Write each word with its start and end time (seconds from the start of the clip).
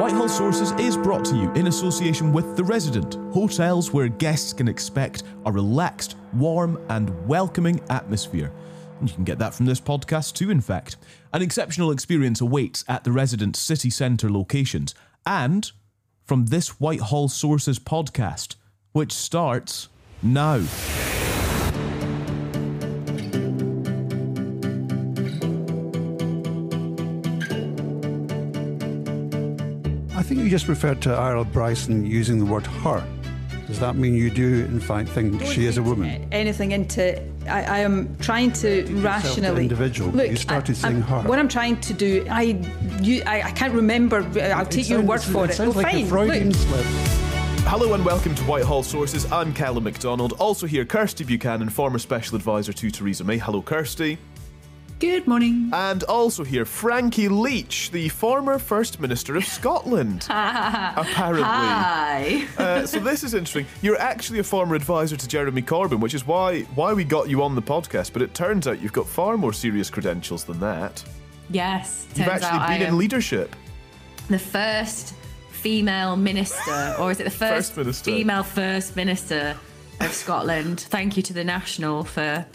Whitehall 0.00 0.28
Sources 0.28 0.72
is 0.72 0.96
brought 0.96 1.24
to 1.26 1.36
you 1.36 1.52
in 1.52 1.68
association 1.68 2.32
with 2.32 2.56
The 2.56 2.64
Resident, 2.64 3.14
hotels 3.32 3.92
where 3.92 4.08
guests 4.08 4.52
can 4.52 4.68
expect 4.68 5.22
a 5.46 5.52
relaxed, 5.52 6.16
warm, 6.32 6.84
and 6.88 7.26
welcoming 7.26 7.80
atmosphere. 7.90 8.52
And 9.00 9.08
you 9.08 9.14
can 9.14 9.24
get 9.24 9.38
that 9.38 9.54
from 9.54 9.66
this 9.66 9.80
podcast 9.80 10.34
too, 10.34 10.50
in 10.50 10.60
fact. 10.60 10.96
An 11.32 11.42
exceptional 11.42 11.90
experience 11.90 12.40
awaits 12.40 12.84
at 12.88 13.04
The 13.04 13.12
Resident 13.12 13.56
city 13.56 13.90
centre 13.90 14.30
locations 14.30 14.94
and 15.26 15.70
from 16.24 16.46
this 16.46 16.80
Whitehall 16.80 17.28
Sources 17.28 17.78
podcast, 17.78 18.56
which 18.92 19.12
starts 19.12 19.88
now. 20.22 20.64
You 30.44 30.50
just 30.50 30.68
referred 30.68 31.00
to 31.00 31.10
Isla 31.10 31.46
Bryson 31.46 32.04
using 32.04 32.38
the 32.38 32.44
word 32.44 32.66
her. 32.66 33.02
Does 33.66 33.80
that 33.80 33.96
mean 33.96 34.14
you 34.14 34.28
do, 34.28 34.66
in 34.66 34.78
fact, 34.78 35.08
think 35.08 35.42
she 35.42 35.64
is 35.64 35.78
a 35.78 35.82
woman? 35.82 36.28
anything 36.32 36.72
into 36.72 37.18
I, 37.48 37.62
I 37.62 37.78
am 37.78 38.14
trying 38.18 38.52
to 38.52 38.84
rationally 39.00 39.62
individual, 39.62 40.10
Look, 40.10 40.28
you 40.28 40.36
started 40.36 40.76
I, 40.76 40.78
saying 40.78 40.96
I'm- 40.96 41.22
her. 41.22 41.22
What 41.26 41.38
I'm 41.38 41.48
trying 41.48 41.80
to 41.80 41.94
do, 41.94 42.26
I, 42.30 42.62
you, 43.00 43.22
I, 43.24 43.40
I 43.44 43.50
can't 43.52 43.72
remember. 43.72 44.18
Uh, 44.18 44.40
I'll 44.50 44.66
take 44.66 44.90
your 44.90 45.00
word 45.00 45.22
for 45.22 45.46
it. 45.46 45.54
sounds 45.54 45.74
well, 45.74 45.82
like 45.82 45.94
fine. 45.94 46.04
a 46.04 46.08
Freudian 46.08 46.48
Look, 46.48 46.56
slip. 46.56 46.84
Hello 47.66 47.94
and 47.94 48.04
welcome 48.04 48.34
to 48.34 48.42
Whitehall 48.44 48.82
Sources. 48.82 49.24
I'm 49.32 49.54
Callum 49.54 49.84
MacDonald. 49.84 50.34
Also 50.34 50.66
here, 50.66 50.84
Kirsty 50.84 51.24
Buchanan, 51.24 51.70
former 51.70 51.98
special 51.98 52.36
advisor 52.36 52.74
to 52.74 52.90
Theresa 52.90 53.24
May. 53.24 53.38
Hello, 53.38 53.62
Kirsty. 53.62 54.18
Good 55.00 55.26
morning. 55.26 55.70
And 55.72 56.02
also 56.04 56.44
here, 56.44 56.64
Frankie 56.64 57.28
Leach, 57.28 57.90
the 57.90 58.08
former 58.08 58.58
First 58.58 59.00
Minister 59.00 59.36
of 59.36 59.44
Scotland. 59.44 60.24
apparently. 60.30 61.42
Hi. 61.42 62.46
Uh, 62.56 62.86
so 62.86 63.00
this 63.00 63.22
is 63.24 63.34
interesting. 63.34 63.66
You're 63.82 63.98
actually 63.98 64.38
a 64.38 64.44
former 64.44 64.74
advisor 64.76 65.16
to 65.16 65.28
Jeremy 65.28 65.62
Corbyn, 65.62 66.00
which 66.00 66.14
is 66.14 66.26
why 66.26 66.62
why 66.74 66.92
we 66.92 67.04
got 67.04 67.28
you 67.28 67.42
on 67.42 67.54
the 67.54 67.60
podcast. 67.62 68.12
But 68.12 68.22
it 68.22 68.34
turns 68.34 68.66
out 68.66 68.80
you've 68.80 68.92
got 68.92 69.06
far 69.06 69.36
more 69.36 69.52
serious 69.52 69.90
credentials 69.90 70.44
than 70.44 70.60
that. 70.60 71.02
Yes, 71.50 72.06
You've 72.14 72.28
actually 72.28 72.78
been 72.78 72.86
in 72.88 72.96
leadership. 72.96 73.54
the 74.28 74.38
first 74.38 75.14
female 75.50 76.16
minister, 76.16 76.94
or 76.98 77.10
is 77.10 77.20
it 77.20 77.24
the 77.24 77.30
first, 77.44 77.72
First 77.72 77.76
minister. 77.76 78.04
female 78.04 78.42
first 78.42 78.96
minister 78.96 79.54
of 80.00 80.12
Scotland? 80.12 80.80
Thank 80.80 81.16
you 81.18 81.22
to 81.24 81.32
the 81.34 81.44
National 81.44 82.04
for 82.04 82.46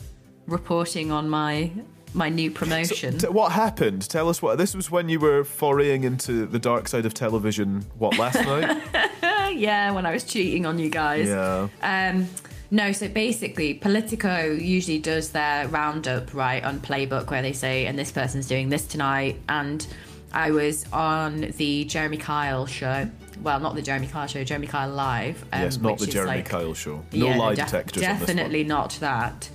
reporting 0.48 1.12
on 1.12 1.30
my 1.30 1.72
my 2.14 2.30
new 2.30 2.50
promotion. 2.52 3.18
T- 3.18 3.28
what 3.28 3.52
happened? 3.52 4.09
Tell 4.09 4.30
us 4.30 4.42
what. 4.42 4.58
This 4.58 4.75
was 4.75 4.90
when 4.90 5.09
you 5.09 5.20
were 5.20 5.44
foraying 5.44 6.03
into 6.03 6.46
the 6.46 6.59
dark 6.59 6.88
side 6.88 7.06
of 7.06 7.14
television. 7.14 7.86
What 7.97 8.18
last 8.18 8.36
night? 8.44 9.53
yeah, 9.56 9.92
when 9.92 10.06
I 10.06 10.12
was 10.12 10.24
cheating 10.24 10.66
on 10.66 10.80
you 10.80 10.90
guys. 10.90 11.28
yeah. 11.28 11.68
Um, 11.81 12.28
no, 12.72 12.92
so 12.92 13.08
basically, 13.08 13.74
Politico 13.74 14.52
usually 14.52 15.00
does 15.00 15.31
their 15.31 15.68
roundup, 15.69 16.34
right, 16.36 16.64
on 16.64 16.80
Playbook 16.80 17.31
where 17.31 17.42
they 17.42 17.53
say, 17.53 17.88
and 17.88 17.98
this 17.98 18.12
person's 18.12 18.48
doing 18.48 18.69
this 18.69 18.86
tonight. 18.86 19.40
And 19.50 19.86
I 20.34 20.52
was 20.52 20.86
on 20.94 21.42
the 21.58 21.86
Jeremy 21.86 22.18
Kyle 22.18 22.68
show. 22.68 23.09
Well, 23.42 23.59
not 23.59 23.74
the 23.74 23.81
Jeremy 23.81 24.06
Kyle 24.08 24.28
show, 24.28 24.44
Jeremy 24.44 24.68
Kyle 24.68 24.90
Live. 24.92 25.42
Um, 25.52 25.62
yes, 25.64 25.78
not 25.80 25.98
the 25.98 26.06
Jeremy 26.06 26.31
like- 26.38 26.50
Kyle 26.50 26.74
show. 26.75 27.03
No 27.12 27.25
Yeah, 27.28 27.38
lie 27.38 27.56
def- 27.56 27.66
detectors 27.68 28.03
on 28.03 28.09
this 28.09 28.19
one. 28.28 28.36
Definitely 28.36 28.64
not 28.66 28.92
that. 29.00 29.50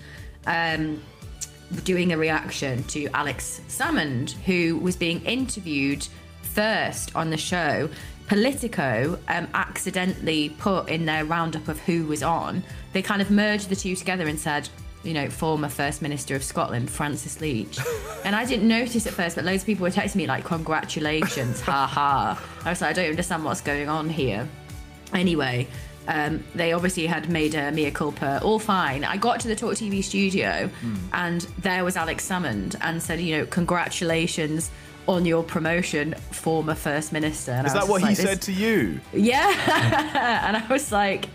Um, 0.46 1.00
doing 1.82 2.12
a 2.12 2.16
reaction 2.16 2.82
to 2.84 3.08
Alex 3.08 3.60
Salmond, 3.68 4.32
who 4.44 4.78
was 4.78 4.96
being 4.96 5.20
interviewed 5.24 6.06
first 6.42 7.14
on 7.16 7.30
the 7.30 7.36
show. 7.36 7.88
Politico 8.28 9.18
um, 9.28 9.48
accidentally 9.52 10.50
put 10.50 10.88
in 10.88 11.04
their 11.04 11.24
roundup 11.24 11.68
of 11.68 11.78
who 11.80 12.06
was 12.06 12.22
on. 12.22 12.62
They 12.92 13.02
kind 13.02 13.20
of 13.20 13.30
merged 13.30 13.68
the 13.68 13.76
two 13.76 13.96
together 13.96 14.26
and 14.26 14.38
said, 14.38 14.68
you 15.02 15.12
know, 15.12 15.28
former 15.28 15.68
First 15.68 16.00
Minister 16.00 16.34
of 16.34 16.42
Scotland, 16.42 16.90
Francis 16.90 17.40
Leach. 17.40 17.78
and 18.24 18.34
I 18.34 18.44
didn't 18.46 18.66
notice 18.66 19.06
at 19.06 19.12
first, 19.12 19.36
but 19.36 19.44
loads 19.44 19.62
of 19.62 19.66
people 19.66 19.82
were 19.82 19.90
texting 19.90 20.16
me 20.16 20.26
like, 20.26 20.44
congratulations, 20.44 21.60
ha 21.60 21.86
ha. 21.86 22.42
I 22.64 22.70
was 22.70 22.80
like, 22.80 22.90
I 22.90 22.92
don't 22.94 23.10
understand 23.10 23.44
what's 23.44 23.60
going 23.60 23.88
on 23.88 24.08
here. 24.08 24.48
Anyway, 25.12 25.68
um, 26.08 26.44
they 26.54 26.72
obviously 26.72 27.06
had 27.06 27.28
made 27.30 27.54
a 27.54 27.72
mea 27.72 27.90
culpa, 27.90 28.40
all 28.42 28.58
fine. 28.58 29.04
I 29.04 29.16
got 29.16 29.40
to 29.40 29.48
the 29.48 29.56
Talk 29.56 29.74
TV 29.74 30.02
studio 30.02 30.70
and 31.12 31.40
there 31.58 31.84
was 31.84 31.96
Alex 31.96 32.28
Salmond 32.28 32.76
and 32.80 33.02
said, 33.02 33.20
you 33.20 33.38
know, 33.38 33.46
congratulations 33.46 34.70
on 35.06 35.26
your 35.26 35.42
promotion, 35.42 36.14
former 36.30 36.74
First 36.74 37.12
Minister. 37.12 37.52
And 37.52 37.66
Is 37.66 37.74
that 37.74 37.88
what 37.88 38.00
just 38.00 38.20
he 38.20 38.26
like, 38.26 38.28
said 38.28 38.42
to 38.42 38.52
you? 38.52 39.00
Yeah. 39.12 40.40
and 40.46 40.56
I 40.56 40.66
was 40.68 40.92
like, 40.92 41.28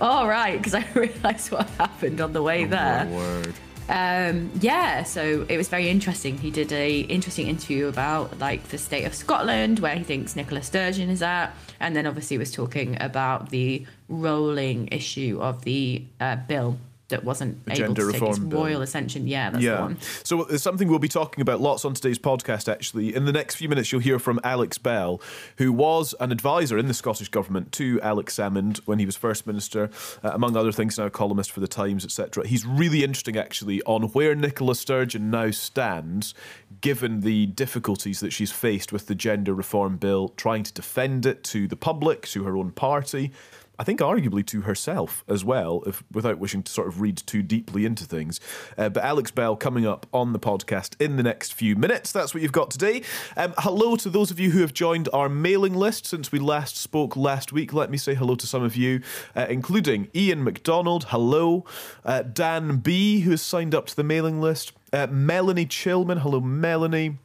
all 0.00 0.28
right, 0.28 0.58
because 0.58 0.74
I 0.74 0.86
realised 0.94 1.50
what 1.50 1.68
happened 1.70 2.20
on 2.20 2.32
the 2.32 2.42
way 2.42 2.64
there. 2.64 3.06
Oh, 3.10 3.14
word. 3.16 3.54
Um, 3.88 4.50
yeah, 4.60 5.02
so 5.02 5.44
it 5.48 5.56
was 5.56 5.68
very 5.68 5.88
interesting. 5.88 6.38
He 6.38 6.50
did 6.50 6.72
a 6.72 7.00
interesting 7.00 7.48
interview 7.48 7.86
about 7.86 8.38
like 8.38 8.68
the 8.68 8.78
state 8.78 9.04
of 9.04 9.14
Scotland, 9.14 9.80
where 9.80 9.94
he 9.94 10.04
thinks 10.04 10.36
Nicola 10.36 10.62
Sturgeon 10.62 11.10
is 11.10 11.22
at, 11.22 11.54
and 11.80 11.94
then 11.94 12.06
obviously 12.06 12.38
was 12.38 12.50
talking 12.50 12.96
about 13.00 13.50
the 13.50 13.86
rolling 14.08 14.88
issue 14.88 15.38
of 15.40 15.64
the 15.64 16.04
uh, 16.20 16.36
bill 16.36 16.78
that 17.08 17.22
wasn't 17.22 17.64
The 17.66 17.84
able 17.84 17.94
to 17.94 18.12
take 18.12 18.20
bill. 18.20 18.60
royal 18.60 18.82
ascension. 18.82 19.26
Yeah, 19.26 19.50
that's 19.50 19.62
the 19.62 19.70
yeah. 19.70 19.80
one. 19.80 19.98
So 20.22 20.44
it's 20.46 20.62
something 20.62 20.88
we'll 20.88 20.98
be 20.98 21.08
talking 21.08 21.42
about 21.42 21.60
lots 21.60 21.84
on 21.84 21.92
today's 21.94 22.18
podcast, 22.18 22.70
actually. 22.70 23.14
In 23.14 23.26
the 23.26 23.32
next 23.32 23.56
few 23.56 23.68
minutes, 23.68 23.92
you'll 23.92 24.00
hear 24.00 24.18
from 24.18 24.40
Alex 24.42 24.78
Bell, 24.78 25.20
who 25.58 25.70
was 25.72 26.14
an 26.18 26.32
advisor 26.32 26.78
in 26.78 26.88
the 26.88 26.94
Scottish 26.94 27.28
Government 27.28 27.72
to 27.72 28.00
Alex 28.02 28.36
Salmond 28.36 28.78
when 28.86 28.98
he 28.98 29.06
was 29.06 29.16
First 29.16 29.46
Minister, 29.46 29.90
uh, 30.22 30.30
among 30.32 30.56
other 30.56 30.72
things, 30.72 30.96
now 30.96 31.04
a 31.06 31.10
columnist 31.10 31.52
for 31.52 31.60
The 31.60 31.68
Times, 31.68 32.04
etc. 32.04 32.46
He's 32.46 32.64
really 32.64 33.04
interesting, 33.04 33.36
actually, 33.36 33.82
on 33.82 34.04
where 34.04 34.34
Nicola 34.34 34.74
Sturgeon 34.74 35.30
now 35.30 35.50
stands, 35.50 36.34
given 36.80 37.20
the 37.20 37.46
difficulties 37.46 38.20
that 38.20 38.32
she's 38.32 38.50
faced 38.50 38.92
with 38.92 39.06
the 39.08 39.14
gender 39.14 39.52
reform 39.52 39.98
bill, 39.98 40.30
trying 40.30 40.62
to 40.62 40.72
defend 40.72 41.26
it 41.26 41.44
to 41.44 41.68
the 41.68 41.76
public, 41.76 42.26
to 42.28 42.44
her 42.44 42.56
own 42.56 42.70
party. 42.70 43.30
I 43.78 43.84
think 43.84 44.00
arguably 44.00 44.46
to 44.46 44.62
herself 44.62 45.24
as 45.28 45.44
well, 45.44 45.82
if 45.86 46.02
without 46.12 46.38
wishing 46.38 46.62
to 46.62 46.72
sort 46.72 46.88
of 46.88 47.00
read 47.00 47.16
too 47.16 47.42
deeply 47.42 47.84
into 47.84 48.04
things. 48.04 48.40
Uh, 48.78 48.88
but 48.88 49.02
Alex 49.02 49.30
Bell 49.30 49.56
coming 49.56 49.86
up 49.86 50.06
on 50.12 50.32
the 50.32 50.38
podcast 50.38 51.00
in 51.00 51.16
the 51.16 51.22
next 51.22 51.52
few 51.52 51.76
minutes. 51.76 52.12
That's 52.12 52.34
what 52.34 52.42
you've 52.42 52.52
got 52.52 52.70
today. 52.70 53.02
Um, 53.36 53.54
hello 53.58 53.96
to 53.96 54.08
those 54.08 54.30
of 54.30 54.38
you 54.38 54.50
who 54.50 54.60
have 54.60 54.72
joined 54.72 55.08
our 55.12 55.28
mailing 55.28 55.74
list 55.74 56.06
since 56.06 56.30
we 56.30 56.38
last 56.38 56.76
spoke 56.76 57.16
last 57.16 57.52
week. 57.52 57.72
Let 57.72 57.90
me 57.90 57.96
say 57.96 58.14
hello 58.14 58.34
to 58.36 58.46
some 58.46 58.62
of 58.62 58.76
you, 58.76 59.00
uh, 59.34 59.46
including 59.48 60.08
Ian 60.14 60.44
McDonald. 60.44 61.04
Hello, 61.08 61.64
uh, 62.04 62.22
Dan 62.22 62.78
B, 62.78 63.20
who 63.20 63.32
has 63.32 63.42
signed 63.42 63.74
up 63.74 63.86
to 63.86 63.96
the 63.96 64.04
mailing 64.04 64.40
list. 64.40 64.72
Uh, 64.92 65.08
Melanie 65.08 65.66
Chillman. 65.66 66.20
Hello, 66.20 66.40
Melanie. 66.40 67.18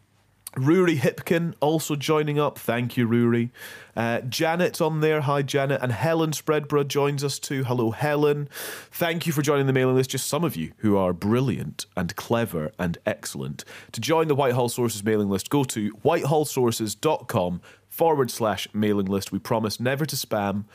Rory 0.58 0.98
Hipkin 0.98 1.54
also 1.60 1.96
joining 1.96 2.40
up. 2.40 2.58
Thank 2.58 2.98
you, 2.98 3.06
Rory. 3.06 3.52
Uh, 3.96 4.22
Janet 4.22 4.82
on 4.82 5.00
there. 5.00 5.22
Hi, 5.22 5.42
Janet. 5.42 5.80
And 5.82 5.92
Helen 5.92 6.32
Spreadborough 6.32 6.88
joins 6.88 7.24
us 7.24 7.38
too. 7.38 7.64
Hello, 7.66 7.92
Helen. 7.92 8.50
Thank 8.92 9.28
you 9.28 9.34
for 9.34 9.42
joining 9.42 9.68
the 9.68 9.74
mailing 9.74 9.96
list. 9.96 10.10
Just 10.10 10.28
some 10.28 10.44
of 10.44 10.56
you 10.56 10.72
who 10.78 10.98
are 10.98 11.14
brilliant 11.14 11.86
and 11.96 12.16
clever 12.16 12.72
and 12.80 12.98
excellent. 13.06 13.64
To 13.92 14.02
join 14.02 14.28
the 14.28 14.36
Whitehall 14.36 14.70
Sources 14.70 15.04
mailing 15.04 15.30
list, 15.30 15.50
go 15.50 15.64
to 15.66 15.92
whitehallsources.com 15.92 17.62
forward 17.88 18.32
slash 18.32 18.68
mailing 18.74 19.08
list. 19.08 19.32
We 19.32 19.40
promise 19.40 19.80
never 19.80 20.06
to 20.06 20.16
spam. 20.16 20.66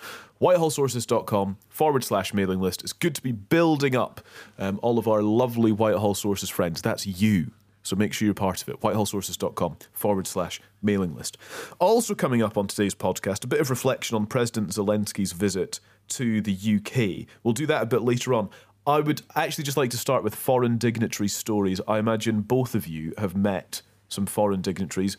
Whitehallsources.com 0.40 1.56
forward 1.68 2.04
slash 2.04 2.32
mailing 2.32 2.60
list. 2.60 2.82
It's 2.82 2.92
good 2.92 3.14
to 3.16 3.22
be 3.22 3.32
building 3.32 3.96
up 3.96 4.20
um, 4.58 4.78
all 4.82 4.98
of 4.98 5.08
our 5.08 5.22
lovely 5.22 5.72
Whitehall 5.72 6.14
Sources 6.14 6.50
friends. 6.50 6.80
That's 6.80 7.06
you. 7.06 7.50
So 7.84 7.94
make 7.96 8.12
sure 8.12 8.26
you're 8.26 8.34
part 8.34 8.62
of 8.62 8.68
it. 8.68 8.80
Whitehallsources.com 8.80 9.76
forward 9.92 10.26
slash 10.26 10.60
mailing 10.82 11.14
list. 11.14 11.36
Also, 11.78 12.14
coming 12.14 12.42
up 12.42 12.56
on 12.56 12.66
today's 12.66 12.94
podcast, 12.94 13.44
a 13.44 13.46
bit 13.46 13.60
of 13.60 13.70
reflection 13.70 14.16
on 14.16 14.26
President 14.26 14.70
Zelensky's 14.70 15.32
visit 15.32 15.80
to 16.08 16.40
the 16.40 16.52
UK. 16.52 17.26
We'll 17.42 17.54
do 17.54 17.66
that 17.66 17.82
a 17.82 17.86
bit 17.86 18.02
later 18.02 18.34
on. 18.34 18.48
I 18.86 19.00
would 19.00 19.22
actually 19.36 19.64
just 19.64 19.76
like 19.76 19.90
to 19.90 19.98
start 19.98 20.24
with 20.24 20.34
foreign 20.34 20.78
dignitary 20.78 21.28
stories. 21.28 21.80
I 21.86 21.98
imagine 21.98 22.40
both 22.40 22.74
of 22.74 22.86
you 22.86 23.12
have 23.18 23.36
met 23.36 23.82
some 24.08 24.26
foreign 24.26 24.62
dignitaries. 24.62 25.16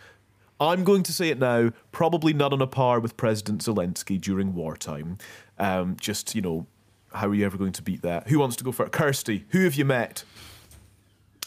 I'm 0.59 0.83
going 0.83 1.03
to 1.03 1.13
say 1.13 1.29
it 1.29 1.39
now, 1.39 1.71
probably 1.91 2.33
not 2.33 2.53
on 2.53 2.61
a 2.61 2.67
par 2.67 2.99
with 2.99 3.17
President 3.17 3.61
Zelensky 3.61 4.19
during 4.19 4.55
wartime. 4.55 5.17
Um, 5.59 5.97
just, 5.99 6.33
you 6.33 6.41
know, 6.41 6.65
how 7.13 7.27
are 7.27 7.35
you 7.35 7.45
ever 7.45 7.57
going 7.57 7.73
to 7.73 7.81
beat 7.81 8.01
that? 8.03 8.27
Who 8.27 8.39
wants 8.39 8.55
to 8.57 8.63
go 8.63 8.71
for 8.71 8.85
it? 8.85 8.91
Kirsty, 8.91 9.45
who 9.49 9.63
have 9.63 9.75
you 9.75 9.85
met? 9.85 10.23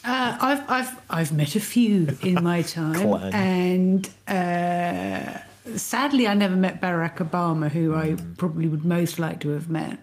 Uh, 0.05 0.37
I've 0.39 0.69
I've 0.69 1.01
I've 1.09 1.31
met 1.33 1.55
a 1.55 1.59
few 1.59 2.17
in 2.21 2.41
my 2.43 2.61
time, 2.77 3.13
and 3.33 4.09
uh, 4.27 5.39
sadly, 5.75 6.27
I 6.27 6.33
never 6.33 6.55
met 6.55 6.79
Barack 6.81 7.17
Obama, 7.17 7.69
who 7.69 7.93
I 7.95 8.11
Hmm. 8.11 8.33
probably 8.33 8.67
would 8.67 8.85
most 8.85 9.19
like 9.19 9.39
to 9.41 9.49
have 9.49 9.69
met. 9.69 9.99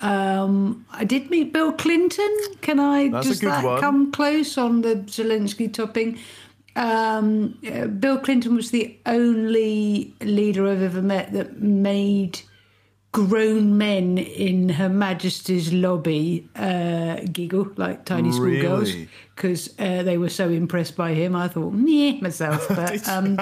Um, 0.00 0.84
I 0.92 1.04
did 1.04 1.30
meet 1.30 1.52
Bill 1.52 1.72
Clinton. 1.72 2.30
Can 2.60 2.78
I 2.78 3.08
That's 3.08 3.26
does 3.28 3.40
that 3.40 3.64
one. 3.64 3.80
come 3.80 4.12
close 4.12 4.56
on 4.58 4.82
the 4.82 4.96
Zelensky 5.06 5.72
topping? 5.72 6.18
Um, 6.76 7.56
uh, 7.72 7.86
Bill 7.86 8.18
Clinton 8.18 8.54
was 8.56 8.70
the 8.70 8.96
only 9.06 10.14
leader 10.20 10.68
I've 10.68 10.82
ever 10.82 11.00
met 11.02 11.32
that 11.32 11.60
made 11.60 12.40
grown 13.14 13.78
men 13.78 14.18
in 14.18 14.68
Her 14.70 14.88
Majesty's 14.88 15.72
lobby 15.72 16.48
uh, 16.56 17.20
giggle 17.32 17.68
like 17.76 18.04
tiny 18.04 18.32
schoolgirls 18.32 18.92
Really? 18.92 19.08
because 19.36 19.72
uh, 19.78 20.02
they 20.02 20.18
were 20.18 20.28
so 20.28 20.48
impressed 20.48 20.96
by 20.96 21.14
him. 21.14 21.36
I 21.36 21.46
thought, 21.46 21.72
meh, 21.72 22.18
myself. 22.20 22.66
But, 22.74 23.08
um, 23.08 23.38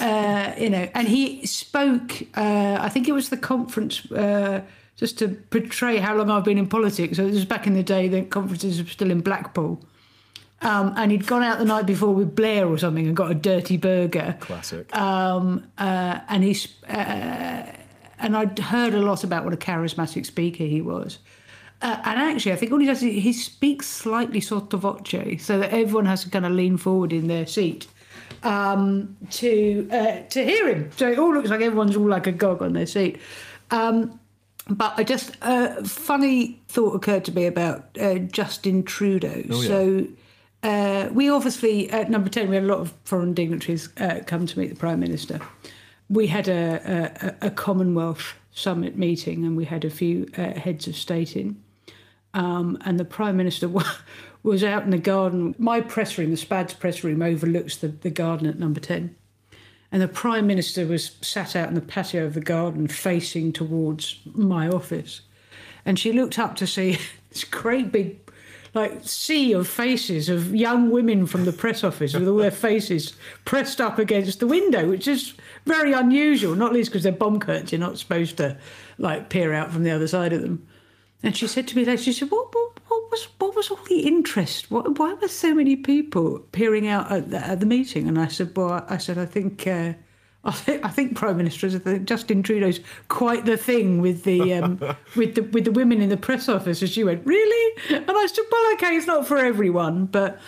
uh, 0.00 0.52
you 0.58 0.70
know, 0.70 0.88
and 0.94 1.06
he 1.06 1.44
spoke, 1.44 2.22
uh, 2.34 2.78
I 2.80 2.88
think 2.88 3.06
it 3.06 3.12
was 3.12 3.28
the 3.28 3.36
conference. 3.36 4.10
Uh, 4.10 4.62
just 4.96 5.18
to 5.18 5.28
portray 5.50 5.98
how 5.98 6.16
long 6.16 6.30
I've 6.30 6.44
been 6.44 6.56
in 6.56 6.66
politics. 6.68 7.18
So 7.18 7.26
this 7.26 7.34
was 7.34 7.44
back 7.44 7.66
in 7.66 7.74
the 7.74 7.82
day, 7.82 8.08
the 8.08 8.22
conferences 8.22 8.82
were 8.82 8.88
still 8.88 9.10
in 9.10 9.20
Blackpool. 9.20 9.78
Um, 10.62 10.94
and 10.96 11.12
he'd 11.12 11.26
gone 11.26 11.42
out 11.42 11.58
the 11.58 11.66
night 11.66 11.84
before 11.84 12.14
with 12.14 12.34
Blair 12.34 12.66
or 12.66 12.78
something 12.78 13.06
and 13.06 13.14
got 13.14 13.30
a 13.30 13.34
dirty 13.34 13.76
burger. 13.76 14.38
Classic. 14.40 14.86
Um, 14.96 15.70
uh, 15.76 16.20
and 16.30 16.42
he's 16.42 16.82
uh, 16.84 17.72
and 18.26 18.36
I'd 18.36 18.58
heard 18.58 18.92
a 18.92 19.00
lot 19.00 19.22
about 19.22 19.44
what 19.44 19.54
a 19.54 19.56
charismatic 19.56 20.26
speaker 20.26 20.64
he 20.64 20.82
was. 20.82 21.18
Uh, 21.80 22.00
and 22.04 22.20
actually, 22.20 22.52
I 22.52 22.56
think 22.56 22.72
all 22.72 22.78
he 22.78 22.86
does 22.86 23.02
is 23.02 23.22
he 23.22 23.32
speaks 23.32 23.86
slightly 23.86 24.40
sotto 24.40 24.76
voce, 24.76 25.44
so 25.44 25.58
that 25.60 25.70
everyone 25.70 26.06
has 26.06 26.24
to 26.24 26.30
kind 26.30 26.44
of 26.44 26.52
lean 26.52 26.76
forward 26.76 27.12
in 27.12 27.28
their 27.28 27.46
seat 27.46 27.86
um, 28.42 29.16
to 29.30 29.88
uh, 29.92 30.20
to 30.30 30.44
hear 30.44 30.68
him. 30.68 30.90
So 30.96 31.08
it 31.08 31.18
all 31.18 31.32
looks 31.32 31.50
like 31.50 31.60
everyone's 31.60 31.96
all 31.96 32.08
like 32.08 32.26
a 32.26 32.32
gog 32.32 32.62
on 32.62 32.72
their 32.72 32.86
seat. 32.86 33.20
Um, 33.70 34.18
but 34.68 34.94
I 34.96 35.04
just 35.04 35.36
a 35.42 35.84
funny 35.84 36.60
thought 36.66 36.94
occurred 36.94 37.24
to 37.26 37.32
me 37.32 37.46
about 37.46 37.84
uh, 38.00 38.16
Justin 38.18 38.82
Trudeau. 38.82 39.42
Oh, 39.50 39.62
yeah. 39.62 39.68
So 39.68 40.06
uh, 40.64 41.08
we 41.12 41.30
obviously 41.30 41.88
at 41.90 42.10
number 42.10 42.28
ten 42.28 42.48
we 42.48 42.56
had 42.56 42.64
a 42.64 42.68
lot 42.68 42.80
of 42.80 42.92
foreign 43.04 43.34
dignitaries 43.34 43.88
uh, 43.98 44.20
come 44.26 44.46
to 44.46 44.58
meet 44.58 44.70
the 44.70 44.76
prime 44.76 44.98
minister. 44.98 45.40
We 46.08 46.28
had 46.28 46.48
a, 46.48 47.36
a, 47.40 47.46
a 47.48 47.50
Commonwealth 47.50 48.34
summit 48.52 48.96
meeting, 48.96 49.44
and 49.44 49.56
we 49.56 49.64
had 49.64 49.84
a 49.84 49.90
few 49.90 50.28
uh, 50.36 50.52
heads 50.54 50.86
of 50.86 50.96
state 50.96 51.36
in. 51.36 51.62
Um, 52.34 52.78
and 52.84 53.00
the 53.00 53.04
prime 53.04 53.36
minister 53.36 53.68
was 54.42 54.62
out 54.62 54.84
in 54.84 54.90
the 54.90 54.98
garden. 54.98 55.54
My 55.58 55.80
press 55.80 56.16
room, 56.18 56.30
the 56.30 56.36
Spads 56.36 56.74
press 56.74 57.02
room, 57.02 57.22
overlooks 57.22 57.76
the, 57.76 57.88
the 57.88 58.10
garden 58.10 58.46
at 58.46 58.58
number 58.58 58.80
ten. 58.80 59.16
And 59.92 60.02
the 60.02 60.08
Prime 60.08 60.46
Minister 60.46 60.86
was 60.86 61.12
sat 61.20 61.54
out 61.54 61.68
in 61.68 61.74
the 61.74 61.80
patio 61.80 62.24
of 62.24 62.34
the 62.34 62.40
garden 62.40 62.88
facing 62.88 63.52
towards 63.52 64.20
my 64.34 64.68
office. 64.68 65.22
And 65.84 65.98
she 65.98 66.12
looked 66.12 66.38
up 66.38 66.56
to 66.56 66.66
see 66.66 66.98
this 67.30 67.44
great 67.44 67.92
big, 67.92 68.25
like, 68.76 69.00
sea 69.02 69.52
of 69.52 69.66
faces 69.66 70.28
of 70.28 70.54
young 70.54 70.90
women 70.90 71.26
from 71.26 71.46
the 71.46 71.52
press 71.52 71.82
office 71.82 72.14
with 72.14 72.28
all 72.28 72.36
their 72.36 72.50
faces 72.68 73.14
pressed 73.46 73.80
up 73.80 73.98
against 73.98 74.38
the 74.38 74.46
window, 74.46 74.88
which 74.88 75.08
is 75.08 75.32
very 75.64 75.92
unusual, 75.92 76.54
not 76.54 76.72
least 76.72 76.90
because 76.90 77.02
they're 77.02 77.10
bomb 77.10 77.40
curtains. 77.40 77.72
You're 77.72 77.80
not 77.80 77.98
supposed 77.98 78.36
to, 78.36 78.56
like, 78.98 79.30
peer 79.30 79.54
out 79.54 79.72
from 79.72 79.82
the 79.82 79.90
other 79.90 80.06
side 80.06 80.32
of 80.34 80.42
them. 80.42 80.66
And 81.22 81.34
she 81.34 81.46
said 81.46 81.66
to 81.68 81.76
me 81.76 81.86
later, 81.86 82.02
she 82.02 82.12
said, 82.12 82.30
what, 82.30 82.54
what, 82.54 82.78
what, 82.86 83.10
was, 83.10 83.28
what 83.38 83.56
was 83.56 83.70
all 83.70 83.80
the 83.88 84.00
interest? 84.00 84.70
What, 84.70 84.98
why 84.98 85.14
were 85.14 85.28
so 85.28 85.54
many 85.54 85.74
people 85.74 86.40
peering 86.52 86.86
out 86.86 87.10
at 87.10 87.30
the, 87.30 87.38
at 87.38 87.60
the 87.60 87.66
meeting? 87.66 88.06
And 88.06 88.20
I 88.20 88.28
said, 88.28 88.54
well, 88.54 88.84
I 88.88 88.98
said, 88.98 89.16
I 89.16 89.24
think, 89.24 89.66
uh, 89.66 89.94
I 90.46 90.52
think, 90.52 90.84
I 90.84 90.88
think 90.88 91.16
Prime 91.16 91.36
Minister, 91.36 91.66
I 91.66 91.78
think 91.78 92.04
Justin 92.04 92.42
Trudeau's 92.42 92.80
quite 93.08 93.44
the 93.44 93.56
thing 93.56 94.00
with 94.00 94.22
the, 94.24 94.54
um, 94.54 94.78
with 95.16 95.34
the, 95.34 95.42
with 95.42 95.64
the 95.64 95.72
women 95.72 96.00
in 96.00 96.08
the 96.08 96.16
press 96.16 96.48
office. 96.48 96.80
And 96.80 96.90
she 96.90 97.02
went, 97.02 97.26
really? 97.26 97.82
And 97.90 98.04
I 98.08 98.26
said, 98.26 98.44
well, 98.50 98.72
okay, 98.74 98.96
it's 98.96 99.06
not 99.06 99.26
for 99.26 99.38
everyone, 99.38 100.06
but, 100.06 100.40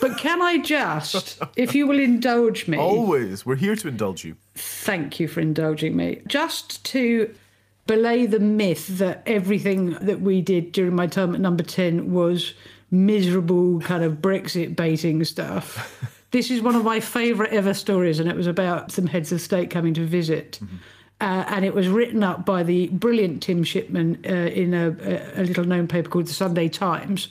but 0.00 0.18
can 0.18 0.42
I 0.42 0.58
just, 0.58 1.40
if 1.56 1.74
you 1.74 1.86
will 1.86 1.98
indulge 1.98 2.68
me? 2.68 2.76
Always. 2.78 3.46
We're 3.46 3.56
here 3.56 3.76
to 3.76 3.88
indulge 3.88 4.24
you. 4.24 4.36
Thank 4.54 5.18
you 5.18 5.26
for 5.26 5.40
indulging 5.40 5.96
me. 5.96 6.20
Just 6.26 6.84
to 6.86 7.34
belay 7.86 8.26
the 8.26 8.40
myth 8.40 8.98
that 8.98 9.22
everything 9.26 9.92
that 10.00 10.20
we 10.20 10.42
did 10.42 10.72
during 10.72 10.94
my 10.94 11.06
time 11.06 11.34
at 11.34 11.40
number 11.40 11.62
10 11.62 12.12
was 12.12 12.52
miserable 12.90 13.80
kind 13.80 14.04
of 14.04 14.14
Brexit 14.14 14.76
baiting 14.76 15.24
stuff. 15.24 16.12
this 16.36 16.50
is 16.50 16.60
one 16.60 16.74
of 16.74 16.84
my 16.84 17.00
favourite 17.00 17.50
ever 17.50 17.72
stories, 17.72 18.20
and 18.20 18.28
it 18.28 18.36
was 18.36 18.46
about 18.46 18.92
some 18.92 19.06
heads 19.06 19.32
of 19.32 19.40
state 19.40 19.70
coming 19.70 19.94
to 19.94 20.04
visit. 20.04 20.60
Uh, 21.18 21.44
and 21.48 21.64
it 21.64 21.72
was 21.72 21.88
written 21.88 22.22
up 22.22 22.44
by 22.44 22.62
the 22.62 22.88
brilliant 22.88 23.42
Tim 23.42 23.64
Shipman 23.64 24.22
uh, 24.28 24.32
in 24.32 24.74
a, 24.74 24.90
a, 24.90 25.40
a 25.40 25.44
little 25.44 25.64
known 25.64 25.88
paper 25.88 26.10
called 26.10 26.26
the 26.26 26.34
Sunday 26.34 26.68
Times. 26.68 27.28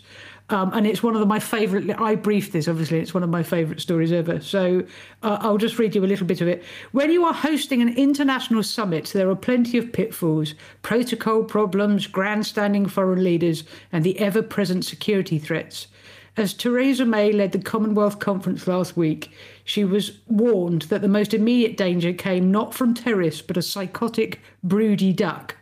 Um, 0.50 0.74
and 0.74 0.88
it's 0.88 1.04
one 1.04 1.14
of 1.14 1.20
the, 1.20 1.28
my 1.28 1.40
favourite. 1.40 1.88
I 2.02 2.16
briefed 2.16 2.52
this, 2.52 2.68
obviously. 2.68 3.00
It's 3.00 3.14
one 3.14 3.22
of 3.22 3.30
my 3.30 3.44
favourite 3.44 3.80
stories 3.80 4.12
ever. 4.12 4.40
So 4.42 4.84
uh, 5.22 5.38
I'll 5.42 5.60
just 5.60 5.78
read 5.78 5.94
you 5.94 6.04
a 6.04 6.08
little 6.08 6.26
bit 6.26 6.42
of 6.42 6.48
it. 6.48 6.64
When 6.92 7.12
you 7.12 7.26
are 7.26 7.34
hosting 7.34 7.84
an 7.84 7.96
international 7.96 8.64
summit, 8.64 9.12
there 9.14 9.30
are 9.30 9.36
plenty 9.36 9.78
of 9.78 9.94
pitfalls, 9.94 10.56
protocol 10.82 11.44
problems, 11.44 12.08
grandstanding 12.08 12.88
foreign 12.88 13.24
leaders, 13.24 13.66
and 13.92 14.04
the 14.04 14.18
ever 14.18 14.42
present 14.42 14.84
security 14.84 15.38
threats. 15.38 15.88
As 16.38 16.54
Theresa 16.54 17.06
May 17.06 17.32
led 17.32 17.54
the 17.54 17.60
Commonwealth 17.60 18.20
Conference 18.20 18.68
last 18.68 18.98
week, 18.98 19.32
she 19.64 19.86
was 19.86 20.20
warned 20.28 20.84
that 20.84 21.02
the 21.02 21.08
most 21.08 21.34
immediate 21.34 21.78
danger 21.78 22.12
came 22.12 22.52
not 22.52 22.74
from 22.74 22.94
terrorists, 22.94 23.42
but 23.42 23.56
a 23.58 23.62
psychotic, 23.62 24.42
broody 24.62 25.14
duck. 25.14 25.56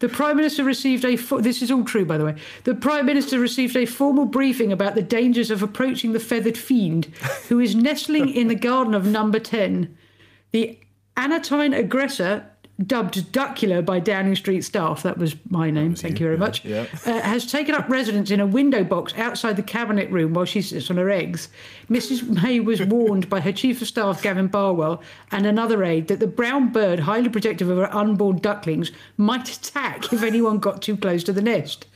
The 0.00 0.08
Prime 0.10 0.36
Minister 0.36 0.62
received 0.64 1.04
a. 1.06 1.16
fo- 1.16 1.40
This 1.40 1.62
is 1.62 1.70
all 1.70 1.84
true, 1.84 2.04
by 2.04 2.18
the 2.18 2.24
way. 2.26 2.34
The 2.64 2.74
Prime 2.74 3.06
Minister 3.06 3.38
received 3.40 3.76
a 3.76 3.86
formal 3.86 4.26
briefing 4.26 4.70
about 4.70 4.94
the 4.94 5.02
dangers 5.02 5.50
of 5.50 5.62
approaching 5.62 6.12
the 6.12 6.20
feathered 6.20 6.58
fiend, 6.58 7.06
who 7.48 7.60
is 7.60 7.74
nestling 7.74 8.28
in 8.28 8.48
the 8.48 8.54
garden 8.56 8.92
of 8.92 9.06
Number 9.06 9.38
Ten. 9.38 9.96
The 10.50 10.78
Anatine 11.16 11.74
aggressor 11.74 12.44
dubbed 12.84 13.32
Duckula 13.32 13.84
by 13.84 14.00
Downing 14.00 14.36
Street 14.36 14.62
staff, 14.62 15.02
that 15.02 15.16
was 15.16 15.34
my 15.48 15.70
name, 15.70 15.94
thank 15.94 16.20
you, 16.20 16.26
very 16.26 16.36
much, 16.36 16.64
yeah. 16.64 16.86
Uh, 17.06 17.20
has 17.20 17.50
taken 17.50 17.74
up 17.74 17.88
residence 17.88 18.30
in 18.30 18.40
a 18.40 18.46
window 18.46 18.84
box 18.84 19.14
outside 19.16 19.56
the 19.56 19.62
cabinet 19.62 20.10
room 20.10 20.34
while 20.34 20.44
she 20.44 20.60
sits 20.60 20.90
on 20.90 20.98
her 20.98 21.10
eggs. 21.10 21.48
Mrs. 21.90 22.42
May 22.42 22.60
was 22.60 22.82
warned 22.82 23.30
by 23.30 23.40
her 23.40 23.52
chief 23.52 23.80
of 23.80 23.88
staff, 23.88 24.22
Gavin 24.22 24.48
Barwell, 24.48 25.02
and 25.30 25.46
another 25.46 25.82
aide 25.84 26.08
that 26.08 26.20
the 26.20 26.26
brown 26.26 26.70
bird, 26.70 27.00
highly 27.00 27.30
protective 27.30 27.70
of 27.70 27.78
her 27.78 27.94
unborn 27.94 28.38
ducklings, 28.38 28.92
might 29.16 29.48
attack 29.48 30.12
if 30.12 30.22
anyone 30.22 30.58
got 30.58 30.82
too 30.82 30.96
close 30.96 31.24
to 31.24 31.32
the 31.32 31.42
nest. 31.42 31.86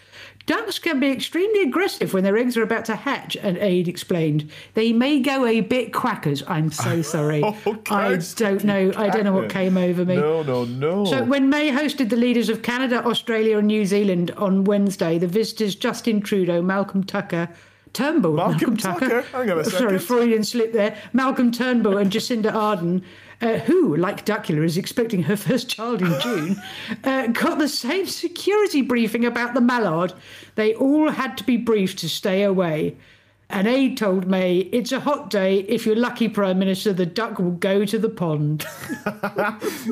Ducks 0.46 0.78
can 0.78 0.98
be 0.98 1.10
extremely 1.10 1.62
aggressive 1.62 2.12
when 2.12 2.24
their 2.24 2.36
eggs 2.36 2.56
are 2.56 2.62
about 2.62 2.84
to 2.86 2.96
hatch, 2.96 3.36
an 3.36 3.56
aide 3.58 3.86
explained. 3.86 4.50
They 4.74 4.92
may 4.92 5.20
go 5.20 5.46
a 5.46 5.60
bit 5.60 5.92
quackers. 5.92 6.42
I'm 6.48 6.72
so 6.72 7.02
sorry. 7.16 7.42
Oh, 7.44 7.56
I 7.90 8.18
don't 8.34 8.64
know. 8.64 8.92
I 8.96 9.10
don't 9.10 9.24
know 9.24 9.32
what 9.32 9.50
came 9.50 9.76
over 9.76 10.04
me. 10.04 10.16
No, 10.16 10.42
no, 10.42 10.64
no. 10.64 11.04
So 11.04 11.22
when 11.22 11.50
May 11.50 11.70
hosted 11.70 12.08
the 12.10 12.16
leaders 12.16 12.48
of 12.48 12.62
Canada, 12.62 13.04
Australia, 13.04 13.58
and 13.58 13.66
New 13.68 13.86
Zealand 13.86 14.32
on 14.32 14.64
Wednesday, 14.64 15.18
the 15.18 15.28
visitors 15.28 15.76
Justin 15.76 16.20
Trudeau, 16.20 16.62
Malcolm 16.62 17.04
Tucker, 17.04 17.48
Turnbull, 17.92 18.34
Malcolm 18.34 18.76
Tucker? 18.76 19.22
Hang 19.22 19.50
on 19.50 19.58
a 19.60 19.64
Sorry. 19.70 19.98
Freudian 19.98 20.42
slip 20.44 20.72
there. 20.72 20.96
Malcolm 21.12 21.52
Turnbull 21.52 21.96
and 21.98 22.10
Jacinda 22.10 22.52
Ardern. 22.52 23.02
Uh, 23.40 23.58
who, 23.60 23.96
like 23.96 24.26
Duckula, 24.26 24.64
is 24.64 24.76
expecting 24.76 25.22
her 25.22 25.36
first 25.36 25.68
child 25.68 26.02
in 26.02 26.20
June, 26.22 26.62
uh, 27.04 27.26
got 27.28 27.58
the 27.58 27.68
same 27.68 28.06
security 28.06 28.82
briefing 28.82 29.24
about 29.24 29.54
the 29.54 29.62
mallard. 29.62 30.12
They 30.56 30.74
all 30.74 31.10
had 31.10 31.38
to 31.38 31.44
be 31.44 31.56
briefed 31.56 31.98
to 32.00 32.08
stay 32.08 32.42
away. 32.42 32.96
An 33.50 33.66
aide 33.66 33.96
told 33.96 34.28
May, 34.28 34.58
It's 34.58 34.92
a 34.92 35.00
hot 35.00 35.28
day. 35.28 35.60
If 35.60 35.84
you're 35.84 35.96
lucky, 35.96 36.28
Prime 36.28 36.58
Minister, 36.58 36.92
the 36.92 37.06
duck 37.06 37.38
will 37.38 37.50
go 37.50 37.84
to 37.84 37.98
the 37.98 38.08
pond. 38.08 38.62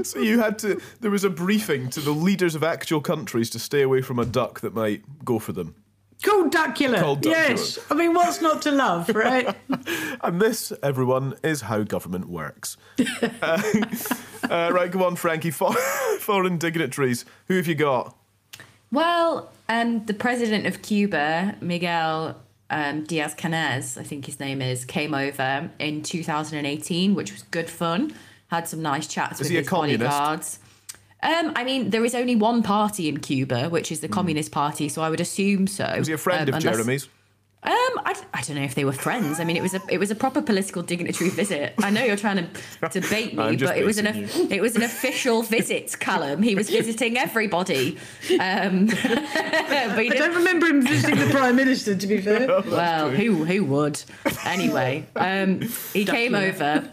so 0.05 0.21
you 0.21 0.39
had 0.39 0.59
to. 0.61 0.81
There 1.01 1.11
was 1.11 1.25
a 1.25 1.31
briefing 1.31 1.91
to 1.91 2.01
the 2.01 2.13
leaders 2.13 2.55
of 2.55 2.63
actual 2.63 3.01
countries 3.01 3.51
to 3.51 3.59
stay 3.59 3.83
away 3.83 4.01
from 4.01 4.21
a 4.21 4.25
duck 4.25 4.61
that 4.61 4.75
might 4.75 5.03
go 5.25 5.41
for 5.41 5.53
them. 5.53 5.75
Called 6.23 6.53
Duckula. 6.53 7.01
Called 7.01 7.23
Duckula. 7.23 7.31
Yes. 7.31 7.79
I 7.91 7.95
mean, 7.95 8.13
what's 8.13 8.41
not 8.41 8.63
to 8.63 8.73
love, 8.73 9.09
right? 9.15 9.55
And 10.21 10.41
this, 10.41 10.73
everyone, 10.83 11.35
is 11.43 11.63
how 11.63 11.83
government 11.85 12.29
works. 12.29 12.77
uh, 13.43 13.63
uh, 14.51 14.71
right, 14.73 14.91
go 14.91 15.05
on, 15.05 15.17
Frankie. 15.17 15.51
For, 15.51 15.73
foreign 16.19 16.59
dignitaries. 16.59 17.25
Who 17.47 17.57
have 17.57 17.67
you 17.67 17.75
got? 17.77 18.17
Well, 18.91 19.53
um, 19.69 20.05
the 20.07 20.15
president 20.15 20.67
of 20.67 20.83
Cuba, 20.83 21.57
Miguel 21.61 22.37
um, 22.71 23.05
Diaz 23.05 23.35
Canez, 23.35 23.97
I 23.97 24.03
think 24.03 24.27
his 24.27 24.41
name 24.41 24.61
is, 24.61 24.85
came 24.85 25.15
over 25.15 25.71
in 25.79 26.03
2018, 26.03 27.15
which 27.15 27.33
was 27.33 27.43
good 27.45 27.71
fun. 27.71 28.13
Had 28.49 28.67
some 28.67 28.83
nice 28.83 29.07
chats 29.07 29.35
Is 29.35 29.41
with 29.41 29.51
he 29.51 29.57
a 29.57 29.61
his 29.61 29.69
communist? 29.69 30.01
bodyguards. 30.01 30.59
Um, 31.23 31.53
I 31.57 31.65
mean, 31.65 31.91
there 31.91 32.05
is 32.05 32.15
only 32.15 32.37
one 32.37 32.63
party 32.63 33.09
in 33.09 33.19
Cuba, 33.19 33.69
which 33.69 33.91
is 33.91 34.01
the 34.01 34.09
Communist 34.09 34.53
Party, 34.53 34.89
so 34.89 35.03
I 35.03 35.11
would 35.11 35.21
assume 35.21 35.67
so. 35.67 35.93
Was 35.99 36.07
he 36.07 36.13
a 36.15 36.19
friend 36.19 36.49
Um, 36.49 36.55
of 36.55 36.61
unless- 36.63 36.77
Jeremy's? 36.77 37.09
Um, 37.61 37.73
I, 37.73 38.15
I 38.33 38.41
don't 38.43 38.55
know 38.55 38.63
if 38.63 38.77
they 38.77 38.85
were 38.85 38.93
friends. 38.93 39.41
I 39.41 39.45
mean, 39.45 39.57
it 39.57 39.63
was 39.63 39.75
a 39.75 39.81
it 39.91 39.99
was 39.99 40.13
a 40.13 40.15
proper 40.15 40.41
political 40.41 40.81
dignitary 40.81 41.29
visit. 41.29 41.75
I 41.83 41.91
know 41.91 42.05
you're 42.05 42.15
trying 42.17 42.37
to 42.37 42.89
debate 43.01 43.37
me, 43.37 43.57
but 43.57 43.77
it 43.77 43.85
was 43.85 43.99
an 43.99 44.05
basing 44.05 44.53
it 44.53 44.61
was 44.63 44.77
an 44.77 44.83
official 44.85 45.43
visit, 45.43 45.97
Callum. 45.99 46.41
He 46.41 46.55
was 46.55 46.71
visiting 46.71 47.19
everybody. 47.19 47.99
Um, 48.39 48.87
but 48.87 48.97
I 49.99 50.09
don't 50.17 50.37
remember 50.37 50.67
him 50.67 50.83
visiting 50.87 51.19
the 51.19 51.27
Prime 51.33 51.57
Minister, 51.57 51.97
to 51.97 52.07
be 52.07 52.21
fair. 52.21 52.47
well, 52.47 53.11
who 53.11 53.45
who 53.45 53.65
would? 53.65 54.01
Anyway, 54.45 55.05
um, 55.17 55.61
he 55.93 56.05
came 56.05 56.37
over, 56.37 56.89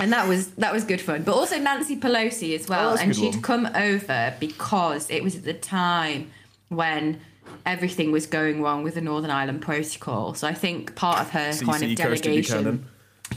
and 0.00 0.12
that 0.12 0.28
was 0.28 0.50
that 0.52 0.72
was 0.72 0.84
good 0.84 1.00
fun. 1.00 1.22
But 1.22 1.34
also 1.34 1.58
Nancy 1.58 1.96
Pelosi 1.96 2.54
as 2.54 2.66
Oh, 2.66 2.70
well, 2.70 2.94
a 2.96 3.00
and 3.00 3.14
she'd 3.14 3.34
one. 3.34 3.42
come 3.42 3.66
over 3.74 4.34
because 4.40 5.08
it 5.10 5.22
was 5.22 5.36
at 5.36 5.44
the 5.44 5.54
time 5.54 6.30
when 6.68 7.20
everything 7.64 8.12
was 8.12 8.26
going 8.26 8.62
wrong 8.62 8.82
with 8.82 8.94
the 8.94 9.00
Northern 9.00 9.30
Ireland 9.30 9.62
Protocol. 9.62 10.34
So 10.34 10.46
I 10.48 10.54
think 10.54 10.94
part 10.96 11.20
of 11.20 11.30
her 11.30 11.52
kind 11.64 11.82
of 11.82 11.94
delegation. 11.96 12.86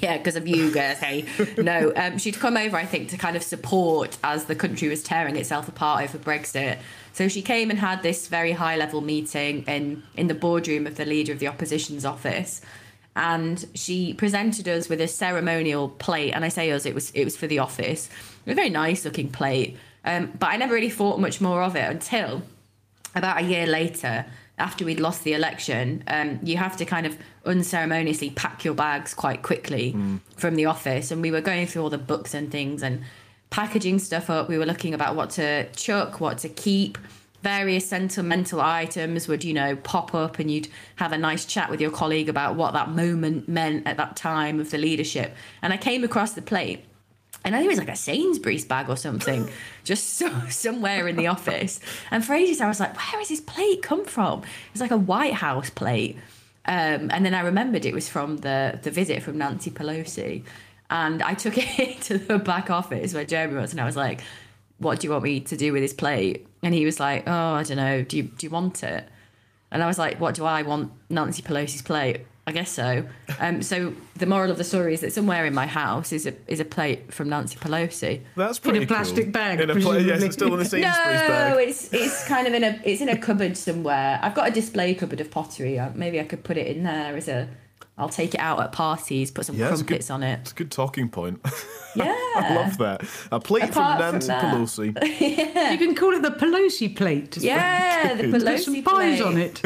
Yeah, 0.01 0.17
because 0.17 0.35
of 0.35 0.47
you 0.47 0.71
guys. 0.71 0.99
Hey, 0.99 1.25
no, 1.57 1.91
um, 1.95 2.19
she'd 2.19 2.37
come 2.37 2.57
over, 2.57 2.77
I 2.77 2.85
think, 2.85 3.09
to 3.09 3.17
kind 3.17 3.35
of 3.35 3.41
support 3.41 4.17
as 4.23 4.45
the 4.45 4.55
country 4.55 4.87
was 4.87 5.01
tearing 5.01 5.35
itself 5.35 5.67
apart 5.67 6.03
over 6.03 6.19
Brexit. 6.19 6.77
So 7.13 7.27
she 7.27 7.41
came 7.41 7.71
and 7.71 7.79
had 7.79 8.03
this 8.03 8.27
very 8.27 8.51
high 8.51 8.77
level 8.77 9.01
meeting 9.01 9.63
in 9.63 10.03
in 10.15 10.27
the 10.27 10.35
boardroom 10.35 10.85
of 10.85 10.95
the 10.95 11.05
leader 11.05 11.33
of 11.33 11.39
the 11.39 11.47
opposition's 11.47 12.05
office, 12.05 12.61
and 13.19 13.65
she 13.75 14.13
presented 14.13 14.67
us 14.69 14.87
with 14.87 15.01
a 15.01 15.07
ceremonial 15.07 15.89
plate. 15.89 16.31
And 16.31 16.45
I 16.45 16.47
say 16.47 16.71
us, 16.71 16.85
it 16.85 16.95
was 16.95 17.11
it 17.11 17.25
was 17.25 17.35
for 17.35 17.47
the 17.47 17.59
office, 17.59 18.09
a 18.47 18.55
very 18.55 18.69
nice 18.69 19.03
looking 19.03 19.29
plate. 19.29 19.77
Um, 20.05 20.31
but 20.39 20.47
I 20.47 20.55
never 20.55 20.73
really 20.73 20.89
thought 20.89 21.19
much 21.19 21.41
more 21.41 21.61
of 21.61 21.75
it 21.75 21.89
until 21.89 22.41
about 23.13 23.41
a 23.41 23.43
year 23.43 23.67
later, 23.67 24.25
after 24.57 24.85
we'd 24.85 25.01
lost 25.01 25.25
the 25.25 25.33
election, 25.33 26.03
um, 26.07 26.39
you 26.41 26.55
have 26.55 26.77
to 26.77 26.85
kind 26.85 27.05
of 27.05 27.17
unceremoniously 27.45 28.29
pack 28.29 28.63
your 28.63 28.73
bags 28.73 29.13
quite 29.13 29.41
quickly 29.41 29.91
from 30.37 30.55
the 30.55 30.65
office. 30.65 31.11
And 31.11 31.21
we 31.21 31.31
were 31.31 31.41
going 31.41 31.67
through 31.67 31.83
all 31.83 31.89
the 31.89 31.97
books 31.97 32.33
and 32.33 32.49
things 32.49 32.81
and 32.81 33.01
packaging 33.49 33.99
stuff 33.99 34.29
up. 34.29 34.47
We 34.47 34.57
were 34.57 34.65
looking 34.65 34.93
about 34.93 35.15
what 35.15 35.31
to 35.31 35.69
chuck, 35.73 36.21
what 36.21 36.37
to 36.39 36.49
keep. 36.49 36.97
Various 37.41 37.87
sentimental 37.87 38.59
items 38.59 39.27
would, 39.27 39.43
you 39.43 39.53
know, 39.53 39.75
pop 39.77 40.13
up, 40.13 40.39
and 40.39 40.51
you'd 40.51 40.67
have 40.97 41.13
a 41.13 41.17
nice 41.17 41.45
chat 41.45 41.69
with 41.69 41.79
your 41.79 41.91
colleague 41.91 42.27
about 42.27 42.55
what 42.55 42.73
that 42.73 42.89
moment 42.89 43.47
meant 43.47 43.87
at 43.87 43.97
that 43.97 44.15
time 44.15 44.59
of 44.59 44.71
the 44.71 44.77
leadership. 44.77 45.33
And 45.61 45.71
I 45.71 45.77
came 45.77 46.03
across 46.03 46.33
the 46.33 46.41
plate, 46.41 46.83
and 47.45 47.55
I 47.55 47.59
think 47.59 47.67
it 47.67 47.69
was 47.69 47.79
like 47.79 47.89
a 47.89 47.95
Sainsbury's 47.95 48.65
bag 48.65 48.89
or 48.89 48.97
something, 48.97 49.49
just 49.83 50.15
so, 50.15 50.29
somewhere 50.49 51.07
in 51.07 51.15
the 51.15 51.27
office. 51.27 51.79
And 52.11 52.25
for 52.25 52.33
ages, 52.33 52.59
I 52.59 52.67
was 52.67 52.79
like, 52.79 52.95
where 52.95 53.19
has 53.19 53.29
this 53.29 53.41
plate 53.41 53.81
come 53.81 54.03
from? 54.03 54.43
It's 54.71 54.81
like 54.81 54.91
a 54.91 54.97
White 54.97 55.35
House 55.35 55.69
plate. 55.69 56.17
Um, 56.65 57.09
and 57.11 57.25
then 57.25 57.33
I 57.33 57.41
remembered 57.41 57.85
it 57.85 57.93
was 57.93 58.09
from 58.09 58.37
the, 58.37 58.79
the 58.83 58.91
visit 58.91 59.23
from 59.23 59.37
Nancy 59.37 59.71
Pelosi. 59.71 60.43
And 60.89 61.23
I 61.23 61.33
took 61.33 61.57
it 61.79 62.01
to 62.03 62.17
the 62.17 62.37
back 62.37 62.69
office 62.69 63.13
where 63.13 63.25
Jeremy 63.25 63.61
was, 63.61 63.71
and 63.71 63.79
I 63.79 63.85
was 63.85 63.95
like, 63.95 64.21
what 64.79 64.99
do 64.99 65.07
you 65.07 65.11
want 65.11 65.23
me 65.23 65.39
to 65.41 65.55
do 65.57 65.71
with 65.73 65.81
this 65.81 65.93
plate? 65.93 66.47
And 66.63 66.73
he 66.73 66.85
was 66.85 66.99
like, 66.99 67.23
oh, 67.27 67.31
I 67.53 67.63
don't 67.63 67.77
know. 67.77 68.01
Do 68.03 68.17
you, 68.17 68.23
do 68.23 68.45
you 68.45 68.49
want 68.49 68.83
it? 68.83 69.07
And 69.71 69.83
I 69.83 69.87
was 69.87 69.99
like, 69.99 70.19
what 70.19 70.35
do 70.35 70.45
I 70.45 70.63
want? 70.63 70.91
Nancy 71.09 71.41
Pelosi's 71.41 71.81
plate? 71.81 72.25
I 72.47 72.51
guess 72.51 72.71
so. 72.71 73.05
Um, 73.41 73.61
so 73.61 73.93
the 74.17 74.25
moral 74.25 74.51
of 74.51 74.57
the 74.57 74.63
story 74.65 74.93
is 74.93 74.99
that 75.01 75.13
somewhere 75.13 75.45
in 75.45 75.53
my 75.53 75.65
house 75.67 76.11
is 76.11 76.25
a 76.25 76.33
is 76.47 76.59
a 76.59 76.65
plate 76.65 77.13
from 77.13 77.29
Nancy 77.29 77.55
Pelosi. 77.57 78.21
That's 78.35 78.57
In 78.57 78.63
pretty 78.63 78.83
a 78.83 78.87
plastic 78.87 79.25
cool. 79.25 79.31
bag, 79.31 79.61
In 79.61 79.69
a 79.69 79.75
pla- 79.75 79.93
yes, 79.93 80.21
it's 80.23 80.33
still 80.35 80.51
in 80.53 80.59
the 80.59 80.65
Sainsbury's 80.65 81.21
no, 81.21 81.27
bag. 81.27 81.69
it's 81.69 81.93
it's 81.93 82.27
kind 82.27 82.47
of 82.47 82.53
in 82.53 82.63
a 82.65 82.81
it's 82.83 82.99
in 83.01 83.07
a 83.07 83.17
cupboard 83.17 83.55
somewhere. 83.55 84.19
I've 84.21 84.33
got 84.35 84.49
a 84.49 84.51
display 84.51 84.93
cupboard 84.95 85.21
of 85.21 85.31
pottery. 85.31 85.79
Uh, 85.79 85.91
Maybe 85.95 86.19
I 86.19 86.23
could 86.25 86.43
put 86.43 86.57
it 86.57 86.67
in 86.67 86.83
there 86.83 87.15
as 87.15 87.27
a. 87.29 87.47
I'll 87.99 88.09
take 88.09 88.33
it 88.33 88.39
out 88.39 88.59
at 88.61 88.71
parties, 88.71 89.29
put 89.31 89.45
some 89.45 89.55
Yeah, 89.55 89.67
crumpets 89.67 90.07
good- 90.07 90.13
on 90.13 90.23
it. 90.23 90.39
It's 90.41 90.51
a 90.51 90.55
good 90.55 90.71
talking 90.71 91.09
point. 91.09 91.39
Yeah, 91.95 92.05
I 92.35 92.53
love 92.55 92.77
that. 92.77 93.01
A 93.31 93.39
plate 93.39 93.63
Apart 93.63 93.99
from 93.99 94.21
from 94.21 94.27
Nancy 94.27 94.91
that- 94.91 95.01
Pelosi. 95.01 95.71
You 95.71 95.77
can 95.79 95.95
call 95.95 96.13
it 96.13 96.21
the 96.21 96.29
Pelosi 96.29 96.95
plate. 96.95 97.35
as 97.35 97.43
well. 97.43 97.55
Yeah, 97.55 98.13
the 98.13 98.23
Put 98.31 98.41
Pelosi 98.43 98.59
some 98.59 98.83
pies 98.83 99.19
plate. 99.19 99.21
on 99.23 99.37
it. 99.39 99.61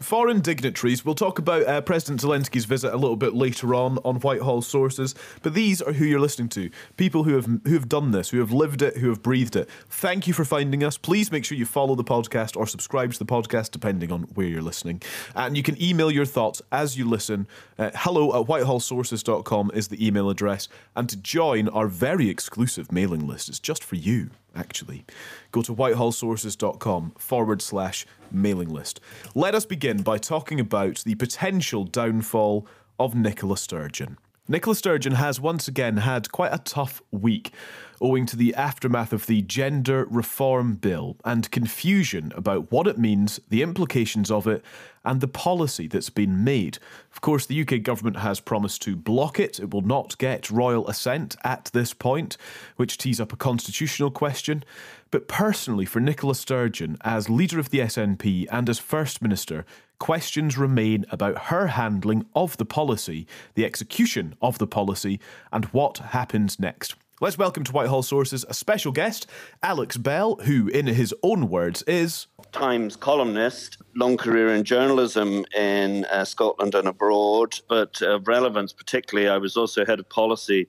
Foreign 0.00 0.40
dignitaries. 0.40 1.04
We'll 1.04 1.16
talk 1.16 1.40
about 1.40 1.66
uh, 1.66 1.80
President 1.80 2.20
Zelensky's 2.20 2.66
visit 2.66 2.94
a 2.94 2.96
little 2.96 3.16
bit 3.16 3.34
later 3.34 3.74
on 3.74 3.98
on 4.04 4.16
Whitehall 4.20 4.62
sources, 4.62 5.12
but 5.42 5.54
these 5.54 5.82
are 5.82 5.92
who 5.92 6.04
you're 6.04 6.20
listening 6.20 6.48
to. 6.50 6.70
People 6.96 7.24
who 7.24 7.34
have 7.34 7.46
who 7.64 7.74
have 7.74 7.88
done 7.88 8.12
this, 8.12 8.30
who 8.30 8.38
have 8.38 8.52
lived 8.52 8.80
it, 8.80 8.98
who 8.98 9.08
have 9.08 9.22
breathed 9.22 9.56
it. 9.56 9.68
Thank 9.88 10.28
you 10.28 10.32
for 10.34 10.44
finding 10.44 10.84
us. 10.84 10.96
Please 10.96 11.32
make 11.32 11.44
sure 11.44 11.58
you 11.58 11.66
follow 11.66 11.96
the 11.96 12.04
podcast 12.04 12.56
or 12.56 12.64
subscribe 12.66 13.12
to 13.12 13.18
the 13.18 13.26
podcast, 13.26 13.72
depending 13.72 14.12
on 14.12 14.22
where 14.34 14.46
you're 14.46 14.62
listening. 14.62 15.02
And 15.34 15.56
you 15.56 15.64
can 15.64 15.80
email 15.82 16.12
your 16.12 16.26
thoughts 16.26 16.62
as 16.70 16.96
you 16.96 17.04
listen. 17.08 17.48
Uh, 17.76 17.90
hello 17.94 18.40
at 18.40 18.46
whitehallsources.com 18.46 19.72
is 19.74 19.88
the 19.88 20.06
email 20.06 20.30
address. 20.30 20.68
And 20.94 21.08
to 21.08 21.16
join 21.16 21.68
our 21.68 21.88
very 21.88 22.28
exclusive 22.28 22.92
mailing 22.92 23.26
list, 23.26 23.48
it's 23.48 23.58
just 23.58 23.82
for 23.82 23.96
you 23.96 24.30
actually. 24.58 25.04
Go 25.52 25.62
to 25.62 25.74
whitehallsources.com 25.74 27.12
forward 27.18 27.62
slash 27.62 28.06
mailing 28.32 28.68
list. 28.68 29.00
Let 29.34 29.54
us 29.54 29.66
begin 29.66 30.02
by 30.02 30.18
talking 30.18 30.60
about 30.60 31.02
the 31.04 31.14
potential 31.14 31.84
downfall 31.84 32.66
of 32.98 33.14
Nicola 33.14 33.56
Sturgeon. 33.56 34.18
Nicola 34.50 34.74
Sturgeon 34.74 35.12
has 35.12 35.38
once 35.40 35.68
again 35.68 35.98
had 35.98 36.32
quite 36.32 36.54
a 36.54 36.58
tough 36.58 37.02
week 37.10 37.52
owing 38.00 38.24
to 38.26 38.36
the 38.36 38.54
aftermath 38.54 39.12
of 39.12 39.26
the 39.26 39.42
Gender 39.42 40.06
Reform 40.08 40.74
Bill 40.76 41.16
and 41.24 41.50
confusion 41.50 42.32
about 42.34 42.70
what 42.72 42.86
it 42.86 42.96
means, 42.96 43.40
the 43.50 43.62
implications 43.62 44.30
of 44.30 44.46
it, 44.46 44.64
and 45.04 45.20
the 45.20 45.28
policy 45.28 45.86
that's 45.86 46.10
been 46.10 46.44
made. 46.44 46.78
Of 47.12 47.20
course, 47.20 47.46
the 47.46 47.60
UK 47.60 47.82
government 47.82 48.18
has 48.18 48.40
promised 48.40 48.82
to 48.82 48.96
block 48.96 49.38
it. 49.38 49.58
It 49.58 49.72
will 49.72 49.82
not 49.82 50.16
get 50.18 50.50
royal 50.50 50.88
assent 50.88 51.36
at 51.44 51.70
this 51.72 51.92
point, 51.92 52.36
which 52.76 52.98
tees 52.98 53.20
up 53.20 53.32
a 53.32 53.36
constitutional 53.36 54.10
question. 54.10 54.64
But 55.10 55.26
personally, 55.26 55.86
for 55.86 56.00
Nicola 56.00 56.34
Sturgeon, 56.34 56.98
as 57.00 57.30
leader 57.30 57.58
of 57.58 57.70
the 57.70 57.78
SNP 57.78 58.46
and 58.50 58.68
as 58.68 58.78
First 58.78 59.22
Minister, 59.22 59.64
questions 59.98 60.58
remain 60.58 61.06
about 61.10 61.44
her 61.44 61.68
handling 61.68 62.26
of 62.34 62.58
the 62.58 62.66
policy, 62.66 63.26
the 63.54 63.64
execution 63.64 64.34
of 64.42 64.58
the 64.58 64.66
policy, 64.66 65.18
and 65.50 65.64
what 65.66 65.98
happens 65.98 66.60
next. 66.60 66.94
Let's 67.22 67.38
welcome 67.38 67.64
to 67.64 67.72
Whitehall 67.72 68.02
Sources 68.02 68.44
a 68.50 68.54
special 68.54 68.92
guest, 68.92 69.26
Alex 69.62 69.96
Bell, 69.96 70.36
who, 70.42 70.68
in 70.68 70.86
his 70.86 71.14
own 71.22 71.48
words, 71.48 71.82
is. 71.86 72.26
Times 72.52 72.94
columnist, 72.94 73.78
long 73.96 74.18
career 74.18 74.54
in 74.54 74.62
journalism 74.62 75.46
in 75.56 76.04
uh, 76.04 76.24
Scotland 76.26 76.74
and 76.74 76.86
abroad, 76.86 77.58
but 77.66 78.02
of 78.02 78.28
relevance 78.28 78.74
particularly, 78.74 79.28
I 79.28 79.38
was 79.38 79.56
also 79.56 79.86
head 79.86 79.98
of 79.98 80.08
policy 80.10 80.68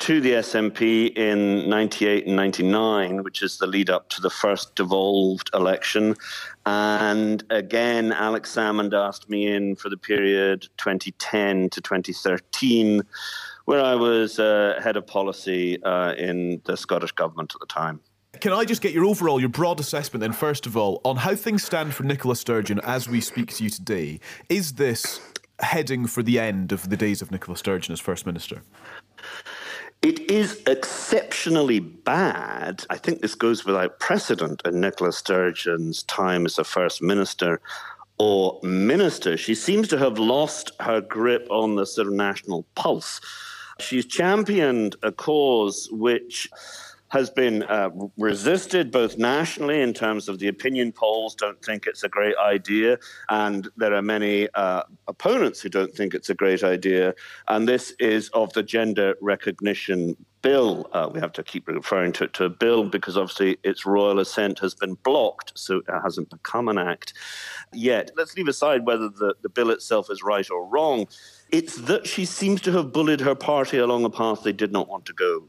to 0.00 0.20
the 0.20 0.32
SNP 0.32 1.16
in 1.16 1.68
98 1.68 2.26
and 2.26 2.36
99, 2.36 3.24
which 3.24 3.42
is 3.42 3.58
the 3.58 3.66
lead 3.66 3.90
up 3.90 4.08
to 4.10 4.20
the 4.20 4.30
first 4.30 4.74
devolved 4.76 5.50
election. 5.54 6.14
And 6.66 7.42
again, 7.50 8.12
Alex 8.12 8.54
Salmond 8.54 8.94
asked 8.94 9.28
me 9.28 9.46
in 9.46 9.76
for 9.76 9.88
the 9.88 9.96
period 9.96 10.68
2010 10.76 11.70
to 11.70 11.80
2013 11.80 13.02
where 13.64 13.84
I 13.84 13.96
was 13.96 14.38
uh, 14.38 14.80
head 14.82 14.96
of 14.96 15.06
policy 15.06 15.82
uh, 15.82 16.14
in 16.14 16.62
the 16.64 16.74
Scottish 16.74 17.12
Government 17.12 17.52
at 17.54 17.60
the 17.60 17.66
time. 17.66 18.00
Can 18.40 18.54
I 18.54 18.64
just 18.64 18.80
get 18.80 18.94
your 18.94 19.04
overall, 19.04 19.38
your 19.40 19.50
broad 19.50 19.78
assessment 19.78 20.22
then, 20.22 20.32
first 20.32 20.64
of 20.64 20.74
all, 20.74 21.02
on 21.04 21.16
how 21.16 21.34
things 21.34 21.64
stand 21.64 21.92
for 21.92 22.02
Nicola 22.02 22.34
Sturgeon 22.34 22.80
as 22.82 23.10
we 23.10 23.20
speak 23.20 23.54
to 23.56 23.64
you 23.64 23.68
today? 23.68 24.20
Is 24.48 24.74
this 24.74 25.20
heading 25.60 26.06
for 26.06 26.22
the 26.22 26.38
end 26.38 26.72
of 26.72 26.88
the 26.88 26.96
days 26.96 27.20
of 27.20 27.30
Nicola 27.30 27.58
Sturgeon 27.58 27.92
as 27.92 28.00
First 28.00 28.24
Minister? 28.24 28.62
It 30.00 30.30
is 30.30 30.62
exceptionally 30.66 31.80
bad. 31.80 32.84
I 32.88 32.96
think 32.96 33.20
this 33.20 33.34
goes 33.34 33.64
without 33.64 33.98
precedent 33.98 34.62
in 34.64 34.80
Nicola 34.80 35.12
Sturgeon's 35.12 36.04
time 36.04 36.46
as 36.46 36.58
a 36.58 36.64
First 36.64 37.02
Minister 37.02 37.60
or 38.18 38.60
Minister. 38.62 39.36
She 39.36 39.56
seems 39.56 39.88
to 39.88 39.98
have 39.98 40.18
lost 40.18 40.70
her 40.80 41.00
grip 41.00 41.48
on 41.50 41.74
the 41.74 41.84
sort 41.84 42.06
of 42.06 42.12
national 42.12 42.64
pulse. 42.76 43.20
She's 43.80 44.06
championed 44.06 44.94
a 45.02 45.10
cause 45.10 45.88
which 45.90 46.48
has 47.10 47.30
been 47.30 47.62
uh, 47.64 47.90
resisted 48.16 48.90
both 48.90 49.16
nationally 49.16 49.80
in 49.80 49.94
terms 49.94 50.28
of 50.28 50.38
the 50.38 50.48
opinion 50.48 50.92
polls 50.92 51.34
don't 51.34 51.62
think 51.64 51.86
it's 51.86 52.04
a 52.04 52.08
great 52.08 52.36
idea, 52.36 52.98
and 53.28 53.68
there 53.76 53.94
are 53.94 54.02
many 54.02 54.48
uh, 54.54 54.82
opponents 55.06 55.60
who 55.60 55.68
don't 55.68 55.94
think 55.94 56.14
it's 56.14 56.30
a 56.30 56.34
great 56.34 56.62
idea. 56.62 57.14
And 57.46 57.68
this 57.68 57.94
is 57.98 58.28
of 58.30 58.52
the 58.52 58.62
gender 58.62 59.14
recognition 59.20 60.16
bill. 60.42 60.88
Uh, 60.92 61.08
we 61.12 61.20
have 61.20 61.32
to 61.32 61.42
keep 61.42 61.66
referring 61.66 62.12
to 62.12 62.24
it 62.24 62.32
to 62.34 62.44
a 62.44 62.48
bill 62.48 62.84
because 62.84 63.16
obviously 63.16 63.58
its 63.64 63.84
royal 63.84 64.18
assent 64.20 64.58
has 64.60 64.74
been 64.74 64.94
blocked, 64.94 65.52
so 65.56 65.78
it 65.78 66.00
hasn't 66.02 66.30
become 66.30 66.68
an 66.68 66.78
act 66.78 67.14
yet. 67.72 68.10
Let's 68.16 68.36
leave 68.36 68.48
aside 68.48 68.86
whether 68.86 69.08
the, 69.08 69.34
the 69.42 69.48
bill 69.48 69.70
itself 69.70 70.10
is 70.10 70.22
right 70.22 70.48
or 70.50 70.66
wrong. 70.66 71.06
It's 71.50 71.76
that 71.82 72.06
she 72.06 72.24
seems 72.24 72.60
to 72.62 72.72
have 72.72 72.92
bullied 72.92 73.20
her 73.20 73.34
party 73.34 73.78
along 73.78 74.04
a 74.04 74.10
path 74.10 74.42
they 74.42 74.52
did 74.52 74.72
not 74.72 74.88
want 74.88 75.06
to 75.06 75.12
go. 75.12 75.44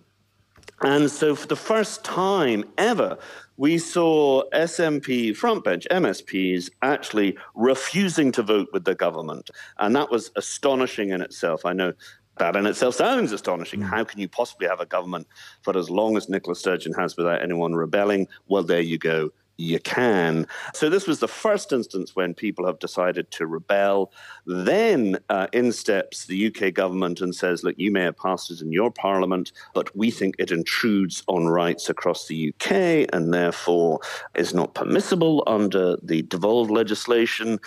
And 0.82 1.12
so, 1.12 1.36
for 1.36 1.48
the 1.48 1.56
first 1.56 2.04
time 2.06 2.64
ever, 2.78 3.18
we 3.58 3.78
saw 3.78 4.44
SNP 4.52 5.32
frontbench 5.32 5.86
MSPs 5.90 6.70
actually 6.82 7.38
refusing 7.54 8.32
to 8.32 8.44
vote 8.44 8.70
with 8.72 8.86
the 8.86 8.96
government. 8.96 9.50
And 9.78 9.96
that 9.96 10.10
was 10.10 10.32
astonishing 10.38 11.10
in 11.10 11.22
itself. 11.22 11.66
I 11.66 11.74
know 11.74 11.92
that 12.38 12.56
in 12.56 12.66
itself 12.66 12.96
sounds 12.96 13.34
astonishing. 13.34 13.82
Mm. 13.82 13.90
How 13.90 14.04
can 14.06 14.22
you 14.22 14.30
possibly 14.30 14.68
have 14.68 14.80
a 14.80 14.86
government 14.86 15.28
for 15.62 15.78
as 15.78 15.90
long 15.90 16.16
as 16.16 16.30
Nicola 16.30 16.56
Sturgeon 16.56 16.94
has 16.94 17.18
without 17.18 17.42
anyone 17.42 17.76
rebelling? 17.76 18.28
Well, 18.48 18.64
there 18.64 18.80
you 18.80 18.98
go 18.98 19.32
you 19.60 19.80
can. 19.80 20.48
So 20.74 20.89
this 20.89 21.06
was 21.06 21.20
the 21.20 21.28
first 21.28 21.74
instance 21.74 22.16
when 22.16 22.34
people 22.34 22.66
have 22.66 22.80
decided 22.80 23.30
to 23.32 23.46
rebel. 23.46 24.12
Then 24.46 25.18
uh, 25.30 25.48
in 25.51 25.72
steps 25.72 26.25
the 26.25 26.48
UK 26.48 26.74
government 26.74 27.20
and 27.22 27.36
says, 27.36 27.63
look, 27.63 27.75
you 27.78 27.92
may 27.92 28.04
have 28.04 28.18
passed 28.18 28.51
it 28.51 28.62
in 28.62 28.72
your 28.72 28.92
parliament, 28.92 29.51
but 29.74 29.96
we 29.96 30.12
think 30.12 30.36
it 30.39 30.51
intrudes 30.51 31.24
on 31.28 31.48
rights 31.48 31.89
across 31.89 32.28
the 32.28 32.54
UK 32.54 33.10
and 33.13 33.34
therefore 33.34 34.00
is 34.36 34.54
not 34.54 34.74
permissible 34.75 35.44
under 35.46 35.98
the 36.01 36.22
devolved 36.24 36.72
legislation. 36.72 37.60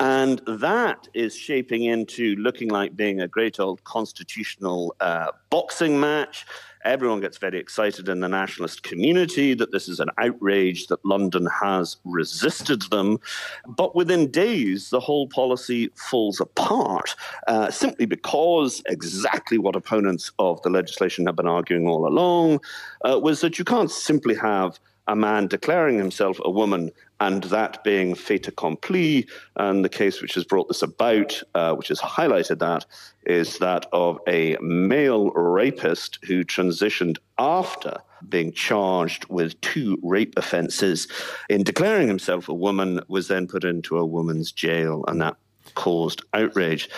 And 0.00 0.40
that 0.46 1.08
is 1.14 1.36
shaping 1.36 1.84
into 1.84 2.34
looking 2.36 2.68
like 2.68 2.96
being 2.96 3.20
a 3.20 3.28
great 3.28 3.60
old 3.60 3.84
constitutional 3.84 4.94
uh, 5.00 5.30
boxing 5.50 6.00
match. 6.00 6.46
Everyone 6.88 7.20
gets 7.20 7.36
very 7.36 7.58
excited 7.58 8.08
in 8.08 8.20
the 8.20 8.30
nationalist 8.30 8.82
community 8.82 9.52
that 9.52 9.72
this 9.72 9.90
is 9.90 10.00
an 10.00 10.08
outrage 10.16 10.86
that 10.86 11.04
London 11.04 11.46
has 11.60 11.98
resisted 12.06 12.80
them. 12.90 13.18
But 13.66 13.94
within 13.94 14.30
days, 14.30 14.88
the 14.88 14.98
whole 14.98 15.28
policy 15.28 15.90
falls 15.96 16.40
apart 16.40 17.14
uh, 17.46 17.70
simply 17.70 18.06
because 18.06 18.82
exactly 18.86 19.58
what 19.58 19.76
opponents 19.76 20.32
of 20.38 20.62
the 20.62 20.70
legislation 20.70 21.26
have 21.26 21.36
been 21.36 21.46
arguing 21.46 21.86
all 21.86 22.08
along 22.08 22.60
uh, 23.04 23.20
was 23.22 23.42
that 23.42 23.58
you 23.58 23.66
can't 23.66 23.90
simply 23.90 24.34
have 24.36 24.80
a 25.08 25.14
man 25.14 25.46
declaring 25.46 25.98
himself 25.98 26.38
a 26.42 26.50
woman 26.50 26.90
and 27.20 27.44
that 27.44 27.82
being 27.84 28.14
fait 28.14 28.48
accompli. 28.48 29.26
And 29.56 29.84
the 29.84 29.88
case 29.88 30.22
which 30.22 30.34
has 30.34 30.44
brought 30.44 30.68
this 30.68 30.82
about, 30.82 31.42
uh, 31.54 31.74
which 31.74 31.88
has 31.88 32.00
highlighted 32.00 32.58
that, 32.60 32.86
is 33.26 33.58
that 33.58 33.86
of 33.92 34.20
a 34.26 34.56
male 34.60 35.30
rapist 35.30 36.18
who 36.24 36.44
transitioned 36.44 37.18
after 37.38 37.98
being 38.28 38.52
charged 38.52 39.26
with 39.26 39.60
two 39.60 39.98
rape 40.02 40.34
offences. 40.36 41.08
In 41.48 41.62
declaring 41.62 42.08
himself 42.08 42.48
a 42.48 42.54
woman, 42.54 43.00
was 43.08 43.28
then 43.28 43.46
put 43.46 43.64
into 43.64 43.98
a 43.98 44.06
woman's 44.06 44.52
jail, 44.52 45.04
and 45.08 45.20
that 45.20 45.36
caused 45.74 46.22
outrage. 46.34 46.88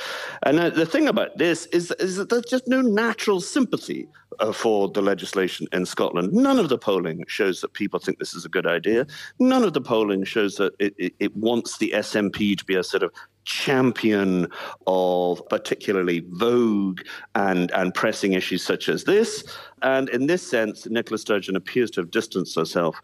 And 0.42 0.59
uh, 0.59 0.70
the 0.70 0.87
thing 0.87 1.09
about 1.09 1.37
this 1.37 1.66
is, 1.66 1.90
is 1.92 2.16
that 2.16 2.28
there's 2.28 2.44
just 2.44 2.68
no 2.68 2.80
natural 2.80 3.40
sympathy 3.40 4.09
for 4.53 4.88
the 4.88 5.03
legislation 5.03 5.66
in 5.72 5.87
Scotland. 5.87 6.33
None 6.33 6.59
of 6.59 6.68
the 6.68 6.79
polling 6.79 7.24
shows 7.29 7.61
that 7.61 7.72
people 7.74 8.00
think 8.00 8.18
this 8.18 8.35
is 8.35 8.44
a 8.44 8.48
good 8.48 8.66
idea. 8.66 9.07
None 9.38 9.62
of 9.62 9.72
the 9.72 9.81
polling 9.81 10.24
shows 10.24 10.57
that 10.57 10.72
it, 10.79 10.94
it, 10.98 11.14
it 11.18 11.37
wants 11.37 11.79
the 11.79 11.92
SNP 11.94 12.57
to 12.59 12.64
be 12.64 12.74
a 12.74 12.83
sort 12.83 13.03
of 13.03 13.12
champion 13.44 14.46
of 14.87 15.46
particularly 15.48 16.24
vogue 16.31 17.00
and, 17.35 17.70
and 17.72 17.94
pressing 17.94 18.33
issues 18.33 18.62
such 18.62 18.88
as 18.88 19.05
this. 19.05 19.44
And 19.83 20.09
in 20.11 20.26
this 20.26 20.48
sense, 20.48 20.87
Nicola 20.87 21.18
Sturgeon 21.18 21.57
appears 21.57 21.90
to 21.92 22.00
have 22.00 22.11
distanced 22.11 22.57
herself 22.57 23.00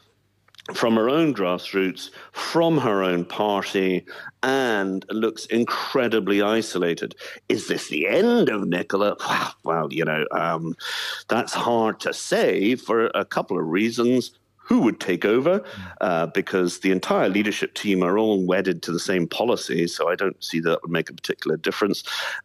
from 0.74 0.96
her 0.96 1.08
own 1.08 1.34
grassroots, 1.34 2.10
from 2.32 2.78
her 2.78 3.02
own 3.02 3.24
party, 3.24 4.04
and 4.42 5.04
looks 5.10 5.46
incredibly 5.46 6.42
isolated. 6.42 7.14
Is 7.48 7.68
this 7.68 7.88
the 7.88 8.08
end 8.08 8.48
of 8.48 8.66
Nicola? 8.66 9.16
Well, 9.64 9.92
you 9.92 10.04
know, 10.04 10.24
um, 10.30 10.76
that's 11.28 11.52
hard 11.52 12.00
to 12.00 12.12
say 12.14 12.76
for 12.76 13.10
a 13.14 13.24
couple 13.24 13.58
of 13.58 13.66
reasons 13.66 14.32
who 14.66 14.80
would 14.80 14.98
take 14.98 15.24
over 15.24 15.62
uh, 16.00 16.26
because 16.26 16.80
the 16.80 16.90
entire 16.90 17.28
leadership 17.28 17.72
team 17.74 18.02
are 18.02 18.18
all 18.18 18.44
wedded 18.44 18.82
to 18.82 18.90
the 18.90 18.98
same 18.98 19.28
policy. 19.28 19.86
So 19.86 20.08
I 20.08 20.16
don't 20.16 20.42
see 20.42 20.58
that 20.60 20.82
would 20.82 20.90
make 20.90 21.08
a 21.08 21.14
particular 21.14 21.56
difference. 21.56 22.02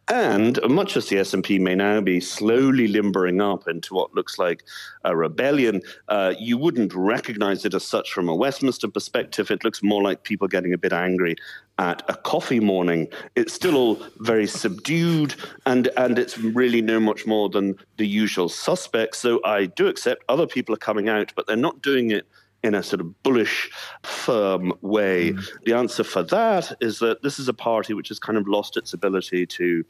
And 0.08 0.60
much 0.68 0.96
as 0.96 1.08
the 1.08 1.16
SNP 1.16 1.60
may 1.60 1.74
now 1.74 2.00
be 2.00 2.20
slowly 2.20 2.86
limbering 2.86 3.40
up 3.40 3.66
into 3.66 3.94
what 3.94 4.14
looks 4.14 4.38
like 4.38 4.62
a 5.04 5.16
rebellion, 5.16 5.82
uh, 6.08 6.34
you 6.38 6.56
wouldn't 6.56 6.94
recognize 6.94 7.64
it 7.64 7.74
as 7.74 7.84
such 7.84 8.12
from 8.12 8.28
a 8.28 8.36
Westminster 8.36 8.88
perspective. 8.88 9.50
It 9.50 9.64
looks 9.64 9.82
more 9.82 10.02
like 10.02 10.22
people 10.22 10.46
getting 10.46 10.72
a 10.72 10.78
bit 10.78 10.92
angry 10.92 11.34
at 11.78 12.02
a 12.08 12.14
coffee 12.14 12.60
morning. 12.60 13.08
It's 13.34 13.52
still 13.52 13.76
all 13.76 14.02
very 14.18 14.46
subdued, 14.46 15.34
and 15.66 15.88
and 15.96 16.18
it's 16.18 16.38
really 16.38 16.82
no 16.82 17.00
much 17.00 17.26
more 17.26 17.48
than 17.48 17.74
the 17.96 18.06
usual 18.06 18.48
suspects. 18.48 19.18
So 19.18 19.40
I 19.44 19.66
do 19.66 19.86
accept 19.88 20.24
other 20.28 20.46
people 20.46 20.74
are 20.74 20.78
coming 20.78 21.08
out, 21.08 21.32
but 21.34 21.46
they're 21.46 21.56
not 21.56 21.82
doing 21.82 22.10
it 22.10 22.26
in 22.62 22.74
a 22.74 22.82
sort 22.82 23.00
of 23.00 23.22
bullish, 23.22 23.70
firm 24.04 24.72
way. 24.82 25.32
Mm. 25.32 25.48
The 25.64 25.72
answer 25.72 26.04
for 26.04 26.22
that 26.24 26.76
is 26.80 27.00
that 27.00 27.22
this 27.22 27.38
is 27.38 27.48
a 27.48 27.54
party 27.54 27.92
which 27.92 28.08
has 28.08 28.18
kind 28.18 28.38
of 28.38 28.46
lost 28.46 28.76
its 28.76 28.92
ability 28.92 29.46
to 29.46 29.84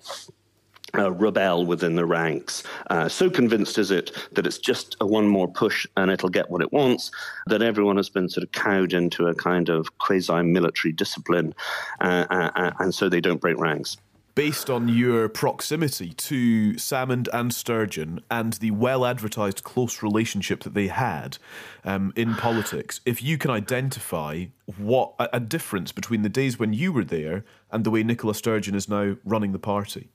uh, 0.97 1.13
rebel 1.13 1.65
within 1.65 1.97
the 1.97 2.05
ranks. 2.05 2.63
Uh, 2.91 3.09
so 3.09 3.31
convinced 3.31 3.79
is 3.79 3.91
it 3.91 4.13
that 4.33 4.47
it's 4.47 4.59
just 4.59 4.97
a 5.01 5.07
one 5.07 5.29
more 5.29 5.49
push 5.49 5.87
and 5.97 6.11
it'll 6.11 6.29
get 6.29 6.51
what 6.51 6.63
it 6.63 6.73
wants 6.73 7.11
that 7.47 7.63
everyone 7.63 7.97
has 7.97 8.09
been 8.09 8.29
sort 8.29 8.45
of 8.45 8.53
cowed 8.53 8.93
into 8.93 9.27
a 9.27 9.35
kind 9.35 9.69
of 9.69 9.99
quasi 9.99 10.43
military 10.43 10.93
discipline, 10.93 11.55
uh, 12.01 12.27
uh, 12.31 12.51
uh, 12.55 12.73
and 12.79 12.95
so 12.95 13.09
they 13.09 13.21
don't 13.21 13.41
break 13.41 13.59
ranks. 13.59 13.97
Based 14.35 14.71
on 14.71 14.89
your 14.89 15.29
proximity 15.29 16.15
to 16.15 16.73
Salmond 16.75 17.29
and 17.35 17.53
Sturgeon 17.53 18.23
and 18.31 18.55
the 18.55 18.71
well 18.71 19.05
advertised 19.05 19.63
close 19.63 20.03
relationship 20.03 20.63
that 20.63 20.73
they 20.73 20.87
had 20.87 21.37
um, 21.85 22.15
in 22.17 22.35
politics, 22.35 23.03
if 23.05 23.23
you 23.23 23.37
can 23.37 23.51
identify 23.51 24.47
what 24.79 25.13
a, 25.19 25.29
a 25.35 25.41
difference 25.41 25.93
between 25.93 26.23
the 26.23 26.31
days 26.31 26.59
when 26.59 26.73
you 26.73 26.93
were 26.93 27.05
there 27.05 27.45
and 27.71 27.85
the 27.85 27.91
way 27.91 28.03
Nicola 28.03 28.35
Sturgeon 28.35 28.75
is 28.75 28.89
now 28.89 29.17
running 29.23 29.53
the 29.53 29.59
party. 29.59 30.09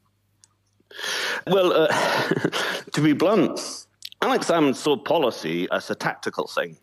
Well, 1.45 1.73
uh, 1.73 1.87
to 2.93 3.01
be 3.01 3.13
blunt, 3.13 3.87
Alex 4.21 4.47
Salmond 4.47 4.75
saw 4.75 4.97
policy 4.97 5.67
as 5.71 5.89
a 5.89 5.95
tactical 5.95 6.47
thing. 6.47 6.77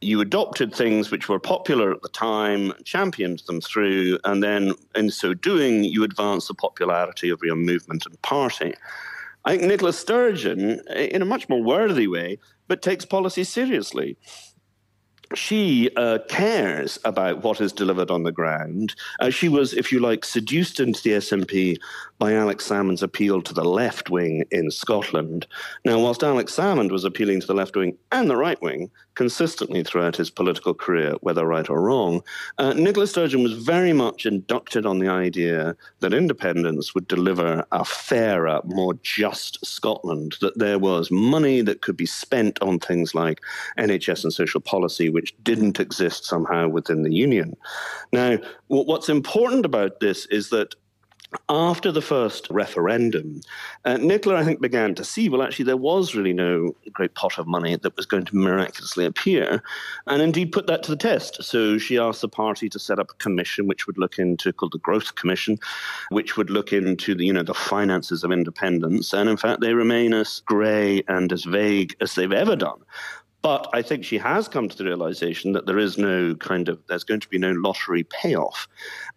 You 0.00 0.20
adopted 0.20 0.74
things 0.74 1.10
which 1.10 1.28
were 1.28 1.38
popular 1.38 1.92
at 1.92 2.02
the 2.02 2.08
time, 2.08 2.72
championed 2.84 3.40
them 3.40 3.60
through, 3.60 4.18
and 4.24 4.42
then 4.42 4.72
in 4.94 5.10
so 5.10 5.34
doing, 5.34 5.84
you 5.84 6.02
advanced 6.02 6.48
the 6.48 6.54
popularity 6.54 7.28
of 7.28 7.40
your 7.42 7.56
movement 7.56 8.06
and 8.06 8.20
party. 8.22 8.74
I 9.44 9.56
think 9.56 9.62
Nicola 9.62 9.92
Sturgeon, 9.92 10.80
in 10.88 11.22
a 11.22 11.26
much 11.26 11.48
more 11.48 11.62
worthy 11.62 12.06
way, 12.06 12.38
but 12.68 12.82
takes 12.82 13.04
policy 13.04 13.44
seriously 13.44 14.16
she 15.34 15.90
uh, 15.96 16.18
cares 16.28 16.98
about 17.04 17.42
what 17.42 17.60
is 17.60 17.72
delivered 17.72 18.10
on 18.10 18.22
the 18.22 18.32
ground. 18.32 18.94
Uh, 19.20 19.30
she 19.30 19.48
was, 19.48 19.74
if 19.74 19.92
you 19.92 20.00
like, 20.00 20.24
seduced 20.24 20.80
into 20.80 21.02
the 21.02 21.10
SNP 21.10 21.76
by 22.18 22.32
Alex 22.34 22.68
Salmond's 22.68 23.02
appeal 23.02 23.42
to 23.42 23.54
the 23.54 23.64
left 23.64 24.10
wing 24.10 24.44
in 24.50 24.70
Scotland. 24.70 25.46
Now, 25.84 25.98
whilst 25.98 26.22
Alex 26.22 26.54
Salmond 26.54 26.90
was 26.90 27.04
appealing 27.04 27.40
to 27.40 27.46
the 27.46 27.54
left 27.54 27.76
wing 27.76 27.96
and 28.10 28.28
the 28.28 28.36
right 28.36 28.60
wing 28.62 28.90
consistently 29.18 29.82
throughout 29.82 30.14
his 30.14 30.30
political 30.30 30.72
career, 30.72 31.12
whether 31.22 31.44
right 31.44 31.68
or 31.68 31.82
wrong, 31.82 32.22
uh, 32.58 32.72
Nicola 32.74 33.04
Sturgeon 33.04 33.42
was 33.42 33.52
very 33.52 33.92
much 33.92 34.24
inducted 34.24 34.86
on 34.86 35.00
the 35.00 35.08
idea 35.08 35.74
that 35.98 36.14
independence 36.14 36.94
would 36.94 37.08
deliver 37.08 37.66
a 37.72 37.84
fairer, 37.84 38.60
more 38.64 38.94
just 39.02 39.58
Scotland, 39.66 40.36
that 40.40 40.56
there 40.60 40.78
was 40.78 41.10
money 41.10 41.62
that 41.62 41.82
could 41.82 41.96
be 41.96 42.06
spent 42.06 42.62
on 42.62 42.78
things 42.78 43.12
like 43.12 43.40
NHS 43.76 44.22
and 44.22 44.32
social 44.32 44.60
policy, 44.60 45.10
which 45.10 45.34
didn't 45.42 45.80
exist 45.80 46.24
somehow 46.24 46.68
within 46.68 47.02
the 47.02 47.12
Union. 47.12 47.56
Now, 48.12 48.38
what's 48.68 49.08
important 49.08 49.64
about 49.64 49.98
this 49.98 50.26
is 50.26 50.50
that 50.50 50.76
after 51.50 51.92
the 51.92 52.02
first 52.02 52.46
referendum, 52.50 53.40
uh, 53.84 53.96
Nicola, 53.98 54.36
I 54.36 54.44
think, 54.44 54.60
began 54.60 54.94
to 54.94 55.04
see 55.04 55.28
well, 55.28 55.42
actually, 55.42 55.66
there 55.66 55.76
was 55.76 56.14
really 56.14 56.32
no 56.32 56.74
great 56.92 57.14
pot 57.14 57.38
of 57.38 57.46
money 57.46 57.76
that 57.76 57.96
was 57.96 58.06
going 58.06 58.24
to 58.26 58.36
miraculously 58.36 59.04
appear, 59.04 59.62
and 60.06 60.22
indeed 60.22 60.52
put 60.52 60.66
that 60.66 60.82
to 60.84 60.90
the 60.90 60.96
test. 60.96 61.42
So 61.42 61.78
she 61.78 61.98
asked 61.98 62.22
the 62.22 62.28
party 62.28 62.68
to 62.70 62.78
set 62.78 62.98
up 62.98 63.10
a 63.10 63.14
commission 63.14 63.66
which 63.66 63.86
would 63.86 63.98
look 63.98 64.18
into, 64.18 64.52
called 64.52 64.72
the 64.72 64.78
Growth 64.78 65.16
Commission, 65.16 65.58
which 66.10 66.36
would 66.36 66.50
look 66.50 66.72
into 66.72 67.14
the, 67.14 67.26
you 67.26 67.32
know, 67.32 67.42
the 67.42 67.54
finances 67.54 68.24
of 68.24 68.32
independence. 68.32 69.12
And 69.12 69.28
in 69.28 69.36
fact, 69.36 69.60
they 69.60 69.74
remain 69.74 70.14
as 70.14 70.40
grey 70.46 71.02
and 71.08 71.30
as 71.32 71.44
vague 71.44 71.94
as 72.00 72.14
they've 72.14 72.32
ever 72.32 72.56
done. 72.56 72.80
But 73.40 73.68
I 73.72 73.82
think 73.82 74.04
she 74.04 74.18
has 74.18 74.48
come 74.48 74.68
to 74.68 74.76
the 74.76 74.84
realization 74.84 75.52
that 75.52 75.66
there 75.66 75.78
is 75.78 75.96
no 75.96 76.34
kind 76.34 76.68
of, 76.68 76.80
there's 76.88 77.04
going 77.04 77.20
to 77.20 77.28
be 77.28 77.38
no 77.38 77.52
lottery 77.52 78.02
payoff. 78.02 78.66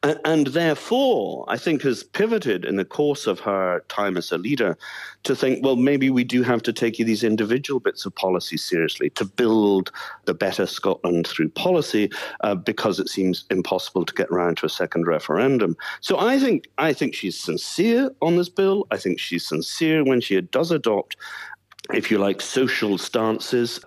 And, 0.04 0.20
and, 0.26 0.48
therefore, 0.48 1.46
I 1.48 1.58
think 1.58 1.82
has 1.82 2.04
pivoted 2.04 2.64
in 2.64 2.76
the 2.76 2.86
course 2.86 3.26
of 3.26 3.40
her 3.42 3.84
time 3.90 4.18
as 4.18 4.32
a 4.32 4.38
leader 4.38 4.78
to 5.24 5.36
think, 5.36 5.66
well, 5.66 5.76
maybe 5.76 6.12
we 6.12 6.24
do 6.24 6.44
have 6.44 6.62
to 6.64 6.74
take 6.74 6.98
these 6.98 7.24
individual 7.24 7.80
bits 7.80 8.06
of 8.06 8.14
policy 8.14 8.58
seriously 8.58 9.10
to 9.12 9.26
build 9.26 9.92
the 10.26 10.34
better 10.34 10.68
Scotland 10.68 11.28
through 11.28 11.50
policy 11.50 12.12
uh, 12.42 12.56
because 12.56 13.00
it 13.00 13.10
seems 13.10 13.46
impossible 13.50 14.06
to 14.06 14.14
get 14.14 14.30
around 14.30 14.58
to 14.58 14.68
a 14.68 14.70
second 14.70 15.08
referendum. 15.08 15.76
So 16.02 16.20
I 16.20 16.38
think, 16.38 16.68
I 16.78 16.94
think 16.94 17.16
she's 17.16 17.40
sincere 17.40 18.12
on 18.22 18.36
this 18.38 18.50
bill. 18.50 18.86
I 18.92 18.98
think 18.98 19.20
she's 19.20 19.48
sincere 19.48 20.04
when 20.04 20.22
she 20.22 20.40
does 20.42 20.72
adopt 20.72 21.16
if 21.94 22.12
you 22.12 22.18
like, 22.18 22.42
social 22.42 22.98
stances, 22.98 23.80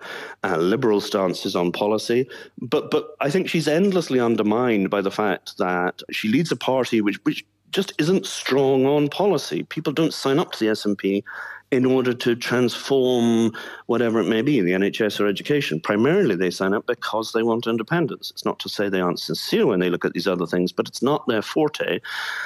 uh, 0.43 0.57
liberal 0.57 1.01
stances 1.01 1.55
on 1.55 1.71
policy. 1.71 2.27
But 2.61 2.91
but 2.91 3.15
I 3.21 3.29
think 3.29 3.49
she's 3.49 3.67
endlessly 3.67 4.19
undermined 4.19 4.89
by 4.89 5.01
the 5.01 5.11
fact 5.11 5.57
that 5.57 6.01
she 6.11 6.27
leads 6.27 6.51
a 6.51 6.55
party 6.55 7.01
which 7.01 7.17
which 7.23 7.45
just 7.71 7.93
isn't 7.97 8.25
strong 8.25 8.85
on 8.85 9.09
policy. 9.09 9.63
People 9.63 9.91
don't 9.91 10.13
sign 10.13 10.39
up 10.39 10.51
to 10.53 10.59
the 10.59 10.71
SNP 10.71 11.23
in 11.71 11.85
order 11.85 12.13
to 12.13 12.35
transform 12.35 13.51
whatever 13.87 14.19
it 14.19 14.27
may 14.27 14.41
be, 14.41 14.61
the 14.61 14.71
NHS 14.71 15.19
or 15.19 15.27
education. 15.27 15.79
Primarily, 15.79 16.35
they 16.35 16.51
sign 16.51 16.73
up 16.73 16.85
because 16.85 17.33
they 17.33 17.43
want 17.43 17.67
independence. 17.67 18.31
It's 18.31 18.45
not 18.45 18.59
to 18.59 18.69
say 18.69 18.87
they 18.87 19.01
aren't 19.01 19.19
sincere 19.19 19.65
when 19.65 19.79
they 19.79 19.89
look 19.89 20.05
at 20.05 20.13
these 20.13 20.27
other 20.27 20.45
things, 20.45 20.71
but 20.71 20.87
it's 20.87 21.01
not 21.01 21.27
their 21.27 21.41
forte. 21.41 21.99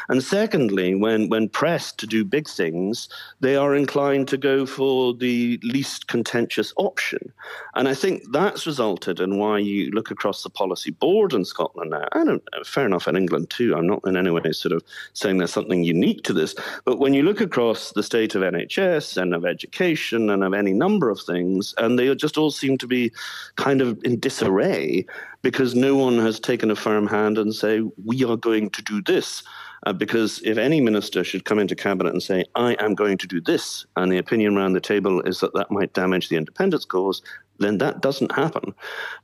And 0.07 0.23
secondly, 0.23 0.95
when, 0.95 1.27
when 1.29 1.49
pressed 1.49 1.97
to 1.99 2.07
do 2.07 2.23
big 2.23 2.47
things, 2.47 3.09
they 3.41 3.55
are 3.55 3.75
inclined 3.75 4.29
to 4.29 4.37
go 4.37 4.65
for 4.65 5.13
the 5.13 5.59
least 5.63 6.07
contentious 6.07 6.73
option. 6.77 7.31
And 7.75 7.87
I 7.87 7.93
think 7.93 8.23
that's 8.31 8.65
resulted 8.65 9.19
in 9.19 9.37
why 9.37 9.59
you 9.59 9.91
look 9.91 10.11
across 10.11 10.43
the 10.43 10.49
policy 10.49 10.91
board 10.91 11.33
in 11.33 11.43
Scotland 11.45 11.91
now, 11.91 12.07
and 12.13 12.41
fair 12.65 12.85
enough 12.85 13.07
in 13.07 13.17
England 13.17 13.49
too. 13.49 13.75
I'm 13.75 13.87
not 13.87 14.01
in 14.05 14.15
any 14.15 14.31
way 14.31 14.51
sort 14.51 14.71
of 14.71 14.83
saying 15.13 15.37
there's 15.37 15.53
something 15.53 15.83
unique 15.83 16.23
to 16.23 16.33
this, 16.33 16.55
but 16.85 16.99
when 16.99 17.13
you 17.13 17.23
look 17.23 17.41
across 17.41 17.91
the 17.91 18.03
state 18.03 18.35
of 18.35 18.41
NHS, 18.41 19.08
and 19.17 19.33
of 19.33 19.45
education 19.45 20.29
and 20.29 20.43
of 20.43 20.53
any 20.53 20.73
number 20.73 21.09
of 21.09 21.21
things. 21.21 21.73
And 21.77 21.97
they 21.97 22.13
just 22.15 22.37
all 22.37 22.51
seem 22.51 22.77
to 22.79 22.87
be 22.87 23.11
kind 23.55 23.81
of 23.81 23.99
in 24.03 24.19
disarray 24.19 25.05
because 25.41 25.75
no 25.75 25.95
one 25.95 26.17
has 26.19 26.39
taken 26.39 26.71
a 26.71 26.75
firm 26.75 27.07
hand 27.07 27.37
and 27.37 27.53
say, 27.53 27.81
we 28.03 28.23
are 28.23 28.37
going 28.37 28.69
to 28.71 28.81
do 28.81 29.01
this. 29.01 29.43
Uh, 29.85 29.93
because 29.93 30.41
if 30.43 30.57
any 30.57 30.81
minister 30.81 31.23
should 31.23 31.45
come 31.45 31.57
into 31.57 31.75
cabinet 31.75 32.11
and 32.11 32.21
say, 32.21 32.43
I 32.55 32.73
am 32.79 32.95
going 32.95 33.17
to 33.19 33.27
do 33.27 33.39
this, 33.39 33.85
and 33.95 34.11
the 34.11 34.17
opinion 34.17 34.57
around 34.57 34.73
the 34.73 34.81
table 34.81 35.21
is 35.21 35.39
that 35.39 35.53
that 35.53 35.71
might 35.71 35.93
damage 35.93 36.27
the 36.27 36.35
independence 36.35 36.83
cause, 36.83 37.21
then 37.59 37.77
that 37.77 38.01
doesn't 38.01 38.31
happen. 38.33 38.73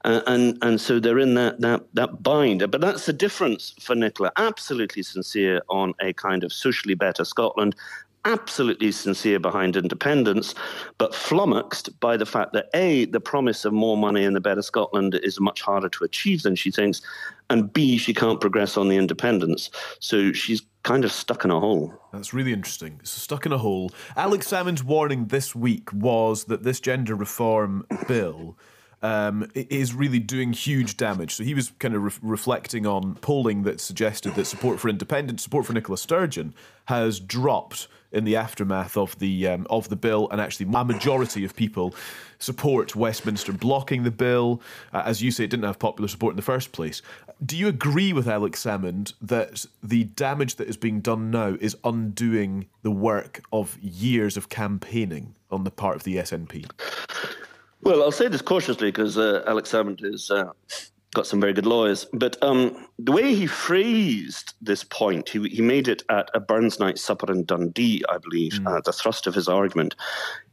Uh, 0.04 0.22
and 0.28 0.58
and 0.62 0.80
so 0.80 1.00
they're 1.00 1.20
in 1.20 1.34
that, 1.36 1.60
that, 1.62 1.84
that 1.94 2.22
bind. 2.22 2.70
But 2.70 2.82
that's 2.82 3.06
the 3.06 3.14
difference 3.14 3.74
for 3.80 3.96
Nicola. 3.96 4.32
Absolutely 4.38 5.04
sincere 5.04 5.62
on 5.70 5.94
a 6.02 6.14
kind 6.14 6.44
of 6.44 6.54
socially 6.54 6.96
better 6.96 7.26
Scotland 7.26 7.76
absolutely 8.26 8.92
sincere 8.92 9.40
behind 9.40 9.76
independence, 9.76 10.56
but 10.98 11.16
flummoxed 11.16 11.98
by 12.00 12.18
the 12.18 12.26
fact 12.26 12.54
that 12.54 12.70
A, 12.74 13.06
the 13.06 13.20
promise 13.20 13.66
of 13.66 13.74
more 13.74 13.96
money 13.96 14.26
and 14.26 14.36
the 14.36 14.42
better 14.42 14.62
Scotland 14.62 15.20
is 15.24 15.40
much 15.40 15.62
harder 15.62 15.90
to 15.90 16.04
achieve 16.04 16.44
than 16.44 16.56
she 16.56 16.72
thinks, 16.72 17.02
and 17.50 17.72
B, 17.72 17.98
she 17.98 18.14
can't 18.14 18.42
progress 18.42 18.76
on 18.76 18.90
the 18.90 18.98
independence. 18.98 19.70
So 20.00 20.34
she's 20.34 20.64
kind 20.84 21.06
of 21.06 21.12
stuck 21.12 21.46
in 21.46 21.52
a 21.52 21.60
hole. 21.60 21.94
That's 22.12 22.34
really 22.34 22.54
interesting. 22.54 23.00
So 23.04 23.20
stuck 23.20 23.46
in 23.46 23.52
a 23.52 23.58
hole. 23.58 23.92
Alex 24.16 24.48
Salmond's 24.48 24.84
warning 24.84 25.28
this 25.28 25.56
week 25.56 25.94
was 25.94 26.46
that 26.46 26.64
this 26.64 26.80
gender 26.80 27.16
reform 27.16 27.86
bill 28.08 28.58
um, 29.02 29.52
is 29.54 29.94
really 29.94 30.20
doing 30.20 30.54
huge 30.54 30.98
damage. 30.98 31.36
So 31.36 31.44
he 31.44 31.54
was 31.54 31.72
kind 31.80 31.94
of 31.94 32.04
re- 32.04 32.30
reflecting 32.32 32.88
on 32.88 33.16
polling 33.16 33.64
that 33.64 33.80
suggested 33.80 34.34
that 34.36 34.46
support 34.46 34.80
for 34.80 34.90
independence, 34.90 35.44
support 35.44 35.66
for 35.66 35.74
Nicola 35.74 35.98
Sturgeon, 35.98 36.56
has 36.86 37.20
dropped 37.20 37.88
in 38.16 38.24
the 38.24 38.36
aftermath 38.36 38.98
of 38.98 39.18
the 39.20 39.48
um, 39.48 39.68
of 39.70 39.90
the 39.90 39.96
bill, 39.96 40.28
and 40.32 40.42
actually 40.42 40.66
a 40.66 40.84
majority 40.84 41.46
of 41.46 41.56
people 41.56 41.94
support 42.40 42.96
Westminster 42.96 43.54
blocking 43.54 44.04
the 44.04 44.12
bill. 44.12 44.62
Uh, 44.94 45.04
as 45.06 45.22
you 45.22 45.32
say, 45.32 45.44
it 45.44 45.50
didn't 45.50 45.66
have 45.66 45.80
popular 45.80 46.08
support 46.08 46.32
in 46.32 46.36
the 46.38 46.42
first 46.42 46.72
place. 46.72 47.02
Do 47.46 47.58
you 47.58 47.68
agree 47.68 48.14
with 48.14 48.28
Alex 48.28 48.64
Salmond 48.64 49.14
that 49.22 49.66
the 49.84 50.06
damage 50.06 50.56
that 50.56 50.68
is 50.68 50.78
being 50.78 51.02
done 51.02 51.32
now 51.32 51.58
is 51.60 51.76
undoing 51.84 52.68
the 52.82 52.92
work 52.92 53.42
of 53.52 53.78
years 53.82 54.38
of 54.38 54.48
campaigning 54.48 55.36
on 55.52 55.66
the 55.66 55.72
part 55.72 55.98
of 55.98 56.04
the 56.04 56.16
SNP? 56.16 56.70
Well, 57.82 58.02
I'll 58.02 58.12
say 58.12 58.30
this 58.30 58.42
cautiously 58.42 58.88
because 58.88 59.18
uh, 59.18 59.44
Alex 59.46 59.72
Salmond 59.72 60.04
is 60.04 60.32
uh, 60.32 60.52
got 61.16 61.26
some 61.26 61.42
very 61.42 61.54
good 61.54 61.66
lawyers. 61.66 62.06
But 62.14 62.38
um, 62.44 62.88
the 63.00 63.12
way 63.12 63.34
he 63.34 63.48
phrased 63.48 64.54
this 64.62 64.84
point, 64.84 65.30
he, 65.30 65.40
he 65.50 65.62
made 65.62 65.88
it 65.88 66.04
at 66.10 66.30
a 66.36 66.40
Burns 66.40 66.80
night 66.80 67.00
supper 67.00 67.32
in 67.32 67.46
Dundee, 67.46 68.04
I 68.08 68.20
believe, 68.20 68.54
mm. 68.54 68.68
uh, 68.68 68.82
the 68.86 68.94
thrust 68.94 69.26
of 69.26 69.34
his 69.34 69.48
argument. 69.48 69.96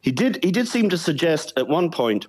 He 0.01 0.13
did 0.13 0.43
he 0.43 0.51
did 0.51 0.67
seem 0.69 0.89
to 0.89 0.99
suggest 0.99 1.53
at 1.57 1.69
one 1.69 1.91
point 1.91 2.27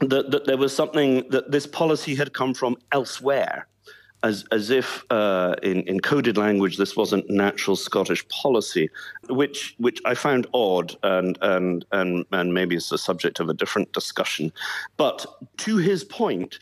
that, 0.00 0.30
that 0.30 0.44
there 0.44 0.58
was 0.58 0.74
something 0.74 1.28
that 1.30 1.50
this 1.50 1.66
policy 1.66 2.14
had 2.14 2.32
come 2.32 2.54
from 2.54 2.76
elsewhere. 2.92 3.66
As, 4.22 4.44
as 4.50 4.70
if 4.70 5.04
uh, 5.10 5.54
in, 5.62 5.82
in 5.82 6.00
coded 6.00 6.36
language 6.36 6.78
this 6.78 6.96
wasn't 6.96 7.30
natural 7.30 7.76
Scottish 7.76 8.26
policy, 8.28 8.88
which 9.28 9.76
which 9.78 10.00
I 10.04 10.14
found 10.14 10.48
odd 10.52 10.96
and 11.02 11.38
and 11.42 11.84
and 11.92 12.24
and 12.32 12.52
maybe 12.52 12.74
it's 12.74 12.88
the 12.88 12.98
subject 12.98 13.40
of 13.40 13.48
a 13.48 13.54
different 13.54 13.92
discussion. 13.92 14.52
But 14.96 15.26
to 15.58 15.76
his 15.76 16.02
point, 16.02 16.58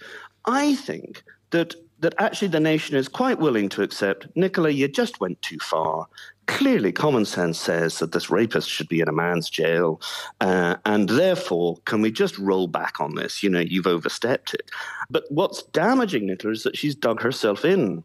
I 0.46 0.74
think 0.74 1.22
that 1.50 1.74
that 2.00 2.14
actually 2.18 2.48
the 2.48 2.60
nation 2.60 2.96
is 2.96 3.08
quite 3.08 3.38
willing 3.38 3.68
to 3.70 3.82
accept, 3.82 4.26
Nicola, 4.34 4.68
you 4.68 4.88
just 4.88 5.20
went 5.20 5.40
too 5.40 5.58
far. 5.58 6.06
Clearly, 6.46 6.92
common 6.92 7.24
sense 7.24 7.58
says 7.58 7.98
that 7.98 8.12
this 8.12 8.28
rapist 8.28 8.68
should 8.68 8.88
be 8.88 9.00
in 9.00 9.08
a 9.08 9.12
man's 9.12 9.48
jail, 9.48 10.02
uh, 10.42 10.76
and 10.84 11.08
therefore, 11.08 11.78
can 11.86 12.02
we 12.02 12.12
just 12.12 12.36
roll 12.36 12.66
back 12.66 13.00
on 13.00 13.14
this? 13.14 13.42
You 13.42 13.48
know, 13.48 13.60
you've 13.60 13.86
overstepped 13.86 14.52
it. 14.52 14.70
But 15.08 15.24
what's 15.30 15.62
damaging 15.62 16.26
Nicola 16.26 16.52
is 16.52 16.64
that 16.64 16.76
she's 16.76 16.94
dug 16.94 17.22
herself 17.22 17.64
in 17.64 18.04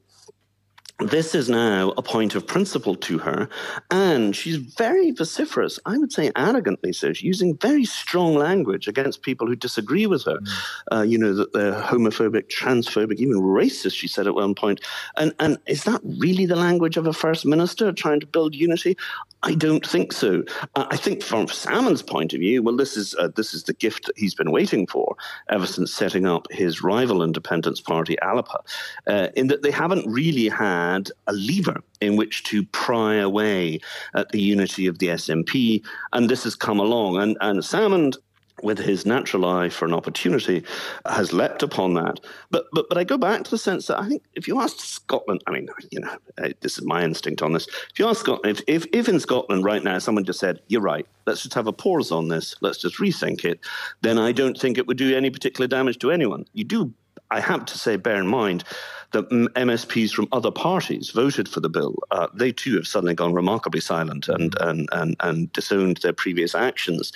this 1.00 1.34
is 1.34 1.50
now 1.50 1.94
a 1.98 2.02
point 2.02 2.36
of 2.36 2.46
principle 2.46 2.96
to 2.96 3.18
her, 3.20 3.50
and 3.90 4.36
she's 4.36 4.58
very 4.58 5.12
vociferous, 5.12 5.80
I 5.86 5.98
would 5.98 6.12
say 6.12 6.32
arrogantly 6.36 6.92
so, 6.94 7.14
she's 7.14 7.24
using 7.24 7.58
very 7.58 7.86
strong 7.86 8.36
language 8.36 8.88
against 8.88 9.22
people 9.22 9.48
who 9.48 9.56
disagree 9.56 10.08
with 10.08 10.26
her. 10.26 10.40
Mm. 10.40 10.50
Uh, 10.92 11.02
you 11.04 11.18
know, 11.18 11.34
that 11.34 11.54
they're 11.54 11.74
homophobic, 11.74 12.50
transphobic, 12.50 13.20
even 13.20 13.36
racist, 13.36 13.96
she 13.96 14.08
said 14.08 14.28
at 14.28 14.36
one 14.36 14.56
point. 14.56 14.82
And, 15.18 15.34
and 15.40 15.58
is 15.68 15.84
that 15.86 16.02
really 16.04 16.46
the 16.46 16.56
language 16.56 16.98
of 16.98 17.08
a 17.08 17.14
first 17.14 17.46
minister 17.46 17.92
trying 17.92 18.20
to 18.20 18.28
build 18.28 18.54
unity? 18.54 18.98
I 19.44 19.54
don't 19.56 19.86
think 19.86 20.12
so. 20.12 20.44
Uh, 20.76 20.86
I 20.90 20.98
think 20.98 21.24
from 21.24 21.48
Salmond's 21.48 22.02
point 22.02 22.34
of 22.34 22.40
view, 22.42 22.62
well, 22.62 22.76
this 22.76 22.98
is 22.98 23.16
uh, 23.18 23.30
this 23.36 23.54
is 23.54 23.64
the 23.64 23.74
gift 23.74 24.06
that 24.08 24.18
he's 24.18 24.36
been 24.36 24.52
waiting 24.52 24.86
for 24.86 25.16
ever 25.50 25.66
since 25.66 25.94
setting 25.94 26.26
up 26.26 26.52
his 26.52 26.84
rival 26.84 27.24
independence 27.24 27.80
party, 27.80 28.18
Alba, 28.22 28.60
uh, 29.08 29.28
in 29.38 29.48
that 29.48 29.62
they 29.62 29.72
haven't 29.72 30.06
really 30.12 30.50
had 30.50 31.10
a 31.28 31.34
lever 31.34 31.82
in 32.02 32.18
which 32.18 32.44
to 32.46 32.66
pry 32.66 33.16
away 33.16 33.80
at 34.14 34.30
the 34.30 34.42
unity 34.42 34.88
of 34.88 35.00
the 35.00 35.08
SNP, 35.08 35.84
and 36.12 36.30
this 36.30 36.44
has 36.44 36.56
come 36.56 36.80
along. 36.80 37.18
And 37.18 37.38
and 37.40 37.60
Salmond 37.60 38.18
with 38.64 38.80
his 38.80 39.06
natural 39.06 39.46
eye 39.46 39.70
for 39.70 39.86
an 39.86 39.94
opportunity, 39.94 40.64
has 41.06 41.34
leapt 41.34 41.64
upon 41.64 41.94
that. 41.96 42.20
But 42.52 42.66
but 42.74 42.88
but 42.90 42.98
I 42.98 43.04
go 43.04 43.18
back 43.18 43.44
to 43.44 43.52
the 43.52 43.58
sense 43.58 43.88
that 43.88 44.00
I 44.00 44.08
think 44.08 44.24
if 44.36 44.48
you 44.48 44.60
ask 44.60 44.80
Scotland, 44.80 45.42
I 45.48 45.52
mean, 45.52 45.68
you 45.92 46.00
know, 46.00 46.16
this 46.62 46.78
is 46.78 46.86
my 46.86 47.04
instinct 47.04 47.42
on 47.42 47.54
this. 47.54 47.68
If 47.68 48.00
you 48.00 48.08
ask 48.08 48.22
Scotland, 48.22 48.58
if, 48.58 48.64
if, 48.68 48.88
if 48.94 49.10
in 49.10 49.20
Scotland 49.20 49.64
right 49.64 49.84
now 49.84 50.00
someone 50.00 50.26
just 50.26 50.40
said, 50.40 50.60
"You're 50.68 50.82
right, 50.82 51.08
let's 51.26 51.44
just 51.44 51.54
have 51.54 51.68
a 51.68 51.74
pause 51.74 52.12
on 52.12 52.28
this, 52.28 52.56
let's 52.62 52.80
just 52.80 52.98
rethink 53.00 53.46
it," 53.46 53.60
then 54.02 54.18
I 54.18 54.32
don't 54.32 54.58
think 54.58 54.78
it 54.78 54.88
would 54.88 54.98
do 54.98 55.16
any 55.16 55.30
particular 55.30 55.68
damage 55.68 56.00
to 56.00 56.12
anyone. 56.12 56.46
You 56.54 56.64
do, 56.64 56.94
I 57.32 57.40
have 57.40 57.66
to 57.66 57.78
say, 57.78 57.96
bear 57.96 58.20
in 58.20 58.28
mind 58.28 58.64
that 59.12 59.30
MSPs 59.30 60.12
from 60.12 60.28
other 60.32 60.52
parties 60.52 61.10
voted 61.10 61.50
for 61.50 61.60
the 61.60 61.70
bill, 61.70 61.96
uh, 62.12 62.28
they 62.34 62.52
too 62.52 62.76
have 62.76 62.88
suddenly 62.88 63.16
gone 63.16 63.34
remarkably 63.34 63.82
silent 63.82 64.28
and, 64.28 64.56
and, 64.60 64.88
and, 64.92 65.16
and 65.20 65.52
disowned 65.54 65.98
their 65.98 66.14
previous 66.14 66.54
actions. 66.54 67.12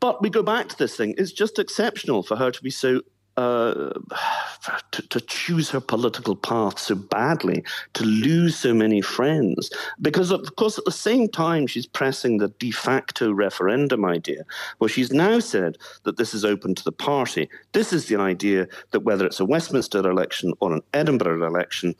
But 0.00 0.22
we 0.22 0.30
go 0.30 0.42
back 0.42 0.68
to 0.68 0.78
this 0.78 0.96
thing. 0.96 1.14
It's 1.18 1.32
just 1.32 1.58
exceptional 1.58 2.22
for 2.22 2.36
her 2.36 2.50
to 2.50 2.62
be 2.62 2.70
so 2.70 3.02
uh, 3.36 3.90
to, 4.92 5.02
to, 5.08 5.20
choose 5.20 5.70
her 5.70 5.80
political 5.80 6.36
path 6.36 6.78
so 6.78 6.94
badly, 6.94 7.64
to 7.94 8.04
lose 8.04 8.56
so 8.56 8.72
many 8.72 9.00
friends. 9.00 9.70
Because, 10.00 10.30
of 10.30 10.56
course, 10.56 10.78
at 10.78 10.84
the 10.84 10.92
same 10.92 11.28
time, 11.28 11.66
she's 11.66 11.86
pressing 11.86 12.38
the 12.38 12.48
de 12.58 12.70
facto 12.70 13.32
referendum 13.32 14.04
idea, 14.04 14.44
where 14.78 14.88
she's 14.88 15.12
now 15.12 15.40
said 15.40 15.76
that 16.04 16.16
this 16.16 16.34
is 16.34 16.44
open 16.44 16.74
to 16.74 16.84
the 16.84 16.92
party. 16.92 17.48
This 17.72 17.92
is 17.92 18.06
the 18.06 18.16
idea 18.16 18.68
that 18.92 19.00
whether 19.00 19.26
it's 19.26 19.40
a 19.40 19.44
Westminster 19.44 19.98
election 19.98 20.52
or 20.60 20.72
an 20.72 20.82
Edinburgh 20.92 21.46
election, 21.46 21.94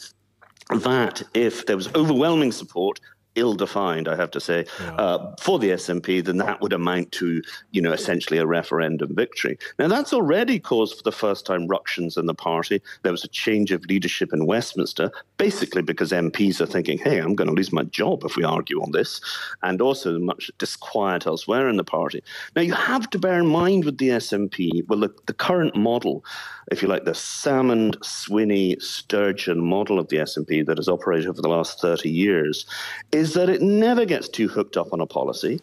that 0.70 1.22
if 1.34 1.66
there 1.66 1.76
was 1.76 1.94
overwhelming 1.94 2.52
support, 2.52 3.00
ill-defined, 3.36 4.08
I 4.08 4.16
have 4.16 4.30
to 4.32 4.40
say, 4.40 4.66
yeah. 4.80 4.94
uh, 4.94 5.34
for 5.40 5.58
the 5.58 5.70
SNP, 5.70 6.24
then 6.24 6.38
that 6.38 6.60
would 6.60 6.72
amount 6.72 7.12
to, 7.12 7.42
you 7.72 7.82
know, 7.82 7.92
essentially 7.92 8.38
a 8.38 8.46
referendum 8.46 9.14
victory. 9.14 9.58
Now, 9.78 9.88
that's 9.88 10.12
already 10.12 10.58
caused 10.58 10.96
for 10.96 11.02
the 11.02 11.12
first 11.12 11.46
time 11.46 11.66
ructions 11.66 12.16
in 12.16 12.26
the 12.26 12.34
party. 12.34 12.80
There 13.02 13.12
was 13.12 13.24
a 13.24 13.28
change 13.28 13.72
of 13.72 13.84
leadership 13.86 14.32
in 14.32 14.46
Westminster, 14.46 15.10
basically 15.36 15.82
because 15.82 16.12
MPs 16.12 16.60
are 16.60 16.66
thinking, 16.66 16.98
hey, 16.98 17.18
I'm 17.18 17.34
going 17.34 17.48
to 17.48 17.54
lose 17.54 17.72
my 17.72 17.84
job 17.84 18.24
if 18.24 18.36
we 18.36 18.44
argue 18.44 18.80
on 18.82 18.92
this, 18.92 19.20
and 19.62 19.80
also 19.80 20.18
much 20.18 20.50
disquiet 20.58 21.26
elsewhere 21.26 21.68
in 21.68 21.76
the 21.76 21.84
party. 21.84 22.22
Now, 22.54 22.62
you 22.62 22.74
have 22.74 23.10
to 23.10 23.18
bear 23.18 23.38
in 23.38 23.46
mind 23.46 23.84
with 23.84 23.98
the 23.98 24.10
SNP, 24.10 24.88
well, 24.88 25.00
the, 25.00 25.14
the 25.26 25.34
current 25.34 25.76
model, 25.76 26.24
if 26.70 26.82
you 26.82 26.88
like, 26.88 27.04
the 27.04 27.12
Salmond, 27.12 27.96
Swinney, 27.98 28.80
Sturgeon 28.80 29.60
model 29.60 29.98
of 29.98 30.08
the 30.08 30.18
SNP 30.18 30.66
that 30.66 30.78
has 30.78 30.88
operated 30.88 31.28
over 31.28 31.42
the 31.42 31.48
last 31.48 31.80
30 31.80 32.08
years, 32.08 32.66
is 33.12 33.24
is 33.24 33.32
that 33.32 33.48
it 33.48 33.62
never 33.62 34.04
gets 34.04 34.28
too 34.28 34.48
hooked 34.48 34.76
up 34.76 34.92
on 34.92 35.00
a 35.00 35.06
policy 35.06 35.58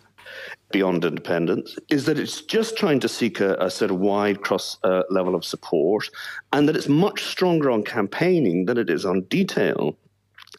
beyond 0.71 1.05
independence, 1.05 1.77
is 1.89 2.05
that 2.05 2.17
it's 2.17 2.41
just 2.41 2.75
trying 2.75 2.99
to 2.99 3.07
seek 3.07 3.39
a, 3.39 3.53
a 3.59 3.69
sort 3.69 3.91
of 3.91 3.99
wide 3.99 4.41
cross 4.41 4.79
uh, 4.83 5.03
level 5.11 5.35
of 5.35 5.45
support, 5.45 6.09
and 6.53 6.67
that 6.67 6.75
it's 6.75 6.87
much 6.87 7.23
stronger 7.23 7.69
on 7.69 7.83
campaigning 7.83 8.65
than 8.65 8.79
it 8.79 8.89
is 8.89 9.05
on 9.05 9.21
detail. 9.29 9.95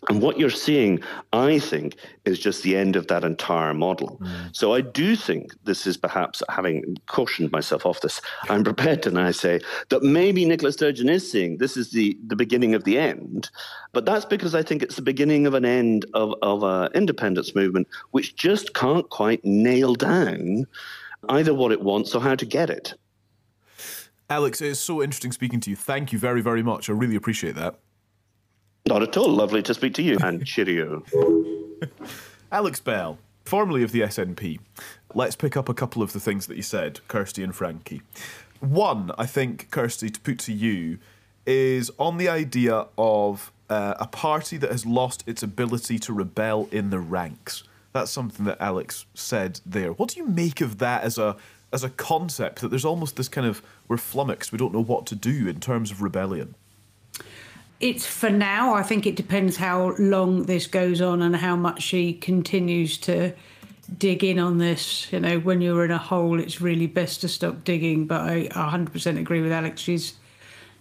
And 0.09 0.21
what 0.21 0.37
you're 0.39 0.51
seeing, 0.51 1.01
I 1.33 1.61
think, 1.61 1.97
is 2.25 2.41
just 2.41 2.65
the 2.65 2.77
end 2.77 2.97
of 2.97 3.07
that 3.07 3.23
entire 3.23 3.73
model. 3.73 4.19
Mm. 4.21 4.57
So 4.57 4.75
I 4.75 4.81
do 4.81 5.15
think 5.15 5.53
this 5.63 5.87
is 5.87 5.97
perhaps, 5.97 6.43
having 6.49 6.97
cautioned 7.07 7.53
myself 7.53 7.87
off 7.87 8.01
this, 8.01 8.21
I'm 8.49 8.65
prepared 8.65 9.03
to 9.05 9.13
now 9.13 9.31
say 9.31 9.61
that 9.91 10.03
maybe 10.03 10.45
Nicola 10.45 10.73
Sturgeon 10.73 11.09
is 11.09 11.31
seeing 11.31 11.59
this 11.59 11.77
is 11.77 11.91
the, 11.93 12.19
the 12.27 12.35
beginning 12.35 12.75
of 12.75 12.83
the 12.83 12.99
end. 12.99 13.49
But 13.93 14.05
that's 14.05 14.25
because 14.25 14.57
I 14.57 14.63
think 14.63 14.83
it's 14.83 14.97
the 14.97 15.03
beginning 15.03 15.47
of 15.47 15.55
an 15.55 15.65
end 15.65 16.05
of, 16.15 16.35
of 16.43 16.65
an 16.65 16.91
independence 16.95 17.55
movement 17.55 17.87
which 18.11 18.35
just 18.35 18.75
can't 18.75 19.09
quite 19.09 19.45
nail 19.45 19.95
down 19.95 20.67
either 21.29 21.55
what 21.55 21.71
it 21.71 21.81
wants 21.81 22.13
or 22.15 22.21
how 22.21 22.35
to 22.35 22.45
get 22.45 22.71
it. 22.71 22.95
Alex, 24.29 24.61
it's 24.61 24.81
so 24.81 25.01
interesting 25.01 25.31
speaking 25.31 25.61
to 25.61 25.71
you. 25.71 25.77
Thank 25.77 26.13
you 26.13 26.19
very, 26.19 26.41
very 26.41 26.63
much. 26.63 26.89
I 26.89 26.93
really 26.93 27.15
appreciate 27.17 27.55
that. 27.55 27.79
Not 28.87 29.03
at 29.03 29.17
all. 29.17 29.29
Lovely 29.29 29.63
to 29.63 29.75
speak 29.75 29.95
to 29.95 30.03
you. 30.03 30.19
And 30.23 30.45
cheerio. 30.45 31.05
Alex 32.53 32.81
Bell, 32.81 33.19
formerly 33.45 33.83
of 33.83 33.93
the 33.93 34.01
SNP. 34.01 34.59
Let's 35.15 35.37
pick 35.37 35.57
up 35.57 35.69
a 35.69 35.75
couple 35.75 36.03
of 36.03 36.13
the 36.13 36.21
things 36.21 36.47
that 36.47 36.57
you 36.57 36.63
said, 36.63 37.01
Kirsty 37.09 37.43
and 37.43 37.55
Frankie. 37.55 38.03
One, 38.61 39.13
I 39.19 39.27
think, 39.27 39.71
Kirsty, 39.71 40.11
to 40.11 40.21
put 40.21 40.39
to 40.41 40.53
you, 40.53 40.99
is 41.47 41.91
on 41.99 42.19
the 42.19 42.29
idea 42.29 42.87
of 42.97 43.53
uh, 43.69 43.95
a 43.99 44.07
party 44.07 44.57
that 44.59 44.71
has 44.71 44.85
lost 44.87 45.25
its 45.27 45.43
ability 45.43 45.99
to 46.01 46.13
rebel 46.13 46.69
in 46.71 46.91
the 46.91 46.99
ranks. 46.99 47.65
That's 47.93 48.11
something 48.11 48.47
that 48.47 48.61
Alex 48.61 49.07
said 49.15 49.61
there. 49.67 49.93
What 49.93 50.11
do 50.11 50.21
you 50.21 50.27
make 50.27 50.61
of 50.61 50.79
that 50.79 51.03
as 51.03 51.19
a 51.19 51.37
as 51.73 51.85
a 51.85 51.91
concept? 51.91 52.61
That 52.61 52.69
there's 52.69 52.85
almost 52.85 53.17
this 53.17 53.29
kind 53.29 53.47
of 53.47 53.63
we're 53.89 53.97
flummoxed, 53.97 54.53
we 54.53 54.59
don't 54.59 54.73
know 54.73 54.83
what 54.83 55.07
to 55.07 55.15
do 55.15 55.49
in 55.49 55.61
terms 55.61 55.91
of 55.91 56.01
rebellion 56.01 56.55
it's 57.83 58.07
for 58.07 58.31
now. 58.31 58.75
I 58.75 58.83
think 58.85 59.07
it 59.07 59.17
depends 59.17 59.57
how 59.57 59.95
long 59.99 60.45
this 60.45 60.69
goes 60.69 61.01
on 61.01 61.21
and 61.21 61.35
how 61.35 61.57
much 61.57 61.83
she 61.83 62.15
continues 62.15 62.97
to 62.99 63.33
dig 63.99 64.23
in 64.23 64.39
on 64.39 64.59
this. 64.59 65.13
You 65.13 65.19
know, 65.19 65.41
when 65.41 65.61
you're 65.61 65.85
in 65.85 65.91
a 65.91 65.99
hole, 65.99 66.39
it's 66.39 66.61
really 66.61 66.87
best 66.87 67.21
to 67.23 67.29
stop 67.29 67.65
digging. 67.65 68.07
But 68.07 68.21
I 68.23 68.49
100% 68.49 69.19
agree 69.19 69.43
with 69.43 69.51
Alex. 69.51 69.81
She's 69.81 70.15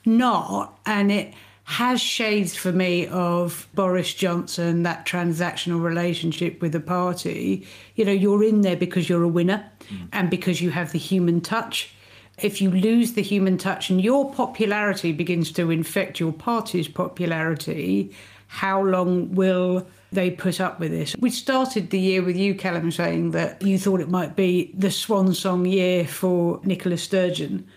not. 0.06 0.80
And 0.86 1.12
it 1.12 1.34
has 1.64 2.00
shades 2.00 2.56
for 2.56 2.72
me 2.72 3.08
of 3.08 3.68
Boris 3.74 4.14
Johnson, 4.14 4.84
that 4.84 5.06
transactional 5.06 5.82
relationship 5.82 6.62
with 6.62 6.72
the 6.72 6.80
party. 6.80 7.68
You 7.96 8.06
know, 8.06 8.12
you're 8.12 8.44
in 8.44 8.62
there 8.62 8.78
because 8.78 9.10
you're 9.10 9.24
a 9.24 9.28
winner 9.28 9.66
mm. 9.90 10.08
and 10.14 10.30
because 10.30 10.62
you 10.62 10.70
have 10.70 10.92
the 10.92 11.00
human 11.00 11.42
touch 11.42 11.96
if 12.42 12.62
you 12.62 12.72
lose 12.72 13.14
the 13.14 13.22
human 13.22 13.58
touch 13.58 13.90
and 13.90 14.02
your 14.02 14.34
popularity 14.34 15.12
begins 15.12 15.52
to 15.54 15.72
infect 15.72 16.20
your 16.20 16.34
party's 16.34 16.88
popularity, 16.88 18.12
how 18.48 18.84
long 18.84 19.34
will 19.34 19.88
they 20.12 20.30
put 20.30 20.60
up 20.60 20.80
with 20.80 20.92
this? 20.92 21.16
We 21.20 21.30
started 21.30 21.90
the 21.90 22.00
year 22.00 22.22
with 22.22 22.36
you, 22.36 22.54
Callum, 22.56 22.92
saying 22.92 23.32
that 23.32 23.62
you 23.62 23.80
thought 23.80 24.02
it 24.02 24.10
might 24.10 24.36
be 24.36 24.72
the 24.78 24.92
swan 24.92 25.34
song 25.34 25.66
year 25.66 26.06
for 26.06 26.60
Nicola 26.64 26.98
Sturgeon. 26.98 27.68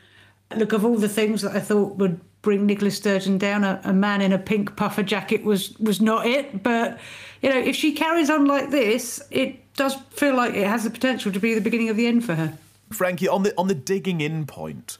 Look, 0.56 0.72
of 0.72 0.84
all 0.84 0.96
the 0.96 1.08
things 1.08 1.42
that 1.42 1.54
I 1.54 1.60
thought 1.60 1.96
would 1.96 2.20
bring 2.42 2.66
Nicola 2.66 2.90
Sturgeon 2.90 3.38
down, 3.38 3.64
a, 3.64 3.80
a 3.84 3.92
man 3.92 4.20
in 4.20 4.32
a 4.32 4.38
pink 4.38 4.76
puffer 4.76 5.02
jacket 5.02 5.44
was 5.44 5.78
was 5.78 6.00
not 6.00 6.26
it. 6.26 6.62
But 6.62 6.98
you 7.42 7.50
know, 7.50 7.58
if 7.58 7.76
she 7.76 7.92
carries 7.92 8.30
on 8.30 8.46
like 8.46 8.70
this, 8.70 9.22
it 9.30 9.74
does 9.74 9.94
feel 10.10 10.34
like 10.34 10.54
it 10.54 10.66
has 10.66 10.84
the 10.84 10.90
potential 10.90 11.32
to 11.32 11.40
be 11.40 11.54
the 11.54 11.60
beginning 11.60 11.88
of 11.88 11.96
the 11.96 12.06
end 12.06 12.24
for 12.24 12.34
her. 12.34 12.58
Frankie, 12.94 13.28
on 13.28 13.42
the 13.42 13.54
on 13.58 13.68
the 13.68 13.74
digging 13.74 14.20
in 14.20 14.46
point, 14.46 14.98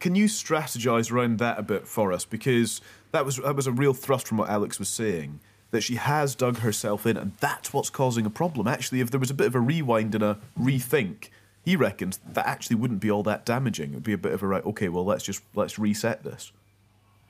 can 0.00 0.14
you 0.14 0.26
strategize 0.26 1.10
around 1.10 1.38
that 1.38 1.58
a 1.58 1.62
bit 1.62 1.86
for 1.86 2.12
us? 2.12 2.24
Because 2.24 2.80
that 3.12 3.24
was 3.24 3.36
that 3.36 3.56
was 3.56 3.66
a 3.66 3.72
real 3.72 3.94
thrust 3.94 4.28
from 4.28 4.38
what 4.38 4.48
Alex 4.48 4.78
was 4.78 4.88
saying. 4.88 5.40
That 5.72 5.82
she 5.82 5.96
has 5.96 6.34
dug 6.34 6.58
herself 6.58 7.06
in, 7.06 7.16
and 7.16 7.32
that's 7.40 7.72
what's 7.72 7.90
causing 7.90 8.24
a 8.24 8.30
problem. 8.30 8.68
Actually, 8.68 9.00
if 9.00 9.10
there 9.10 9.20
was 9.20 9.30
a 9.30 9.34
bit 9.34 9.48
of 9.48 9.54
a 9.54 9.60
rewind 9.60 10.14
and 10.14 10.22
a 10.22 10.38
rethink, 10.58 11.28
he 11.64 11.74
reckons 11.74 12.20
that 12.24 12.46
actually 12.46 12.76
wouldn't 12.76 13.00
be 13.00 13.10
all 13.10 13.24
that 13.24 13.44
damaging. 13.44 13.90
It 13.90 13.94
would 13.94 14.04
be 14.04 14.12
a 14.12 14.18
bit 14.18 14.32
of 14.32 14.42
a 14.42 14.46
right. 14.46 14.64
Okay, 14.64 14.88
well, 14.88 15.04
let's 15.04 15.24
just 15.24 15.42
let's 15.54 15.78
reset 15.78 16.22
this. 16.22 16.52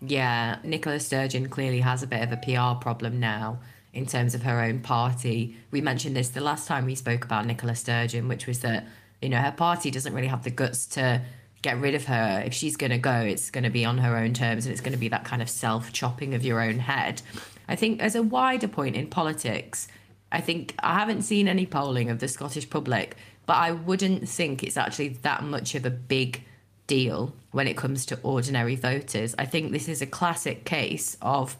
Yeah, 0.03 0.59
Nicola 0.63 1.01
Sturgeon 1.01 1.49
clearly 1.49 1.81
has 1.81 2.03
a 2.03 2.07
bit 2.07 2.23
of 2.23 2.31
a 2.31 2.37
PR 2.37 2.79
problem 2.81 3.19
now 3.19 3.61
in 3.95 4.05
terms 4.05 4.35
of 4.35 4.43
her 4.43 4.61
own 4.61 4.81
party. 4.81 5.57
We 5.71 5.81
mentioned 5.81 6.15
this 6.15 6.29
the 6.29 6.43
last 6.43 6.69
time 6.69 6.85
we 6.85 6.95
spoke 6.95 7.25
about 7.25 7.47
Nicola 7.47 7.75
Sturgeon, 7.75 8.29
which 8.29 8.47
was 8.47 8.61
that 8.61 8.87
you 9.23 9.29
know, 9.29 9.39
her 9.39 9.53
party 9.53 9.91
doesn't 9.91 10.13
really 10.13 10.29
have 10.29 10.45
the 10.45 10.51
guts 10.51 10.87
to 10.87 11.23
get 11.63 11.81
rid 11.81 11.95
of 11.95 12.05
her. 12.05 12.43
If 12.45 12.55
she's 12.55 12.77
going 12.77 12.91
to 12.91 12.99
go, 12.99 13.13
it's 13.13 13.51
going 13.51 13.65
to 13.65 13.71
be 13.71 13.85
on 13.85 13.99
her 13.99 14.17
own 14.17 14.35
terms 14.35 14.67
and 14.67 14.73
it's 14.73 14.81
going 14.81 14.93
to 14.93 14.99
be 14.99 15.09
that 15.09 15.25
kind 15.25 15.43
of 15.43 15.49
self 15.49 15.93
chopping 15.93 16.35
of 16.35 16.45
your 16.45 16.61
own 16.61 16.79
head. 16.79 17.23
I 17.69 17.77
think, 17.77 18.01
as 18.01 18.15
a 18.15 18.23
wider 18.23 18.69
point 18.69 18.95
in 18.95 19.09
politics, 19.09 19.89
I 20.31 20.41
think 20.41 20.75
I 20.81 20.99
haven't 20.99 21.23
seen 21.23 21.49
any 21.49 21.67
polling 21.67 22.11
of 22.11 22.19
the 22.19 22.29
Scottish 22.29 22.69
public, 22.69 23.17
but 23.47 23.57
I 23.57 23.73
wouldn't 23.73 24.29
think 24.29 24.63
it's 24.63 24.77
actually 24.77 25.09
that 25.23 25.43
much 25.43 25.75
of 25.75 25.85
a 25.87 25.91
big 25.91 26.45
deal 26.87 27.35
when 27.51 27.67
it 27.67 27.77
comes 27.77 28.07
to 28.07 28.21
ordinary 28.23 28.77
voters. 28.77 29.35
I 29.39 29.47
think 29.47 29.73
this 29.73 29.89
is 29.89 30.03
a 30.03 30.07
classic 30.07 30.65
case 30.65 31.17
of, 31.23 31.57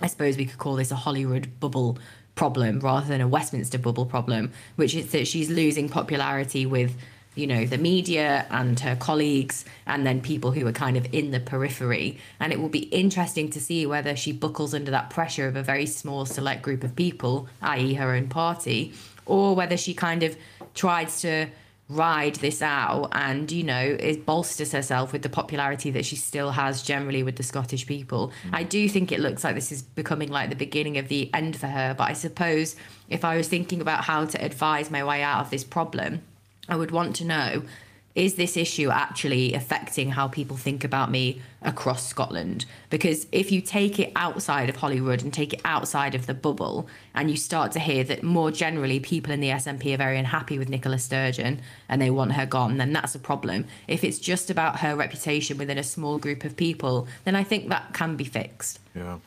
I 0.00 0.06
suppose 0.06 0.36
we 0.36 0.46
could 0.46 0.58
call 0.58 0.76
this 0.76 0.90
a 0.90 0.96
Hollywood 0.96 1.60
bubble 1.60 1.98
problem 2.36 2.78
rather 2.78 3.08
than 3.08 3.20
a 3.20 3.26
Westminster 3.26 3.78
bubble 3.78 4.06
problem, 4.06 4.52
which 4.76 4.94
is 4.94 5.10
that 5.10 5.26
she's 5.26 5.50
losing 5.50 5.88
popularity 5.88 6.64
with 6.64 6.94
you 7.34 7.46
know 7.46 7.66
the 7.66 7.76
media 7.76 8.46
and 8.50 8.80
her 8.80 8.96
colleagues 8.96 9.64
and 9.86 10.06
then 10.06 10.20
people 10.22 10.52
who 10.52 10.66
are 10.66 10.72
kind 10.72 10.96
of 10.96 11.06
in 11.12 11.32
the 11.32 11.40
periphery 11.40 12.18
and 12.40 12.50
it 12.50 12.58
will 12.58 12.70
be 12.70 12.84
interesting 12.84 13.50
to 13.50 13.60
see 13.60 13.84
whether 13.84 14.16
she 14.16 14.32
buckles 14.32 14.72
under 14.72 14.90
that 14.90 15.10
pressure 15.10 15.46
of 15.46 15.54
a 15.54 15.62
very 15.62 15.84
small 15.84 16.24
select 16.24 16.62
group 16.62 16.82
of 16.82 16.96
people 16.96 17.46
i.e. 17.60 17.92
her 17.92 18.14
own 18.14 18.26
party 18.26 18.90
or 19.26 19.54
whether 19.54 19.76
she 19.76 19.92
kind 19.92 20.22
of 20.22 20.34
tries 20.74 21.20
to 21.20 21.46
ride 21.88 22.34
this 22.36 22.62
out 22.62 23.08
and 23.12 23.52
you 23.52 23.62
know 23.62 23.96
it 24.00 24.26
bolsters 24.26 24.72
herself 24.72 25.12
with 25.12 25.22
the 25.22 25.28
popularity 25.28 25.90
that 25.92 26.04
she 26.04 26.16
still 26.16 26.50
has 26.50 26.82
generally 26.82 27.22
with 27.22 27.36
the 27.36 27.42
Scottish 27.42 27.86
people. 27.86 28.32
Mm. 28.48 28.50
I 28.54 28.62
do 28.64 28.88
think 28.88 29.12
it 29.12 29.20
looks 29.20 29.44
like 29.44 29.54
this 29.54 29.70
is 29.70 29.82
becoming 29.82 30.28
like 30.28 30.50
the 30.50 30.56
beginning 30.56 30.98
of 30.98 31.08
the 31.08 31.32
end 31.32 31.56
for 31.56 31.68
her, 31.68 31.94
but 31.94 32.10
I 32.10 32.12
suppose 32.12 32.74
if 33.08 33.24
I 33.24 33.36
was 33.36 33.48
thinking 33.48 33.80
about 33.80 34.04
how 34.04 34.24
to 34.24 34.44
advise 34.44 34.90
my 34.90 35.04
way 35.04 35.22
out 35.22 35.40
of 35.40 35.50
this 35.50 35.62
problem, 35.62 36.22
I 36.68 36.76
would 36.76 36.90
want 36.90 37.14
to 37.16 37.24
know 37.24 37.62
is 38.16 38.36
this 38.36 38.56
issue 38.56 38.88
actually 38.88 39.52
affecting 39.52 40.10
how 40.10 40.26
people 40.26 40.56
think 40.56 40.84
about 40.84 41.10
me 41.10 41.42
across 41.60 42.06
Scotland? 42.06 42.64
Because 42.88 43.26
if 43.30 43.52
you 43.52 43.60
take 43.60 43.98
it 43.98 44.10
outside 44.16 44.70
of 44.70 44.76
Hollywood 44.76 45.22
and 45.22 45.32
take 45.32 45.52
it 45.52 45.60
outside 45.66 46.14
of 46.14 46.24
the 46.24 46.32
bubble, 46.32 46.88
and 47.14 47.30
you 47.30 47.36
start 47.36 47.72
to 47.72 47.78
hear 47.78 48.02
that 48.04 48.22
more 48.22 48.50
generally 48.50 48.98
people 49.00 49.32
in 49.32 49.40
the 49.40 49.50
SNP 49.50 49.92
are 49.92 49.98
very 49.98 50.18
unhappy 50.18 50.58
with 50.58 50.70
Nicola 50.70 50.98
Sturgeon 50.98 51.60
and 51.90 52.00
they 52.00 52.10
want 52.10 52.32
her 52.32 52.46
gone, 52.46 52.78
then 52.78 52.94
that's 52.94 53.14
a 53.14 53.18
problem. 53.18 53.66
If 53.86 54.02
it's 54.02 54.18
just 54.18 54.48
about 54.48 54.80
her 54.80 54.96
reputation 54.96 55.58
within 55.58 55.76
a 55.76 55.82
small 55.82 56.16
group 56.16 56.42
of 56.44 56.56
people, 56.56 57.06
then 57.24 57.36
I 57.36 57.44
think 57.44 57.68
that 57.68 57.92
can 57.92 58.16
be 58.16 58.24
fixed. 58.24 58.80
Yeah. 58.96 59.18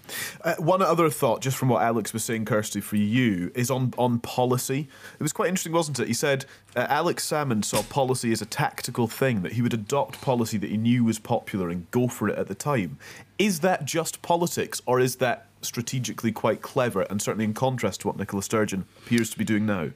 Uh, 0.44 0.56
one 0.56 0.82
other 0.82 1.10
thought, 1.12 1.42
just 1.42 1.56
from 1.56 1.70
what 1.70 1.84
Alex 1.84 2.12
was 2.12 2.24
saying, 2.24 2.46
Kirsty, 2.46 2.82
for 2.82 2.96
you, 2.96 3.52
is 3.54 3.70
on, 3.70 3.94
on 4.00 4.20
policy. 4.20 4.88
It 5.20 5.22
was 5.22 5.32
quite 5.32 5.50
interesting, 5.50 5.74
wasn't 5.74 6.00
it? 6.00 6.08
He 6.08 6.14
said 6.14 6.46
uh, 6.76 6.88
Alex 6.90 7.30
Salmond 7.30 7.66
saw 7.66 7.84
policy 7.84 8.32
as 8.32 8.42
a 8.42 8.48
tactical 8.48 9.08
thing, 9.08 9.44
that 9.44 9.54
he 9.54 9.62
would 9.62 9.74
adopt 9.74 10.22
policy 10.22 10.58
that 10.58 10.72
he 10.72 10.78
knew 10.78 11.04
was 11.04 11.20
popular 11.20 11.70
and 11.70 11.90
go 11.92 12.08
for 12.08 12.28
it 12.28 12.38
at 12.40 12.48
the 12.48 12.56
time. 12.56 12.98
Is 13.38 13.60
that 13.60 13.86
just 13.86 14.24
politics, 14.24 14.82
or 14.88 15.00
is 15.00 15.18
that 15.18 15.46
strategically 15.62 16.32
quite 16.32 16.64
clever, 16.64 17.04
and 17.04 17.22
certainly 17.22 17.46
in 17.46 17.54
contrast 17.54 18.02
to 18.02 18.08
what 18.08 18.18
Nicola 18.18 18.42
Sturgeon 18.42 18.86
appears 19.06 19.30
to 19.30 19.38
be 19.38 19.46
doing 19.46 19.68
now? 19.68 19.90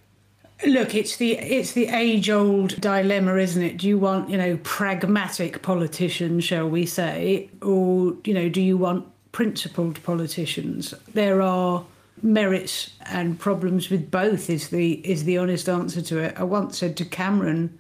Look, 0.66 0.94
it's 0.94 1.18
the 1.18 1.32
it's 1.38 1.74
the 1.74 1.88
age 1.88 2.30
old 2.30 2.80
dilemma, 2.80 3.36
isn't 3.36 3.62
it? 3.62 3.78
Do 3.78 3.88
you 3.88 3.98
want 3.98 4.30
you 4.30 4.38
know 4.38 4.58
pragmatic 4.64 5.62
politicians, 5.64 6.44
shall 6.44 6.70
we 6.70 6.86
say, 6.86 7.50
or 7.62 8.16
you 8.24 8.34
know 8.34 8.50
do 8.50 8.62
you 8.62 8.78
want 8.78 9.08
principled 9.34 10.02
politicians. 10.04 10.94
There 11.14 11.42
are 11.42 11.86
merits 12.22 12.92
and 13.08 13.38
problems 13.38 13.90
with 13.90 14.10
both 14.10 14.50
is 14.50 14.70
the 14.70 14.94
is 15.06 15.26
the 15.26 15.38
honest 15.38 15.68
answer 15.68 16.02
to 16.02 16.20
it. 16.20 16.36
I 16.38 16.44
once 16.44 16.78
said 16.78 16.96
to 16.98 17.06
Cameron, 17.06 17.78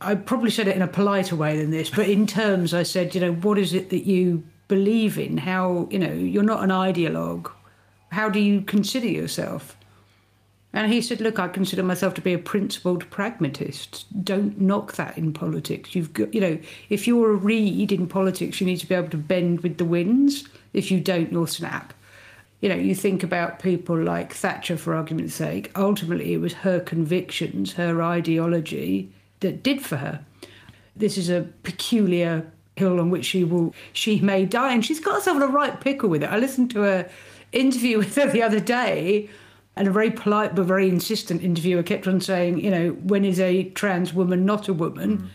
I 0.00 0.16
probably 0.16 0.50
said 0.50 0.66
it 0.66 0.74
in 0.74 0.82
a 0.82 0.88
politer 0.88 1.36
way 1.36 1.56
than 1.56 1.70
this, 1.70 1.90
but 1.90 2.08
in 2.08 2.26
terms 2.26 2.74
I 2.74 2.82
said, 2.82 3.14
you 3.14 3.20
know, 3.20 3.34
what 3.34 3.58
is 3.58 3.74
it 3.74 3.90
that 3.90 4.06
you 4.06 4.42
believe 4.66 5.18
in? 5.18 5.36
How, 5.36 5.86
you 5.90 5.98
know, 5.98 6.12
you're 6.12 6.42
not 6.42 6.64
an 6.64 6.70
ideologue. 6.70 7.52
How 8.10 8.28
do 8.28 8.40
you 8.40 8.62
consider 8.62 9.06
yourself? 9.06 9.76
And 10.72 10.92
he 10.92 11.00
said, 11.00 11.20
Look, 11.20 11.38
I 11.38 11.48
consider 11.48 11.82
myself 11.82 12.14
to 12.14 12.20
be 12.20 12.34
a 12.34 12.38
principled 12.38 13.08
pragmatist. 13.10 14.06
Don't 14.24 14.60
knock 14.60 14.94
that 14.94 15.16
in 15.16 15.32
politics. 15.32 15.94
You've 15.94 16.12
got, 16.12 16.32
you 16.34 16.40
know, 16.40 16.58
if 16.88 17.06
you're 17.06 17.30
a 17.30 17.36
reed 17.36 17.90
in 17.92 18.06
politics, 18.06 18.60
you 18.60 18.66
need 18.66 18.78
to 18.78 18.86
be 18.86 18.94
able 18.94 19.10
to 19.10 19.16
bend 19.16 19.60
with 19.60 19.78
the 19.78 19.84
winds. 19.84 20.48
If 20.72 20.90
you 20.90 21.00
don't, 21.00 21.32
you'll 21.32 21.46
snap. 21.46 21.94
You 22.60 22.68
know, 22.68 22.74
you 22.74 22.94
think 22.94 23.22
about 23.22 23.60
people 23.60 23.96
like 23.96 24.32
Thatcher, 24.32 24.76
for 24.76 24.94
argument's 24.94 25.34
sake. 25.34 25.70
Ultimately, 25.76 26.34
it 26.34 26.40
was 26.40 26.52
her 26.54 26.80
convictions, 26.80 27.74
her 27.74 28.02
ideology 28.02 29.12
that 29.40 29.62
did 29.62 29.82
for 29.82 29.96
her. 29.96 30.24
This 30.96 31.16
is 31.16 31.30
a 31.30 31.48
peculiar 31.62 32.50
hill 32.76 32.98
on 32.98 33.10
which 33.10 33.24
she 33.24 33.44
will, 33.44 33.74
she 33.92 34.20
may 34.20 34.44
die, 34.44 34.72
and 34.72 34.84
she's 34.84 35.00
got 35.00 35.16
herself 35.16 35.36
in 35.36 35.42
a 35.42 35.46
right 35.46 35.80
pickle 35.80 36.08
with 36.08 36.22
it. 36.22 36.30
I 36.30 36.38
listened 36.38 36.70
to 36.72 36.84
a 36.84 37.06
interview 37.52 37.98
with 37.98 38.14
her 38.16 38.30
the 38.30 38.42
other 38.42 38.60
day 38.60 39.30
and 39.76 39.86
a 39.86 39.92
very 39.92 40.10
polite 40.10 40.56
but 40.56 40.64
very 40.64 40.88
insistent 40.88 41.42
interviewer 41.42 41.84
kept 41.84 42.08
on 42.08 42.20
saying, 42.20 42.58
you 42.58 42.70
know, 42.70 42.90
when 43.04 43.24
is 43.24 43.38
a 43.38 43.64
trans 43.70 44.12
woman 44.12 44.44
not 44.44 44.66
a 44.66 44.72
woman? 44.72 45.18
Mm. 45.18 45.28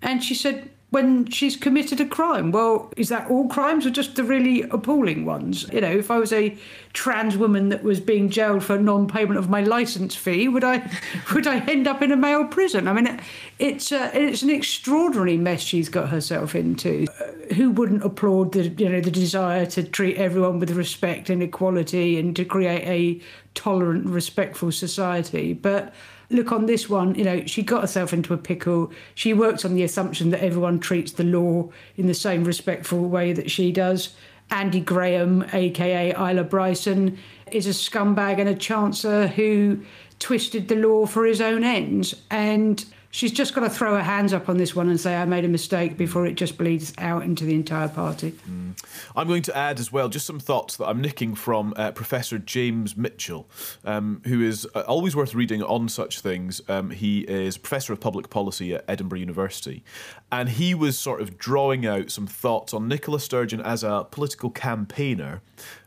And 0.00 0.24
she 0.24 0.34
said, 0.34 0.70
when 0.90 1.26
she's 1.30 1.56
committed 1.56 2.00
a 2.00 2.06
crime. 2.06 2.50
Well, 2.50 2.92
is 2.96 3.08
that 3.10 3.30
all 3.30 3.48
crimes 3.48 3.86
or 3.86 3.90
just 3.90 4.16
the 4.16 4.24
really 4.24 4.62
appalling 4.62 5.24
ones? 5.24 5.66
You 5.72 5.80
know, 5.80 5.90
if 5.90 6.10
I 6.10 6.18
was 6.18 6.32
a 6.32 6.56
trans 6.92 7.36
woman 7.36 7.68
that 7.68 7.84
was 7.84 8.00
being 8.00 8.28
jailed 8.28 8.64
for 8.64 8.76
non-payment 8.76 9.38
of 9.38 9.48
my 9.48 9.62
license 9.62 10.16
fee, 10.16 10.48
would 10.48 10.64
I 10.64 10.90
would 11.34 11.46
I 11.46 11.60
end 11.60 11.86
up 11.86 12.02
in 12.02 12.10
a 12.10 12.16
male 12.16 12.44
prison? 12.44 12.88
I 12.88 12.92
mean, 12.92 13.20
it's 13.58 13.92
a, 13.92 14.10
it's 14.16 14.42
an 14.42 14.50
extraordinary 14.50 15.36
mess 15.36 15.60
she's 15.60 15.88
got 15.88 16.08
herself 16.08 16.54
into. 16.54 17.06
Uh, 17.20 17.54
who 17.54 17.70
wouldn't 17.70 18.04
applaud 18.04 18.52
the 18.52 18.68
you 18.68 18.88
know 18.88 19.00
the 19.00 19.10
desire 19.10 19.66
to 19.66 19.82
treat 19.84 20.16
everyone 20.16 20.58
with 20.58 20.70
respect 20.70 21.30
and 21.30 21.42
equality 21.42 22.18
and 22.18 22.34
to 22.36 22.44
create 22.44 22.86
a 22.86 23.22
tolerant, 23.54 24.06
respectful 24.06 24.72
society? 24.72 25.52
But 25.52 25.94
look 26.30 26.52
on 26.52 26.66
this 26.66 26.88
one, 26.88 27.14
you 27.16 27.24
know, 27.24 27.44
she 27.44 27.62
got 27.62 27.82
herself 27.82 28.12
into 28.12 28.32
a 28.32 28.38
pickle. 28.38 28.90
She 29.14 29.34
works 29.34 29.64
on 29.64 29.74
the 29.74 29.82
assumption 29.82 30.30
that 30.30 30.42
everyone 30.42 30.78
treats 30.80 31.12
the 31.12 31.24
law 31.24 31.68
in 31.96 32.06
the 32.06 32.14
same 32.14 32.44
respectful 32.44 33.08
way 33.08 33.32
that 33.32 33.50
she 33.50 33.72
does. 33.72 34.14
Andy 34.50 34.80
Graham, 34.80 35.44
aka 35.52 36.10
Isla 36.12 36.44
Bryson, 36.44 37.18
is 37.52 37.66
a 37.66 37.70
scumbag 37.70 38.38
and 38.38 38.48
a 38.48 38.54
chancer 38.54 39.28
who 39.28 39.80
twisted 40.18 40.68
the 40.68 40.76
law 40.76 41.06
for 41.06 41.24
his 41.24 41.40
own 41.40 41.64
ends. 41.64 42.14
And 42.30 42.84
she's 43.10 43.32
just 43.32 43.54
got 43.54 43.62
to 43.62 43.70
throw 43.70 43.94
her 43.94 44.02
hands 44.02 44.32
up 44.32 44.48
on 44.48 44.56
this 44.56 44.74
one 44.74 44.88
and 44.88 45.00
say, 45.00 45.16
I 45.16 45.24
made 45.24 45.44
a 45.44 45.48
mistake 45.48 45.96
before 45.96 46.26
it 46.26 46.34
just 46.34 46.56
bleeds 46.56 46.92
out 46.98 47.24
into 47.24 47.44
the 47.44 47.54
entire 47.54 47.88
party. 47.88 48.32
Mm. 48.48 48.82
I'm 49.16 49.26
going 49.26 49.42
to 49.42 49.56
add 49.56 49.80
as 49.80 49.92
well 49.92 50.08
just 50.08 50.26
some 50.26 50.38
thoughts 50.38 50.76
that 50.76 50.86
I'm 50.86 51.00
nicking 51.00 51.34
from 51.34 51.74
uh, 51.76 51.90
Professor 51.92 52.38
James 52.38 52.96
Mitchell, 52.96 53.48
um, 53.84 54.22
who 54.26 54.42
is 54.42 54.66
uh, 54.74 54.80
always 54.86 55.16
worth 55.16 55.34
reading 55.34 55.62
on 55.62 55.88
such 55.88 56.20
things. 56.20 56.60
Um, 56.68 56.90
he 56.90 57.20
is 57.20 57.58
Professor 57.58 57.92
of 57.92 58.00
Public 58.00 58.30
Policy 58.30 58.74
at 58.74 58.84
Edinburgh 58.88 59.20
University. 59.20 59.82
And 60.30 60.48
he 60.48 60.74
was 60.74 60.96
sort 60.96 61.20
of 61.20 61.36
drawing 61.38 61.86
out 61.86 62.10
some 62.10 62.26
thoughts 62.26 62.72
on 62.72 62.86
Nicola 62.86 63.18
Sturgeon 63.18 63.60
as 63.60 63.82
a 63.82 64.06
political 64.10 64.50
campaigner. 64.50 65.42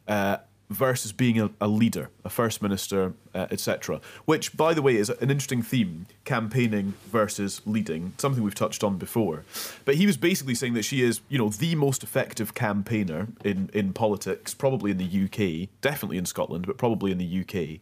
Uh, 0.07 0.37
versus 0.73 1.11
being 1.11 1.39
a, 1.39 1.49
a 1.61 1.67
leader, 1.67 2.09
a 2.25 2.29
first 2.29 2.61
minister, 2.61 3.13
uh, 3.33 3.47
etc. 3.51 4.01
Which, 4.25 4.55
by 4.55 4.73
the 4.73 4.81
way, 4.81 4.95
is 4.95 5.09
an 5.09 5.29
interesting 5.29 5.61
theme: 5.61 6.05
campaigning 6.25 6.93
versus 7.11 7.61
leading. 7.65 8.13
Something 8.17 8.43
we've 8.43 8.55
touched 8.55 8.83
on 8.83 8.97
before. 8.97 9.43
But 9.85 9.95
he 9.95 10.05
was 10.05 10.17
basically 10.17 10.55
saying 10.55 10.73
that 10.73 10.83
she 10.83 11.01
is, 11.01 11.21
you 11.29 11.37
know, 11.37 11.49
the 11.49 11.75
most 11.75 12.03
effective 12.03 12.53
campaigner 12.53 13.27
in 13.43 13.69
in 13.73 13.93
politics, 13.93 14.53
probably 14.53 14.91
in 14.91 14.97
the 14.97 15.23
UK, 15.25 15.69
definitely 15.81 16.17
in 16.17 16.25
Scotland, 16.25 16.67
but 16.67 16.77
probably 16.77 17.11
in 17.11 17.17
the 17.17 17.41
UK, 17.41 17.79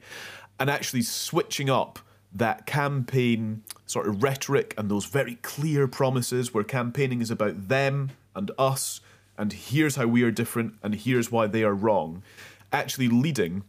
and 0.59 0.69
actually 0.69 1.01
switching 1.01 1.69
up 1.69 1.99
that 2.33 2.65
campaign 2.65 3.63
sort 3.85 4.07
of 4.07 4.23
rhetoric 4.23 4.73
and 4.77 4.89
those 4.89 5.05
very 5.05 5.35
clear 5.41 5.87
promises 5.87 6.53
where 6.53 6.63
campaigning 6.63 7.21
is 7.21 7.29
about 7.29 7.67
them 7.67 8.11
and 8.35 8.51
us 8.57 9.01
and 9.37 9.53
here's 9.53 9.95
how 9.95 10.05
we 10.05 10.23
are 10.23 10.31
different 10.31 10.75
and 10.83 10.95
here's 10.95 11.31
why 11.31 11.47
they 11.47 11.63
are 11.63 11.73
wrong 11.73 12.21
actually 12.71 13.07
leading 13.07 13.63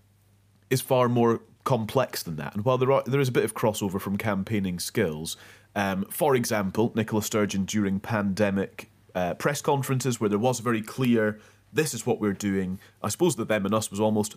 is 0.71 0.81
far 0.81 1.09
more 1.09 1.41
complex 1.65 2.23
than 2.23 2.37
that. 2.37 2.55
And 2.55 2.65
while 2.65 2.79
there 2.79 2.91
are 2.91 3.03
there 3.07 3.21
is 3.21 3.29
a 3.29 3.33
bit 3.33 3.45
of 3.45 3.55
crossover 3.55 4.01
from 4.01 4.17
campaigning 4.17 4.79
skills, 4.79 5.37
um, 5.75 6.05
for 6.11 6.35
example, 6.35 6.93
Nicola 6.95 7.23
Sturgeon 7.23 7.65
during 7.65 8.01
pandemic 8.01 8.91
uh, 9.15 9.35
press 9.35 9.61
conferences 9.61 10.21
where 10.21 10.31
there 10.31 10.39
was 10.39 10.61
very 10.61 10.83
clear, 10.83 11.39
this 11.73 11.95
is 11.95 12.07
what 12.07 12.21
we're 12.21 12.33
doing. 12.33 12.79
I 13.03 13.09
suppose 13.09 13.37
that 13.37 13.49
them 13.49 13.65
and 13.65 13.75
us 13.75 13.91
was 13.91 14.01
almost 14.01 14.37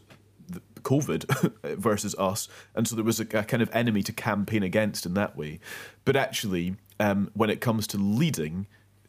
COVID 0.81 1.77
versus 1.77 2.15
us, 2.19 2.47
and 2.75 2.87
so 2.87 2.95
there 2.95 3.05
was 3.05 3.19
a, 3.19 3.23
a, 3.23 3.43
kind 3.43 3.63
of 3.63 3.73
enemy 3.73 4.03
to 4.03 4.13
campaign 4.13 4.63
against 4.63 5.05
in 5.05 5.13
that 5.15 5.35
way. 5.35 5.59
But 6.03 6.15
actually, 6.15 6.75
um, 6.99 7.31
when 7.33 7.49
it 7.49 7.61
comes 7.61 7.87
to 7.87 7.97
leading, 7.97 8.67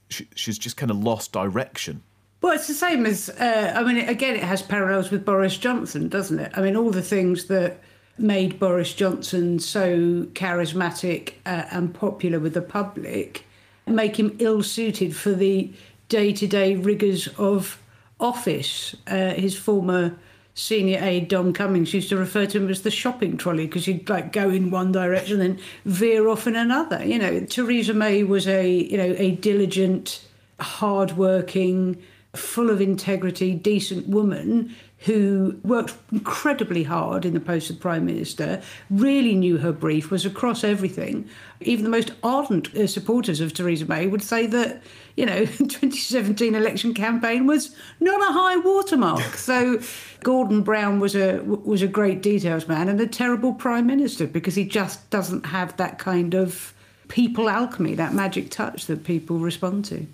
she, 0.09 0.29
she's 0.35 0.59
just 0.59 0.77
kind 0.77 0.91
of 0.91 0.97
lost 0.97 1.33
direction 1.33 2.03
well, 2.43 2.53
it's 2.53 2.69
the 2.69 2.75
same 2.75 3.07
as, 3.07 3.31
uh, 3.31 3.73
I 3.75 3.83
mean, 3.83 4.09
again, 4.09 4.37
it 4.37 4.45
has 4.45 4.63
parallels 4.63 5.11
with 5.11 5.25
Boris 5.25 5.57
Johnson, 5.57 6.09
doesn't 6.09 6.39
it? 6.39 6.53
I 6.55 6.61
mean, 6.61 6.77
all 6.77 6.91
the 6.91 7.03
things 7.03 7.47
that 7.47 7.81
made 8.19 8.59
Boris 8.59 8.95
Johnson 8.95 9.59
so 9.59 10.25
charismatic 10.33 11.35
uh, 11.45 11.65
and 11.71 11.95
popular 11.95 12.39
with 12.39 12.55
the 12.55 12.63
public 12.63 13.45
make 13.87 14.19
him 14.19 14.37
ill 14.39 14.63
suited 14.63 15.15
for 15.15 15.33
the 15.33 15.73
day 16.09 16.33
to 16.33 16.47
day 16.47 16.77
rigours 16.77 17.29
of 17.39 17.81
office. 18.19 18.95
Uh, 19.07 19.31
his 19.31 19.57
former 19.57 20.17
senior 20.55 20.99
aide 21.03 21.29
Dom 21.29 21.53
Cummings 21.53 21.93
used 21.93 22.09
to 22.09 22.17
refer 22.17 22.47
to 22.47 22.59
him 22.59 22.69
as 22.71 22.83
the 22.83 22.91
shopping 22.91 23.37
trolley 23.37 23.67
because 23.67 23.85
he'd 23.85 24.09
like 24.09 24.33
go 24.33 24.49
in 24.49 24.71
one 24.71 24.91
direction 24.91 25.41
and 25.41 25.61
veer 25.85 26.29
off 26.29 26.47
in 26.47 26.57
another. 26.57 27.05
You 27.05 27.19
know, 27.19 27.41
Theresa 27.41 27.95
May 27.95 28.23
was 28.23 28.49
a 28.49 28.69
you 28.69 28.97
know 28.97 29.15
a 29.19 29.33
diligent, 29.33 30.23
hard-working 30.59 32.03
full 32.37 32.71
of 32.71 32.81
integrity, 32.81 33.55
decent 33.55 34.07
woman 34.09 34.75
who 35.01 35.61
worked 35.63 35.95
incredibly 36.11 36.83
hard 36.83 37.25
in 37.25 37.35
the 37.35 37.41
post 37.41 37.69
of 37.69 37.79
Prime 37.79 38.07
Minister, 38.07 38.63
really 38.89 39.35
knew 39.35 39.59
her 39.59 39.73
brief, 39.73 40.11
was 40.11 40.25
across 40.25 40.65
everything. 40.65 41.29
Even 41.61 41.85
the 41.85 41.91
most 41.91 42.13
ardent 42.23 42.75
uh, 42.75 42.87
supporters 42.87 43.41
of 43.41 43.53
Theresa 43.53 43.85
May 43.85 44.07
would 44.07 44.23
say 44.23 44.47
that, 44.47 44.83
you 45.17 45.27
know, 45.27 45.45
2017 45.45 46.55
election 46.55 46.95
campaign 46.95 47.47
was 47.47 47.77
not 48.01 48.21
a 48.21 48.33
high 48.33 48.57
watermark. 48.57 49.35
so 49.35 49.81
Gordon 50.21 50.63
Brown 50.63 50.99
was 50.99 51.15
a 51.15 51.41
was 51.43 51.83
a 51.83 51.89
great 51.89 52.23
details 52.23 52.67
man 52.67 52.89
and 52.89 53.01
a 53.01 53.07
terrible 53.07 53.53
prime 53.53 53.87
minister 53.87 54.27
because 54.27 54.55
he 54.55 54.65
just 54.65 55.09
doesn't 55.11 55.47
have 55.47 55.77
that 55.77 55.99
kind 55.99 56.35
of 56.35 56.73
people 57.09 57.49
alchemy, 57.49 57.95
that 57.95 58.15
magic 58.15 58.51
touch 58.51 58.87
that 58.87 59.05
people 59.05 59.39
respond 59.39 59.85
to. 59.87 60.07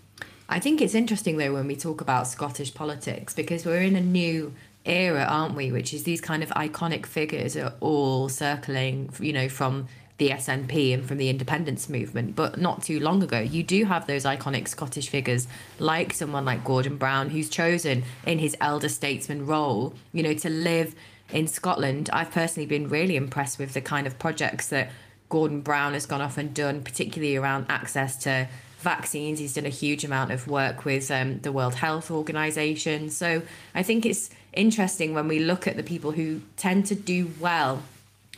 I 0.48 0.58
think 0.58 0.80
it's 0.80 0.94
interesting 0.94 1.36
though 1.36 1.52
when 1.52 1.66
we 1.66 1.76
talk 1.76 2.00
about 2.00 2.26
Scottish 2.26 2.74
politics 2.74 3.34
because 3.34 3.64
we're 3.64 3.82
in 3.82 3.96
a 3.96 4.00
new 4.00 4.52
era, 4.84 5.24
aren't 5.28 5.54
we? 5.54 5.72
Which 5.72 5.94
is 5.94 6.04
these 6.04 6.20
kind 6.20 6.42
of 6.42 6.50
iconic 6.50 7.06
figures 7.06 7.56
are 7.56 7.72
all 7.80 8.28
circling, 8.28 9.10
you 9.20 9.32
know, 9.32 9.48
from 9.48 9.88
the 10.18 10.30
SNP 10.30 10.94
and 10.94 11.06
from 11.06 11.18
the 11.18 11.28
independence 11.28 11.88
movement. 11.88 12.36
But 12.36 12.58
not 12.58 12.82
too 12.82 13.00
long 13.00 13.22
ago, 13.22 13.40
you 13.40 13.62
do 13.62 13.84
have 13.86 14.06
those 14.06 14.24
iconic 14.24 14.68
Scottish 14.68 15.08
figures 15.08 15.48
like 15.78 16.12
someone 16.12 16.44
like 16.44 16.64
Gordon 16.64 16.96
Brown, 16.96 17.30
who's 17.30 17.48
chosen 17.48 18.04
in 18.26 18.38
his 18.38 18.56
elder 18.60 18.88
statesman 18.88 19.46
role, 19.46 19.94
you 20.12 20.22
know, 20.22 20.34
to 20.34 20.48
live 20.48 20.94
in 21.32 21.46
Scotland. 21.48 22.10
I've 22.12 22.30
personally 22.30 22.66
been 22.66 22.88
really 22.88 23.16
impressed 23.16 23.58
with 23.58 23.74
the 23.74 23.80
kind 23.80 24.06
of 24.06 24.18
projects 24.18 24.68
that 24.68 24.90
Gordon 25.28 25.62
Brown 25.62 25.94
has 25.94 26.06
gone 26.06 26.20
off 26.20 26.36
and 26.36 26.52
done, 26.52 26.82
particularly 26.82 27.36
around 27.36 27.66
access 27.68 28.16
to 28.18 28.48
vaccines. 28.82 29.38
He's 29.38 29.54
done 29.54 29.66
a 29.66 29.70
huge 29.70 30.04
amount 30.04 30.32
of 30.32 30.46
work 30.46 30.84
with 30.84 31.10
um, 31.10 31.40
the 31.40 31.52
World 31.52 31.76
Health 31.76 32.10
Organization. 32.10 33.10
So 33.10 33.42
I 33.74 33.82
think 33.82 34.04
it's 34.04 34.30
interesting 34.52 35.14
when 35.14 35.28
we 35.28 35.38
look 35.38 35.66
at 35.66 35.76
the 35.76 35.82
people 35.82 36.12
who 36.12 36.42
tend 36.56 36.86
to 36.86 36.94
do 36.94 37.30
well 37.40 37.82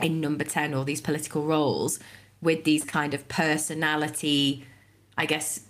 in 0.00 0.20
number 0.20 0.44
10 0.44 0.74
or 0.74 0.84
these 0.84 1.00
political 1.00 1.44
roles 1.44 1.98
with 2.40 2.64
these 2.64 2.84
kind 2.84 3.14
of 3.14 3.26
personality, 3.28 4.66
I 5.16 5.26
guess 5.26 5.60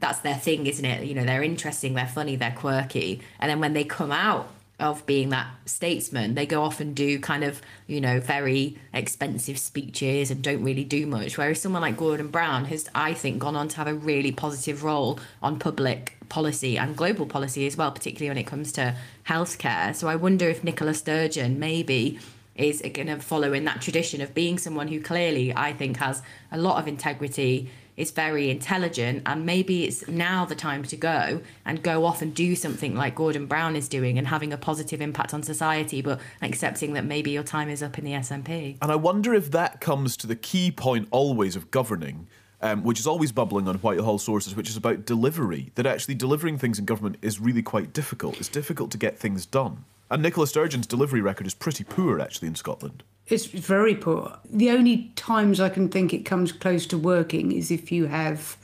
that's 0.00 0.20
their 0.20 0.34
thing, 0.34 0.66
isn't 0.66 0.84
it? 0.84 1.04
You 1.04 1.14
know, 1.14 1.24
they're 1.24 1.42
interesting, 1.42 1.94
they're 1.94 2.06
funny, 2.06 2.36
they're 2.36 2.54
quirky. 2.56 3.20
And 3.38 3.50
then 3.50 3.60
when 3.60 3.72
they 3.72 3.84
come 3.84 4.10
out 4.10 4.48
of 4.82 5.06
being 5.06 5.30
that 5.30 5.46
statesman, 5.64 6.34
they 6.34 6.44
go 6.44 6.62
off 6.62 6.80
and 6.80 6.94
do 6.94 7.18
kind 7.18 7.44
of, 7.44 7.62
you 7.86 8.00
know, 8.00 8.20
very 8.20 8.76
expensive 8.92 9.58
speeches 9.58 10.30
and 10.30 10.42
don't 10.42 10.62
really 10.62 10.84
do 10.84 11.06
much. 11.06 11.38
Whereas 11.38 11.60
someone 11.60 11.82
like 11.82 11.96
Gordon 11.96 12.28
Brown 12.28 12.66
has, 12.66 12.88
I 12.94 13.14
think, 13.14 13.38
gone 13.38 13.56
on 13.56 13.68
to 13.68 13.76
have 13.76 13.86
a 13.86 13.94
really 13.94 14.32
positive 14.32 14.84
role 14.84 15.18
on 15.42 15.58
public 15.58 16.16
policy 16.28 16.76
and 16.78 16.96
global 16.96 17.26
policy 17.26 17.66
as 17.66 17.76
well, 17.76 17.92
particularly 17.92 18.30
when 18.30 18.38
it 18.38 18.46
comes 18.46 18.72
to 18.72 18.96
healthcare. 19.26 19.94
So 19.94 20.08
I 20.08 20.16
wonder 20.16 20.48
if 20.48 20.64
Nicola 20.64 20.94
Sturgeon 20.94 21.58
maybe 21.58 22.18
is 22.54 22.82
going 22.82 23.06
to 23.06 23.18
follow 23.18 23.52
in 23.52 23.64
that 23.64 23.80
tradition 23.80 24.20
of 24.20 24.34
being 24.34 24.58
someone 24.58 24.88
who 24.88 25.00
clearly, 25.00 25.54
I 25.54 25.72
think, 25.72 25.96
has 25.98 26.22
a 26.50 26.58
lot 26.58 26.78
of 26.78 26.86
integrity 26.86 27.70
is 27.96 28.10
very 28.10 28.50
intelligent 28.50 29.22
and 29.26 29.44
maybe 29.44 29.84
it's 29.84 30.06
now 30.08 30.44
the 30.44 30.54
time 30.54 30.82
to 30.82 30.96
go 30.96 31.40
and 31.64 31.82
go 31.82 32.04
off 32.04 32.22
and 32.22 32.34
do 32.34 32.54
something 32.54 32.94
like 32.94 33.14
Gordon 33.14 33.46
Brown 33.46 33.76
is 33.76 33.88
doing 33.88 34.18
and 34.18 34.26
having 34.28 34.52
a 34.52 34.56
positive 34.56 35.00
impact 35.00 35.34
on 35.34 35.42
society 35.42 36.02
but 36.02 36.20
accepting 36.40 36.94
that 36.94 37.04
maybe 37.04 37.30
your 37.30 37.42
time 37.42 37.68
is 37.68 37.82
up 37.82 37.98
in 37.98 38.04
the 38.04 38.12
SNP. 38.12 38.78
And 38.80 38.90
I 38.90 38.96
wonder 38.96 39.34
if 39.34 39.50
that 39.50 39.80
comes 39.80 40.16
to 40.18 40.26
the 40.26 40.36
key 40.36 40.70
point 40.70 41.08
always 41.10 41.56
of 41.56 41.70
governing 41.70 42.26
um, 42.62 42.84
which 42.84 43.00
is 43.00 43.06
always 43.06 43.32
bubbling 43.32 43.66
on 43.66 43.74
Whitehall 43.76 44.18
sources, 44.18 44.54
which 44.54 44.70
is 44.70 44.76
about 44.76 45.04
delivery. 45.04 45.72
That 45.74 45.84
actually 45.84 46.14
delivering 46.14 46.58
things 46.58 46.78
in 46.78 46.84
government 46.84 47.16
is 47.20 47.40
really 47.40 47.62
quite 47.62 47.92
difficult. 47.92 48.38
It's 48.38 48.48
difficult 48.48 48.92
to 48.92 48.98
get 48.98 49.18
things 49.18 49.44
done. 49.44 49.84
And 50.10 50.22
Nicola 50.22 50.46
Sturgeon's 50.46 50.86
delivery 50.86 51.20
record 51.20 51.46
is 51.46 51.54
pretty 51.54 51.84
poor, 51.84 52.20
actually, 52.20 52.48
in 52.48 52.54
Scotland. 52.54 53.02
It's 53.32 53.46
very 53.46 53.94
poor. 53.94 54.36
The 54.44 54.68
only 54.68 55.10
times 55.16 55.58
I 55.58 55.70
can 55.70 55.88
think 55.88 56.12
it 56.12 56.26
comes 56.26 56.52
close 56.52 56.86
to 56.88 56.98
working 56.98 57.50
is 57.50 57.70
if 57.70 57.90
you 57.90 58.04
have 58.04 58.58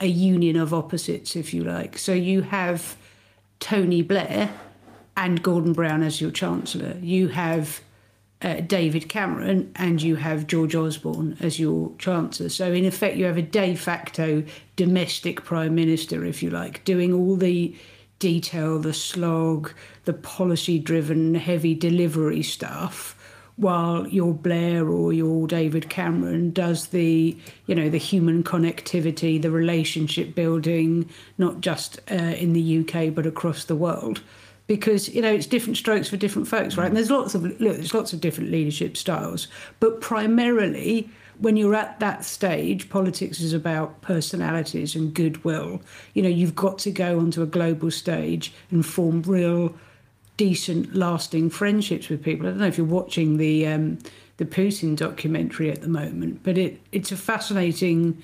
a 0.00 0.06
union 0.06 0.56
of 0.56 0.72
opposites, 0.72 1.36
if 1.36 1.52
you 1.52 1.62
like. 1.62 1.98
So 1.98 2.14
you 2.14 2.40
have 2.40 2.96
Tony 3.60 4.00
Blair 4.00 4.54
and 5.18 5.42
Gordon 5.42 5.74
Brown 5.74 6.02
as 6.02 6.18
your 6.18 6.30
Chancellor. 6.30 6.96
You 7.02 7.28
have 7.28 7.82
uh, 8.40 8.60
David 8.60 9.10
Cameron 9.10 9.70
and 9.76 10.00
you 10.00 10.16
have 10.16 10.46
George 10.46 10.74
Osborne 10.74 11.36
as 11.40 11.60
your 11.60 11.92
Chancellor. 11.98 12.48
So, 12.48 12.72
in 12.72 12.86
effect, 12.86 13.18
you 13.18 13.26
have 13.26 13.36
a 13.36 13.42
de 13.42 13.74
facto 13.74 14.44
domestic 14.76 15.44
Prime 15.44 15.74
Minister, 15.74 16.24
if 16.24 16.42
you 16.42 16.48
like, 16.48 16.82
doing 16.86 17.12
all 17.12 17.36
the 17.36 17.76
detail, 18.18 18.78
the 18.78 18.94
slog, 18.94 19.72
the 20.06 20.14
policy 20.14 20.78
driven, 20.78 21.34
heavy 21.34 21.74
delivery 21.74 22.42
stuff 22.42 23.15
while 23.56 24.06
your 24.08 24.34
Blair 24.34 24.88
or 24.88 25.12
your 25.12 25.46
David 25.46 25.88
Cameron 25.88 26.50
does 26.50 26.88
the, 26.88 27.36
you 27.66 27.74
know, 27.74 27.88
the 27.88 27.98
human 27.98 28.42
connectivity, 28.42 29.40
the 29.40 29.50
relationship 29.50 30.34
building, 30.34 31.08
not 31.38 31.60
just 31.60 32.00
uh, 32.10 32.14
in 32.14 32.52
the 32.52 32.78
UK 32.80 33.14
but 33.14 33.26
across 33.26 33.64
the 33.64 33.76
world. 33.76 34.22
Because 34.66 35.08
you 35.08 35.22
know 35.22 35.32
it's 35.32 35.46
different 35.46 35.76
strokes 35.76 36.08
for 36.08 36.16
different 36.16 36.48
folks, 36.48 36.76
right? 36.76 36.88
And 36.88 36.96
there's 36.96 37.10
lots 37.10 37.36
of 37.36 37.44
look, 37.44 37.76
there's 37.76 37.94
lots 37.94 38.12
of 38.12 38.20
different 38.20 38.50
leadership 38.50 38.96
styles, 38.96 39.46
but 39.78 40.00
primarily 40.00 41.08
when 41.38 41.56
you're 41.56 41.74
at 41.74 42.00
that 42.00 42.24
stage, 42.24 42.88
politics 42.88 43.40
is 43.40 43.52
about 43.52 44.00
personalities 44.00 44.94
and 44.94 45.14
goodwill. 45.14 45.80
You 46.14 46.22
know, 46.22 46.28
you've 46.28 46.54
got 46.54 46.78
to 46.80 46.90
go 46.90 47.18
onto 47.20 47.42
a 47.42 47.46
global 47.46 47.90
stage 47.90 48.52
and 48.70 48.84
form 48.84 49.22
real 49.22 49.74
decent, 50.36 50.94
lasting 50.94 51.50
friendships 51.50 52.08
with 52.08 52.22
people. 52.22 52.46
I 52.46 52.50
don't 52.50 52.58
know 52.58 52.66
if 52.66 52.78
you're 52.78 52.86
watching 52.86 53.36
the 53.36 53.66
um, 53.66 53.98
the 54.36 54.44
Putin 54.44 54.96
documentary 54.96 55.70
at 55.70 55.82
the 55.82 55.88
moment, 55.88 56.42
but 56.42 56.58
it 56.58 56.80
it's 56.92 57.12
a 57.12 57.16
fascinating. 57.16 58.22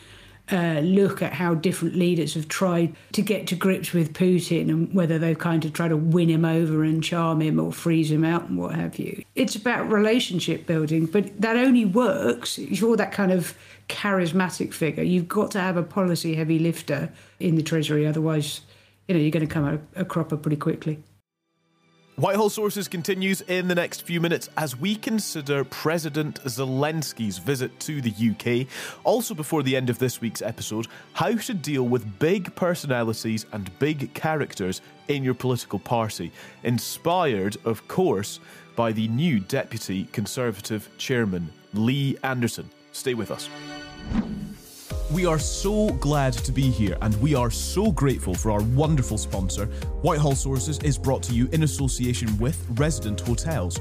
Uh, 0.51 0.81
look 0.81 1.23
at 1.23 1.33
how 1.33 1.55
different 1.55 1.95
leaders 1.95 2.35
have 2.35 2.49
tried 2.49 2.95
to 3.13 3.23
get 3.23 3.47
to 3.47 3.55
grips 3.55 3.93
with 3.93 4.13
Putin 4.13 4.69
and 4.69 4.93
whether 4.93 5.17
they've 5.17 5.39
kind 5.39 5.65
of 5.65 5.73
tried 5.73 5.89
to 5.89 5.97
win 5.97 6.29
him 6.29 6.45
over 6.45 6.83
and 6.83 7.03
charm 7.03 7.41
him 7.41 7.61
or 7.61 7.73
freeze 7.73 8.11
him 8.11 8.25
out 8.25 8.49
and 8.49 8.59
what 8.59 8.75
have 8.75 8.99
you. 8.99 9.25
It's 9.37 9.55
about 9.55 9.91
relationship 9.91 10.67
building, 10.67 11.07
but 11.07 11.41
that 11.41 11.57
only 11.57 11.85
works 11.85 12.59
if 12.59 12.81
you're 12.81 12.97
that 12.97 13.13
kind 13.13 13.31
of 13.31 13.57
charismatic 13.89 14.75
figure. 14.75 15.05
You've 15.05 15.29
got 15.29 15.53
to 15.53 15.61
have 15.61 15.77
a 15.77 15.83
policy 15.83 16.35
heavy 16.35 16.59
lifter 16.59 17.13
in 17.39 17.55
the 17.55 17.63
Treasury, 17.63 18.05
otherwise, 18.05 18.63
you 19.07 19.15
know, 19.15 19.21
you're 19.21 19.31
going 19.31 19.47
to 19.47 19.55
come 19.55 19.65
a, 19.97 20.01
a 20.01 20.05
cropper 20.05 20.37
pretty 20.37 20.57
quickly. 20.57 21.03
Whitehall 22.17 22.51
Sources 22.51 22.89
continues 22.89 23.41
in 23.41 23.69
the 23.69 23.75
next 23.75 24.03
few 24.03 24.21
minutes 24.21 24.51
as 24.59 24.77
we 24.77 24.97
consider 24.97 25.65
President 25.65 26.45
Zelensky's 26.45 27.39
visit 27.39 27.81
to 27.81 28.03
the 28.03 28.13
UK. 28.13 28.69
Also, 29.03 29.35
before 29.35 29.63
the 29.63 29.75
end 29.75 29.89
of 29.89 29.99
this 29.99 30.21
week's 30.21 30.43
episode, 30.43 30.89
how 31.15 31.35
to 31.35 31.55
deal 31.55 31.85
with 31.85 32.19
big 32.19 32.55
personalities 32.55 33.47
and 33.53 33.77
big 33.79 34.13
characters 34.13 34.83
in 35.09 35.25
your 35.25 35.33
political 35.33 35.79
party. 35.79 36.31
Inspired, 36.65 37.57
of 37.65 37.89
course, 37.89 38.41
by 38.77 38.93
the 38.93 39.09
new 39.09 39.41
Deputy 39.41 40.05
Conservative 40.13 40.91
Chairman, 40.99 41.51
Lee 41.73 42.19
Anderson. 42.23 42.69
Stay 42.93 43.15
with 43.15 43.31
us. 43.31 43.49
We 45.13 45.27
are 45.27 45.39
so 45.39 45.91
glad 45.91 46.33
to 46.33 46.53
be 46.53 46.71
here 46.71 46.97
and 47.03 47.15
we 47.21 47.35
are 47.35 47.51
so 47.51 47.93
grateful 47.93 48.35
for 48.35 48.51
our 48.51 48.63
wonderful 48.63 49.19
sponsor. 49.19 49.67
Whitehall 50.01 50.35
Sources 50.35 50.79
is 50.79 50.97
brought 50.97 51.23
to 51.25 51.35
you 51.35 51.51
in 51.53 51.65
association 51.65 52.39
with 52.39 52.65
Resident 52.77 53.21
Hotels. 53.21 53.79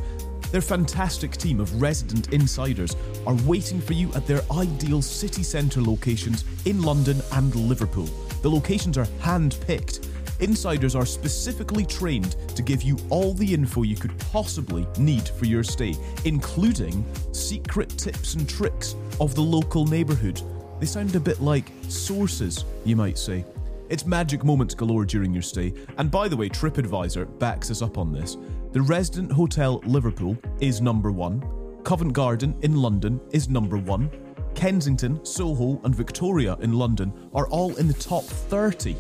Their 0.52 0.60
fantastic 0.60 1.38
team 1.38 1.62
of 1.62 1.82
resident 1.82 2.34
insiders 2.34 2.98
are 3.26 3.36
waiting 3.46 3.80
for 3.80 3.94
you 3.94 4.12
at 4.14 4.28
their 4.28 4.42
ideal 4.52 5.02
city 5.02 5.42
centre 5.42 5.82
locations 5.82 6.44
in 6.66 6.82
London 6.82 7.22
and 7.32 7.56
Liverpool. 7.56 8.10
The 8.42 8.50
locations 8.50 8.98
are 8.98 9.08
hand 9.22 9.56
picked. 9.66 10.10
Insiders 10.42 10.96
are 10.96 11.06
specifically 11.06 11.86
trained 11.86 12.36
to 12.58 12.62
give 12.62 12.84
you 12.84 12.98
all 13.10 13.34
the 13.34 13.54
info 13.54 13.84
you 13.84 13.96
could 13.96 14.18
possibly 14.34 14.86
need 14.98 15.30
for 15.30 15.46
your 15.46 15.64
stay, 15.64 15.96
including 16.26 17.06
secret 17.32 17.90
tips 17.92 18.34
and 18.34 18.50
tricks 18.50 18.98
of 19.22 19.34
the 19.34 19.42
local 19.42 19.86
neighbourhood 19.86 20.42
they 20.82 20.88
sound 20.88 21.16
a 21.16 21.20
bit 21.20 21.40
like 21.40 21.72
sources, 21.88 22.66
you 22.86 22.96
might 22.96 23.18
say. 23.18 23.46
It's 23.90 24.04
magic 24.04 24.44
moments 24.44 24.74
galore 24.74 25.06
during 25.06 25.32
your 25.32 25.44
stay, 25.44 25.74
and 26.00 26.10
by 26.10 26.28
the 26.28 26.36
way, 26.36 26.50
TripAdvisor 26.50 27.38
backs 27.38 27.70
us 27.70 27.84
up 27.84 28.00
on 28.00 28.12
this. 28.12 28.36
The 28.72 28.82
Resident 28.82 29.32
Hotel 29.32 29.80
Liverpool 29.86 30.36
is 30.60 30.82
number 30.82 31.12
one, 31.12 31.44
Covent 31.84 32.14
Garden 32.14 32.56
in 32.64 32.76
London 32.76 33.22
is 33.30 33.48
number 33.48 33.78
one, 33.78 34.10
Kensington, 34.56 35.24
Soho, 35.24 35.80
and 35.84 35.94
Victoria 35.94 36.58
in 36.62 36.74
London 36.74 37.30
are 37.36 37.48
all 37.50 37.76
in 37.76 37.88
the 37.88 37.94
top 37.94 38.24
30. 38.24 38.96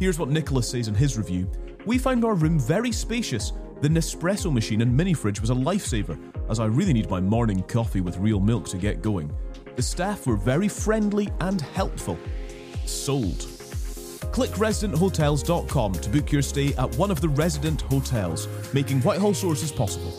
Here's 0.00 0.18
what 0.18 0.30
Nicholas 0.30 0.68
says 0.68 0.88
in 0.88 0.96
his 0.96 1.16
review 1.16 1.48
We 1.86 1.98
found 1.98 2.24
our 2.24 2.34
room 2.34 2.58
very 2.58 2.90
spacious. 2.90 3.52
The 3.82 3.88
Nespresso 3.88 4.52
machine 4.52 4.80
and 4.80 4.96
mini 4.96 5.14
fridge 5.14 5.40
was 5.40 5.50
a 5.50 5.54
lifesaver, 5.54 6.18
as 6.50 6.58
I 6.58 6.66
really 6.66 6.92
need 6.92 7.08
my 7.08 7.20
morning 7.20 7.62
coffee 7.62 8.00
with 8.00 8.18
real 8.18 8.40
milk 8.40 8.66
to 8.70 8.76
get 8.76 9.00
going. 9.00 9.32
The 9.78 9.82
staff 9.84 10.26
were 10.26 10.34
very 10.34 10.66
friendly 10.66 11.28
and 11.38 11.60
helpful. 11.60 12.18
Sold. 12.84 13.46
Click 14.32 14.50
residenthotels.com 14.58 15.92
to 15.92 16.10
book 16.10 16.32
your 16.32 16.42
stay 16.42 16.74
at 16.74 16.92
one 16.96 17.12
of 17.12 17.20
the 17.20 17.28
resident 17.28 17.82
hotels, 17.82 18.48
making 18.74 19.02
Whitehall 19.02 19.34
sources 19.34 19.70
possible. 19.70 20.12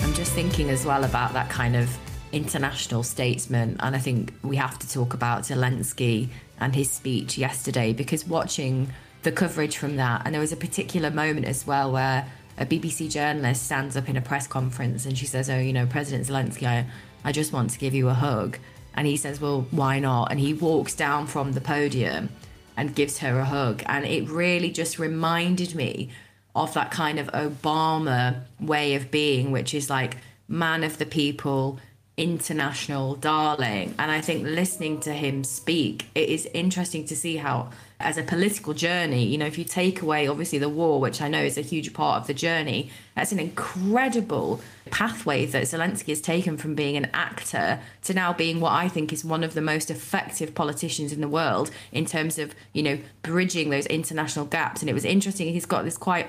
I'm 0.00 0.12
just 0.12 0.32
thinking 0.32 0.70
as 0.70 0.84
well 0.84 1.04
about 1.04 1.32
that 1.34 1.48
kind 1.48 1.76
of 1.76 1.96
international 2.32 3.04
statesman, 3.04 3.76
and 3.78 3.94
I 3.94 4.00
think 4.00 4.34
we 4.42 4.56
have 4.56 4.80
to 4.80 4.90
talk 4.90 5.14
about 5.14 5.42
Zelensky 5.42 6.28
and 6.58 6.74
his 6.74 6.90
speech 6.90 7.38
yesterday 7.38 7.92
because 7.92 8.26
watching 8.26 8.92
the 9.22 9.32
coverage 9.32 9.76
from 9.76 9.96
that, 9.96 10.22
and 10.24 10.34
there 10.34 10.40
was 10.40 10.52
a 10.52 10.56
particular 10.56 11.10
moment 11.10 11.46
as 11.46 11.66
well 11.66 11.92
where 11.92 12.26
a 12.58 12.66
BBC 12.66 13.10
journalist 13.10 13.64
stands 13.64 13.96
up 13.96 14.08
in 14.08 14.16
a 14.16 14.20
press 14.20 14.46
conference 14.46 15.06
and 15.06 15.16
she 15.16 15.26
says, 15.26 15.48
"Oh, 15.48 15.58
you 15.58 15.72
know, 15.72 15.86
President 15.86 16.26
Zelensky, 16.26 16.66
I, 16.66 16.86
I 17.24 17.32
just 17.32 17.52
want 17.52 17.70
to 17.70 17.78
give 17.78 17.94
you 17.94 18.08
a 18.08 18.14
hug," 18.14 18.58
and 18.94 19.06
he 19.06 19.16
says, 19.16 19.40
"Well, 19.40 19.66
why 19.70 19.98
not?" 19.98 20.30
And 20.30 20.40
he 20.40 20.52
walks 20.52 20.94
down 20.94 21.26
from 21.26 21.52
the 21.52 21.60
podium 21.60 22.30
and 22.76 22.94
gives 22.94 23.18
her 23.18 23.38
a 23.38 23.44
hug, 23.44 23.82
and 23.86 24.04
it 24.04 24.28
really 24.28 24.70
just 24.70 24.98
reminded 24.98 25.74
me 25.74 26.10
of 26.54 26.74
that 26.74 26.90
kind 26.90 27.18
of 27.18 27.28
Obama 27.28 28.42
way 28.60 28.94
of 28.94 29.10
being, 29.10 29.50
which 29.52 29.72
is 29.72 29.88
like 29.88 30.18
man 30.48 30.84
of 30.84 30.98
the 30.98 31.06
people, 31.06 31.78
international 32.16 33.14
darling. 33.14 33.94
And 33.98 34.10
I 34.10 34.20
think 34.20 34.44
listening 34.44 35.00
to 35.00 35.12
him 35.12 35.44
speak, 35.44 36.06
it 36.14 36.28
is 36.28 36.46
interesting 36.52 37.06
to 37.06 37.16
see 37.16 37.36
how, 37.36 37.70
as 38.00 38.18
a 38.18 38.22
political 38.22 38.74
journey, 38.74 39.24
you 39.24 39.38
know, 39.38 39.46
if 39.46 39.56
you 39.56 39.64
take 39.64 40.02
away 40.02 40.28
obviously 40.28 40.58
the 40.58 40.68
war, 40.68 41.00
which 41.00 41.22
I 41.22 41.28
know 41.28 41.42
is 41.42 41.56
a 41.56 41.62
huge 41.62 41.94
part 41.94 42.20
of 42.20 42.26
the 42.26 42.34
journey, 42.34 42.90
that's 43.16 43.32
an 43.32 43.38
incredible 43.38 44.60
pathway 44.90 45.46
that 45.46 45.62
Zelensky 45.62 46.08
has 46.08 46.20
taken 46.20 46.58
from 46.58 46.74
being 46.74 46.96
an 46.96 47.08
actor 47.14 47.80
to 48.02 48.12
now 48.12 48.32
being 48.32 48.60
what 48.60 48.72
I 48.72 48.88
think 48.88 49.12
is 49.12 49.24
one 49.24 49.42
of 49.42 49.54
the 49.54 49.62
most 49.62 49.90
effective 49.90 50.54
politicians 50.54 51.12
in 51.12 51.22
the 51.22 51.28
world 51.28 51.70
in 51.92 52.04
terms 52.04 52.38
of, 52.38 52.54
you 52.74 52.82
know, 52.82 52.98
bridging 53.22 53.70
those 53.70 53.86
international 53.86 54.44
gaps. 54.44 54.82
And 54.82 54.90
it 54.90 54.94
was 54.94 55.06
interesting, 55.06 55.52
he's 55.52 55.66
got 55.66 55.84
this 55.84 55.96
quite 55.96 56.28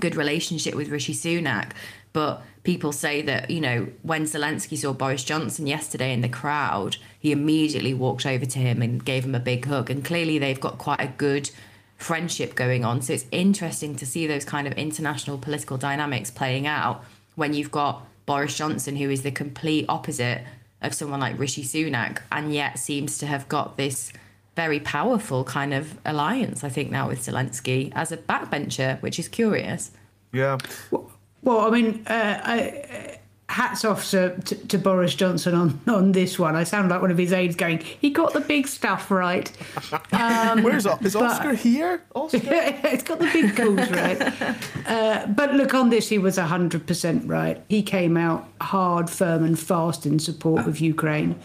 good 0.00 0.16
relationship 0.16 0.74
with 0.74 0.88
Rishi 0.88 1.14
Sunak. 1.14 1.70
But 2.12 2.42
people 2.64 2.92
say 2.92 3.22
that, 3.22 3.50
you 3.50 3.60
know, 3.60 3.86
when 4.02 4.24
Zelensky 4.24 4.76
saw 4.76 4.92
Boris 4.92 5.22
Johnson 5.22 5.66
yesterday 5.66 6.12
in 6.12 6.22
the 6.22 6.28
crowd, 6.28 6.96
he 7.20 7.30
immediately 7.30 7.94
walked 7.94 8.26
over 8.26 8.46
to 8.46 8.58
him 8.58 8.82
and 8.82 9.04
gave 9.04 9.24
him 9.24 9.34
a 9.34 9.40
big 9.40 9.66
hug. 9.66 9.90
And 9.90 10.04
clearly 10.04 10.38
they've 10.38 10.60
got 10.60 10.78
quite 10.78 11.00
a 11.00 11.06
good 11.06 11.50
friendship 11.98 12.54
going 12.54 12.84
on. 12.84 13.02
So 13.02 13.12
it's 13.12 13.26
interesting 13.30 13.94
to 13.96 14.06
see 14.06 14.26
those 14.26 14.44
kind 14.44 14.66
of 14.66 14.72
international 14.74 15.38
political 15.38 15.76
dynamics 15.76 16.30
playing 16.30 16.66
out 16.66 17.04
when 17.34 17.54
you've 17.54 17.70
got 17.70 18.06
Boris 18.26 18.56
Johnson, 18.56 18.96
who 18.96 19.10
is 19.10 19.22
the 19.22 19.30
complete 19.30 19.84
opposite 19.88 20.42
of 20.80 20.94
someone 20.94 21.20
like 21.20 21.38
Rishi 21.38 21.62
Sunak, 21.62 22.18
and 22.32 22.52
yet 22.52 22.78
seems 22.78 23.18
to 23.18 23.26
have 23.26 23.48
got 23.48 23.76
this 23.76 24.12
very 24.56 24.80
powerful 24.80 25.44
kind 25.44 25.74
of 25.74 25.98
alliance, 26.04 26.62
I 26.62 26.68
think, 26.68 26.90
now 26.90 27.08
with 27.08 27.20
Zelensky 27.20 27.92
as 27.94 28.12
a 28.12 28.16
backbencher, 28.16 29.00
which 29.02 29.18
is 29.18 29.28
curious. 29.28 29.90
Yeah. 30.32 30.58
Well, 30.90 31.10
I 31.46 31.70
mean, 31.70 32.04
uh, 32.06 32.40
I, 32.42 33.18
hats 33.54 33.84
off 33.84 34.10
to, 34.10 34.36
to, 34.40 34.54
to, 34.66 34.78
Boris 34.78 35.14
Johnson 35.14 35.54
on, 35.54 35.80
on 35.86 36.12
this 36.12 36.38
one. 36.38 36.56
I 36.56 36.64
sound 36.64 36.90
like 36.90 37.00
one 37.00 37.12
of 37.12 37.18
his 37.18 37.32
aides 37.32 37.54
going, 37.54 37.78
he 37.78 38.10
got 38.10 38.32
the 38.32 38.40
big 38.40 38.66
stuff 38.66 39.10
right. 39.10 39.50
Um, 40.12 40.62
Where's 40.62 40.86
is 40.86 41.16
Oscar 41.16 41.50
but, 41.50 41.58
here? 41.58 42.02
Oscar? 42.14 42.38
it's 42.42 43.02
got 43.02 43.18
the 43.18 43.30
big 43.32 43.56
calls 43.56 43.90
right. 43.90 44.56
Uh, 44.86 45.26
but 45.28 45.54
look, 45.54 45.72
on 45.72 45.88
this, 45.88 46.08
he 46.08 46.18
was 46.18 46.36
100% 46.36 47.22
right. 47.26 47.62
He 47.68 47.82
came 47.82 48.16
out 48.16 48.46
hard, 48.60 49.08
firm, 49.08 49.42
and 49.44 49.58
fast 49.58 50.04
in 50.04 50.18
support 50.18 50.66
of 50.66 50.78
Ukraine 50.78 51.40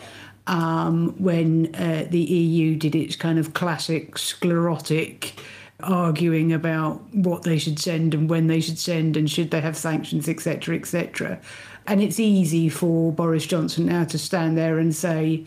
um, 0.47 1.15
when 1.17 1.73
uh, 1.75 2.05
the 2.09 2.19
EU 2.19 2.75
did 2.75 2.95
its 2.95 3.15
kind 3.15 3.39
of 3.39 3.53
classic 3.53 4.17
sclerotic 4.17 5.35
arguing 5.81 6.51
about 6.51 7.01
what 7.13 7.43
they 7.43 7.57
should 7.57 7.79
send 7.79 8.13
and 8.13 8.29
when 8.29 8.47
they 8.47 8.59
should 8.59 8.79
send 8.79 9.15
and 9.15 9.29
should 9.29 9.51
they 9.51 9.61
have 9.61 9.77
sanctions, 9.77 10.27
etc., 10.27 10.75
etc. 10.75 11.39
And 11.87 12.01
it's 12.01 12.19
easy 12.19 12.69
for 12.69 13.11
Boris 13.11 13.45
Johnson 13.45 13.85
now 13.87 14.03
to 14.05 14.17
stand 14.17 14.57
there 14.57 14.77
and 14.77 14.93
say, 14.93 15.45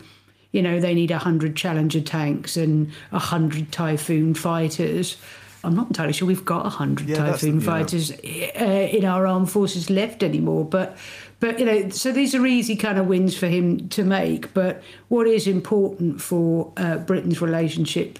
you 0.51 0.61
know, 0.61 0.79
they 0.79 0.93
need 0.93 1.11
100 1.11 1.55
Challenger 1.55 2.01
tanks 2.01 2.57
and 2.57 2.91
100 3.09 3.71
Typhoon 3.71 4.33
fighters. 4.33 5.17
I'm 5.63 5.75
not 5.75 5.87
entirely 5.87 6.13
sure 6.13 6.27
we've 6.27 6.43
got 6.43 6.63
100 6.63 7.07
yeah, 7.07 7.15
Typhoon 7.15 7.61
fighters 7.61 8.11
uh, 8.11 8.89
in 8.91 9.05
our 9.05 9.25
armed 9.25 9.49
forces 9.49 9.89
left 9.89 10.21
anymore. 10.21 10.65
But 10.65 10.97
but 11.39 11.59
you 11.59 11.65
know, 11.65 11.89
so 11.89 12.11
these 12.11 12.35
are 12.35 12.45
easy 12.45 12.75
kind 12.75 12.97
of 12.97 13.07
wins 13.07 13.35
for 13.35 13.47
him 13.47 13.89
to 13.89 14.03
make. 14.03 14.53
But 14.53 14.83
what 15.07 15.27
is 15.27 15.47
important 15.47 16.21
for 16.21 16.71
uh, 16.77 16.97
Britain's 16.97 17.41
relationship 17.41 18.19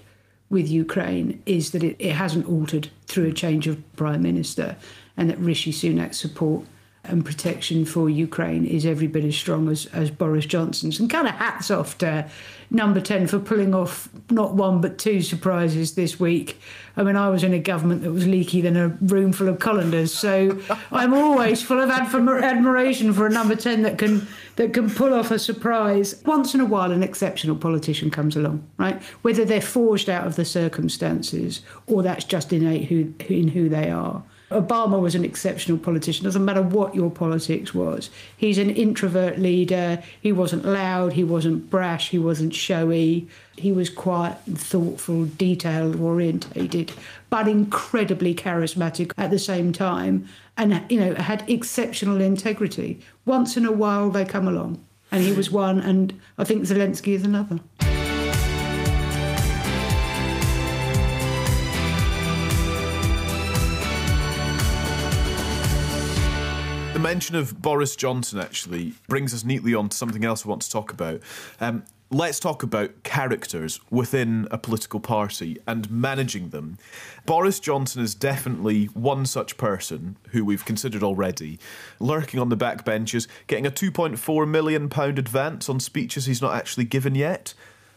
with 0.53 0.69
Ukraine 0.69 1.41
is 1.45 1.71
that 1.71 1.83
it, 1.83 1.97
it 1.99 2.13
hasn't 2.13 2.47
altered 2.47 2.89
through 3.07 3.27
a 3.27 3.33
change 3.33 3.67
of 3.67 3.95
prime 3.97 4.21
minister, 4.21 4.77
and 5.17 5.29
that 5.29 5.39
Rishi 5.39 5.73
Sunak's 5.73 6.19
support 6.19 6.65
and 7.05 7.25
protection 7.25 7.83
for 7.83 8.09
Ukraine 8.09 8.65
is 8.65 8.85
every 8.85 9.07
bit 9.07 9.25
as 9.25 9.35
strong 9.35 9.69
as, 9.69 9.87
as 9.87 10.09
Boris 10.09 10.45
Johnson's. 10.45 10.99
And 10.99 11.09
kind 11.09 11.27
of 11.27 11.33
hats 11.33 11.69
off 11.69 11.97
to 11.97 12.29
number 12.71 13.01
10 13.01 13.27
for 13.27 13.39
pulling 13.39 13.75
off 13.75 14.07
not 14.29 14.53
one 14.53 14.79
but 14.79 14.97
two 14.97 15.21
surprises 15.21 15.95
this 15.95 16.17
week. 16.17 16.59
I 16.95 17.03
mean, 17.03 17.17
I 17.17 17.27
was 17.29 17.43
in 17.43 17.53
a 17.53 17.59
government 17.59 18.03
that 18.03 18.11
was 18.11 18.25
leaky 18.25 18.61
than 18.61 18.77
a 18.77 18.87
room 18.87 19.33
full 19.33 19.49
of 19.49 19.59
colanders, 19.59 20.13
so 20.13 20.57
I'm 20.91 21.13
always 21.13 21.61
full 21.61 21.79
of 21.79 21.89
admiration 21.89 23.11
for 23.11 23.27
a 23.27 23.29
number 23.29 23.55
10 23.55 23.81
that 23.81 23.97
can 23.97 24.25
that 24.55 24.73
can 24.73 24.89
pull 24.89 25.13
off 25.13 25.31
a 25.31 25.39
surprise. 25.39 26.21
Once 26.25 26.53
in 26.53 26.61
a 26.61 26.65
while, 26.65 26.91
an 26.91 27.03
exceptional 27.03 27.55
politician 27.55 28.11
comes 28.11 28.35
along, 28.35 28.65
right? 28.77 29.01
Whether 29.23 29.43
they're 29.45 29.61
forged 29.61 30.09
out 30.09 30.25
of 30.25 30.35
the 30.35 30.45
circumstances 30.45 31.61
or 31.87 32.03
that's 32.03 32.23
just 32.23 32.53
innate 32.53 32.85
who, 32.85 33.13
in 33.27 33.49
who 33.49 33.67
they 33.67 33.89
are. 33.89 34.23
Obama 34.53 34.99
was 34.99 35.15
an 35.15 35.25
exceptional 35.25 35.77
politician. 35.77 36.23
Doesn't 36.23 36.45
matter 36.45 36.61
what 36.61 36.95
your 36.95 37.11
politics 37.11 37.73
was. 37.73 38.09
He's 38.37 38.57
an 38.57 38.69
introvert 38.69 39.39
leader. 39.39 40.01
He 40.21 40.31
wasn't 40.31 40.65
loud. 40.65 41.13
He 41.13 41.23
wasn't 41.23 41.69
brash. 41.69 42.09
He 42.09 42.19
wasn't 42.19 42.53
showy. 42.53 43.27
He 43.57 43.71
was 43.71 43.89
quiet, 43.89 44.37
thoughtful, 44.47 45.25
detail 45.25 46.01
orientated, 46.01 46.91
but 47.29 47.47
incredibly 47.47 48.33
charismatic 48.33 49.11
at 49.17 49.29
the 49.29 49.39
same 49.39 49.71
time, 49.71 50.27
and 50.57 50.83
you 50.89 50.99
know 50.99 51.13
had 51.15 51.47
exceptional 51.49 52.19
integrity. 52.19 52.99
Once 53.25 53.55
in 53.55 53.65
a 53.65 53.71
while, 53.71 54.09
they 54.09 54.25
come 54.25 54.47
along, 54.47 54.83
and 55.11 55.23
he 55.23 55.33
was 55.33 55.51
one. 55.51 55.79
And 55.79 56.19
I 56.37 56.45
think 56.45 56.63
Zelensky 56.63 57.13
is 57.13 57.23
another. 57.23 57.59
Mention 67.14 67.36
of 67.36 67.61
Boris 67.61 67.95
Johnson 67.95 68.39
actually 68.39 68.93
brings 69.07 69.36
us 69.36 69.43
neatly 69.43 69.76
on 69.76 69.88
to 69.88 69.95
something 69.95 70.26
else 70.26 70.43
I 70.43 70.49
want 70.49 70.64
to 70.64 70.72
talk 70.72 70.91
about. 70.91 71.22
Um, 71.61 71.84
let's 72.09 72.39
talk 72.39 72.64
about 72.64 73.03
characters 73.03 73.80
within 73.91 74.47
a 74.49 74.57
political 74.57 74.99
party 74.99 75.59
and 75.68 75.91
managing 75.91 76.49
them. 76.49 76.80
Boris 77.28 77.59
Johnson 77.59 78.01
is 78.01 78.16
definitely 78.16 78.86
one 78.86 79.28
such 79.28 79.57
person 79.57 80.18
who 80.32 80.43
we've 80.43 80.66
considered 80.66 81.03
already, 81.03 81.59
lurking 81.99 82.39
on 82.39 82.49
the 82.49 82.57
backbenches, 82.57 83.28
getting 83.45 83.68
a 83.68 83.72
£2.4 83.72 84.47
million 84.47 84.91
advance 84.91 85.70
on 85.70 85.80
speeches 85.80 86.26
he's 86.26 86.41
not 86.41 86.55
actually 86.55 86.86
given 86.86 87.14
yet. 87.14 87.53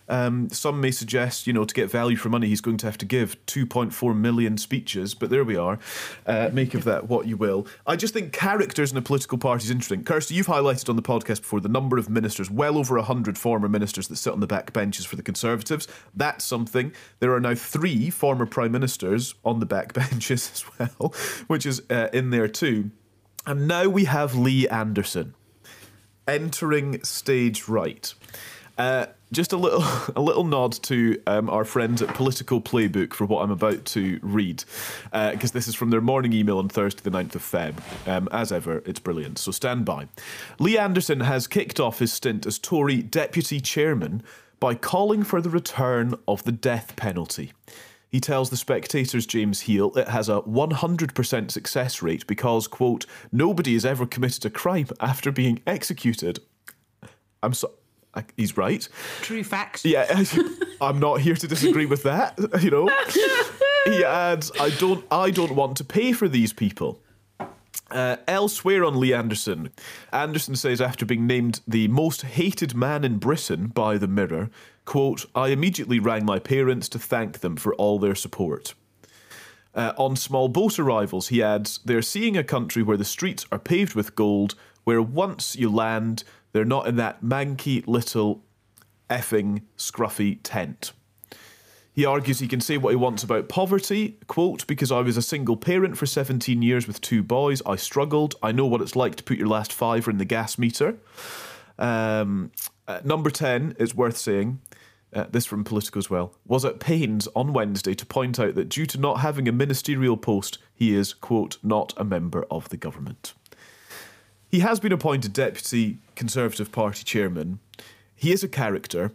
Um, 0.09 0.49
some 0.51 0.81
may 0.81 0.91
suggest, 0.91 1.47
you 1.47 1.53
know, 1.53 1.65
to 1.65 1.75
get 1.75 1.91
value 1.91 2.17
for 2.17 2.29
money, 2.29 2.49
he's 2.49 2.61
going 2.61 2.77
to 2.79 2.87
have 2.87 2.99
to 2.99 3.07
give 3.07 3.45
2.4 3.47 4.17
million 4.17 4.59
speeches, 4.59 5.15
but 5.15 5.31
there 5.31 5.45
we 5.45 5.57
are. 5.57 5.79
Uh, 6.27 6.51
make 6.53 6.75
of 6.75 6.85
that 6.85 7.09
what 7.09 7.27
you 7.27 7.37
will. 7.37 7.67
I 7.87 7.97
just 7.97 8.15
think 8.15 8.33
characters 8.33 8.93
in 8.93 8.99
a 8.99 9.03
political 9.03 9.39
party 9.39 9.65
is 9.65 9.71
interesting. 9.71 10.05
Kirsty, 10.05 10.35
you've 10.35 10.47
highlighted 10.47 10.89
on 10.89 10.97
the 10.97 11.03
podcast 11.03 11.43
before 11.43 11.61
the 11.61 11.69
number 11.69 11.99
of 11.99 12.09
ministers, 12.09 12.51
well 12.51 12.79
over 12.79 12.97
100 12.97 13.37
former 13.37 13.69
ministers 13.69 14.09
that 14.09 14.17
sit 14.17 14.33
on 14.33 14.41
the 14.41 14.47
back 14.47 14.73
benches 14.73 15.05
for 15.05 15.17
the 15.17 15.23
Conservatives. 15.23 15.89
That's 16.15 16.45
something. 16.45 16.93
There 17.19 17.33
are 17.35 17.41
now 17.41 17.55
three 17.55 18.11
former 18.11 18.47
prime 18.47 18.73
ministers 18.73 19.35
on 19.45 19.61
the 19.61 19.67
back 19.67 19.93
benches 19.93 20.51
as 20.53 20.65
well, 20.79 21.15
which 21.47 21.67
is 21.67 21.83
uh, 21.91 22.09
in 22.13 22.31
there 22.31 22.49
too. 22.49 22.91
And 23.47 23.69
now 23.69 23.89
we 23.89 24.05
have 24.05 24.35
Lee 24.35 24.69
Anderson 24.69 25.35
entering 26.27 27.03
stage 27.05 27.69
right. 27.69 28.13
Uh, 28.77 29.07
just 29.33 29.53
a 29.53 29.57
little 29.57 29.83
a 30.17 30.21
little 30.21 30.45
nod 30.45 30.73
to 30.85 31.21
um, 31.27 31.51
our 31.51 31.65
friends 31.65 32.03
at 32.03 32.15
Politico 32.15 32.61
Playbook 32.61 33.15
for 33.15 33.27
what 33.27 33.43
I'm 33.43 33.51
about 33.51 33.85
to 33.87 34.19
read, 34.23 34.65
because 35.13 35.51
uh, 35.51 35.55
this 35.55 35.69
is 35.69 35.75
from 35.75 35.91
their 35.91 36.01
morning 36.01 36.33
email 36.33 36.59
on 36.59 36.69
Thursday, 36.69 37.03
the 37.03 37.11
9th 37.11 37.35
of 37.35 37.43
Feb. 37.43 38.09
Um, 38.09 38.29
as 38.33 38.53
ever, 38.53 38.83
it's 38.87 39.01
brilliant, 39.01 39.39
so 39.39 39.51
stand 39.51 39.85
by. 39.85 40.09
Lee 40.59 40.79
Anderson 40.79 41.21
has 41.21 41.47
kicked 41.47 41.81
off 41.81 41.99
his 41.99 42.13
stint 42.13 42.47
as 42.47 42.59
Tory 42.59 43.03
deputy 43.03 43.61
chairman 43.61 44.23
by 44.61 44.75
calling 44.75 45.23
for 45.23 45.41
the 45.41 45.51
return 45.51 46.15
of 46.27 46.45
the 46.45 46.53
death 46.53 46.97
penalty. 46.97 47.53
He 48.09 48.21
tells 48.21 48.49
the 48.49 48.57
Spectator's 48.57 49.27
James 49.27 49.63
Heale 49.63 49.95
it 49.97 50.09
has 50.09 50.29
a 50.29 50.41
100% 50.43 51.51
success 51.51 52.01
rate 52.01 52.27
because, 52.27 52.67
quote, 52.67 53.05
nobody 53.31 53.75
has 53.75 53.85
ever 53.85 54.07
committed 54.07 54.47
a 54.47 54.51
crime 54.51 54.87
after 55.01 55.31
being 55.31 55.61
executed 55.67 56.39
I'm 57.43 57.55
so. 57.55 57.73
I, 58.17 58.25
he's 58.37 58.57
right. 58.57 58.89
True 59.21 59.45
facts. 59.45 59.85
Yeah, 59.85 60.25
I'm 60.81 60.99
not 60.99 61.21
here 61.21 61.35
to 61.37 61.47
disagree 61.47 61.87
with 61.87 62.03
that. 62.05 62.39
You 62.61 62.71
know, 62.71 62.91
he 63.85 64.03
adds, 64.03 64.51
"I 64.59 64.71
don't, 64.71 65.05
I 65.11 65.31
don't 65.31 65.55
want 65.55 65.77
to 65.77 65.85
pay 65.85 66.13
for 66.13 66.29
these 66.29 66.53
people." 66.53 67.01
Uh, 67.91 68.17
elsewhere 68.27 68.85
on 68.85 68.99
Lee 68.99 69.15
Anderson, 69.15 69.71
Anderson 70.13 70.57
says 70.57 70.81
after 70.81 71.07
being 71.07 71.27
named 71.27 71.61
the 71.69 71.87
most 71.89 72.23
hated 72.23 72.75
man 72.75 73.05
in 73.05 73.19
Britain 73.19 73.69
by 73.69 73.97
the 73.97 74.09
Mirror, 74.09 74.51
quote, 74.87 75.27
I 75.35 75.49
immediately 75.49 76.01
rang 76.01 76.25
my 76.25 76.41
parents 76.41 76.89
to 76.91 76.99
thank 76.99 77.41
them 77.41 77.57
for 77.57 77.75
all 77.75 78.01
their 78.01 78.17
support. 78.17 78.75
Uh, 79.73 79.93
on 79.99 80.17
small 80.17 80.49
boat 80.49 80.79
arrivals, 80.79 81.29
he 81.29 81.43
adds, 81.43 81.79
they're 81.85 82.03
seeing 82.03 82.37
a 82.37 82.43
country 82.43 82.83
where 82.83 82.97
the 82.97 83.05
streets 83.05 83.45
are 83.53 83.59
paved 83.59 83.95
with 83.95 84.17
gold, 84.17 84.55
where 84.85 85.03
once 85.03 85.55
you 85.55 85.71
land, 85.71 86.25
they're 86.57 86.65
not 86.65 86.87
in 86.87 86.97
that 86.97 87.23
manky 87.23 87.87
little 87.87 88.43
effing 89.11 89.63
scruffy 89.77 90.39
tent. 90.43 90.93
He 91.93 92.05
argues 92.05 92.41
he 92.41 92.49
can 92.49 92.61
say 92.61 92.77
what 92.77 92.91
he 92.91 92.97
wants 92.97 93.23
about 93.23 93.49
poverty. 93.49 94.19
Quote, 94.27 94.67
because 94.67 94.93
I 94.93 95.01
was 95.01 95.17
a 95.17 95.23
single 95.23 95.57
parent 95.57 95.97
for 95.97 96.07
17 96.07 96.61
years 96.61 96.87
with 96.87 97.01
two 97.01 97.23
boys, 97.23 97.63
I 97.65 97.77
struggled. 97.77 98.35
I 98.43 98.53
know 98.53 98.67
what 98.67 98.83
it's 98.83 98.97
like 98.97 99.17
to 99.17 99.23
put 99.23 99.39
your 99.39 99.49
last 99.49 99.73
fiver 99.73 100.11
in 100.11 100.19
the 100.19 100.25
gas 100.25 100.59
meter. 100.59 100.99
Um, 101.79 102.53
uh, 102.89 103.01
number 103.05 103.31
10 103.31 103.77
is 103.79 103.95
worth 103.95 104.17
saying. 104.17 104.61
Uh, 105.13 105.25
this 105.31 105.47
from 105.47 105.65
Politico 105.65 105.99
as 105.99 106.11
well, 106.11 106.35
was 106.45 106.65
at 106.65 106.81
pains 106.81 107.29
on 107.35 107.55
Wednesday 107.55 107.95
to 107.95 108.05
point 108.05 108.39
out 108.39 108.55
that 108.57 108.69
due 108.69 108.85
to 108.87 108.99
not 108.99 109.21
having 109.21 109.49
a 109.49 109.53
ministerial 109.53 110.17
post, 110.17 110.59
he 110.75 110.95
is, 110.95 111.15
quote, 111.15 111.57
not 111.63 111.95
a 111.97 112.05
member 112.05 112.45
of 112.51 112.69
the 112.69 112.77
government. 112.77 113.33
He 114.57 114.61
has 114.61 114.81
been 114.81 114.91
appointed 114.91 115.35
Deputy 115.35 115.99
Conservative 116.15 116.73
Party 116.73 117.05
Chairman. 117.05 117.59
He 118.15 118.33
is 118.33 118.43
a 118.43 118.49
character. 118.49 119.13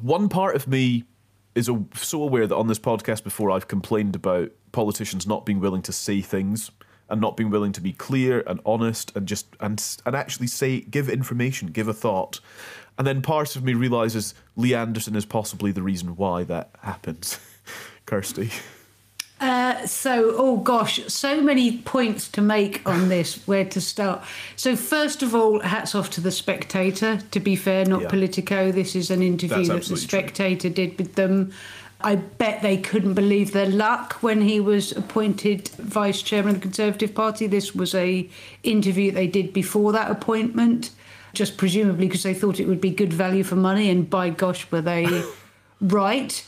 One 0.00 0.30
part 0.30 0.56
of 0.56 0.66
me 0.66 1.04
is 1.54 1.68
a, 1.68 1.84
so 1.94 2.22
aware 2.22 2.46
that 2.46 2.56
on 2.56 2.66
this 2.66 2.78
podcast 2.78 3.24
before 3.24 3.50
I've 3.50 3.68
complained 3.68 4.16
about 4.16 4.52
politicians 4.72 5.26
not 5.26 5.44
being 5.44 5.60
willing 5.60 5.82
to 5.82 5.92
say 5.92 6.22
things 6.22 6.70
and 7.10 7.20
not 7.20 7.36
being 7.36 7.50
willing 7.50 7.72
to 7.72 7.82
be 7.82 7.92
clear 7.92 8.42
and 8.46 8.58
honest 8.64 9.14
and 9.14 9.28
just 9.28 9.54
and 9.60 9.84
and 10.06 10.16
actually 10.16 10.46
say 10.46 10.80
give 10.80 11.10
information, 11.10 11.68
give 11.68 11.86
a 11.88 11.92
thought. 11.92 12.40
And 12.96 13.06
then 13.06 13.20
part 13.20 13.54
of 13.54 13.62
me 13.62 13.74
realizes 13.74 14.34
Lee 14.56 14.72
Anderson 14.72 15.14
is 15.14 15.26
possibly 15.26 15.72
the 15.72 15.82
reason 15.82 16.16
why 16.16 16.44
that 16.44 16.70
happens. 16.80 17.38
Kirsty. 18.06 18.50
Uh, 19.40 19.86
so, 19.86 20.34
oh 20.36 20.56
gosh, 20.56 21.00
so 21.06 21.40
many 21.40 21.78
points 21.78 22.28
to 22.28 22.40
make 22.40 22.82
on 22.86 23.08
this, 23.08 23.46
where 23.46 23.64
to 23.64 23.80
start. 23.80 24.24
So, 24.56 24.74
first 24.74 25.22
of 25.22 25.34
all, 25.34 25.60
hats 25.60 25.94
off 25.94 26.10
to 26.10 26.20
The 26.20 26.32
Spectator, 26.32 27.20
to 27.30 27.40
be 27.40 27.54
fair, 27.54 27.84
not 27.84 28.02
Yeah. 28.02 28.08
Politico. 28.08 28.72
This 28.72 28.96
is 28.96 29.10
an 29.10 29.22
interview 29.22 29.58
That's 29.58 29.68
that 29.68 29.74
The 29.74 29.78
absolutely 29.78 30.06
true. 30.08 30.18
Spectator 30.18 30.68
did 30.68 30.98
with 30.98 31.14
them. 31.14 31.52
I 32.00 32.16
bet 32.16 32.62
they 32.62 32.76
couldn't 32.76 33.14
believe 33.14 33.52
their 33.52 33.66
luck 33.68 34.14
when 34.22 34.40
he 34.42 34.60
was 34.60 34.92
appointed 34.92 35.68
vice 35.78 36.22
chairman 36.22 36.54
of 36.54 36.60
the 36.60 36.62
Conservative 36.62 37.14
Party. 37.14 37.46
This 37.48 37.74
was 37.74 37.94
a 37.94 38.28
interview 38.62 39.10
they 39.10 39.26
did 39.26 39.52
before 39.52 39.92
that 39.92 40.10
appointment, 40.10 40.90
just 41.32 41.56
presumably 41.56 42.06
because 42.06 42.22
they 42.22 42.34
thought 42.34 42.60
it 42.60 42.66
would 42.68 42.80
be 42.80 42.90
good 42.90 43.12
value 43.12 43.42
for 43.44 43.56
money, 43.56 43.90
and 43.90 44.08
by 44.08 44.30
gosh, 44.30 44.70
were 44.70 44.80
they 44.80 45.24
right. 45.80 46.44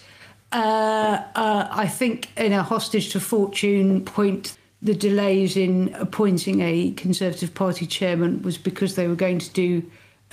Uh, 0.53 1.23
uh, 1.37 1.69
I 1.71 1.87
think 1.87 2.31
in 2.37 2.53
a 2.53 2.63
hostage 2.63 3.11
to 3.11 3.21
fortune 3.21 4.05
point, 4.05 4.57
the 4.83 4.95
delays 4.95 5.57
in 5.57 5.95
appointing 5.95 6.61
a 6.61 6.93
Conservative 6.93 7.55
Party 7.55 7.87
chairman 7.87 8.43
was 8.43 8.59
because 8.59 8.97
they 8.97 9.07
were 9.07 9.15
going 9.15 9.39
to 9.39 9.51
do 9.51 9.83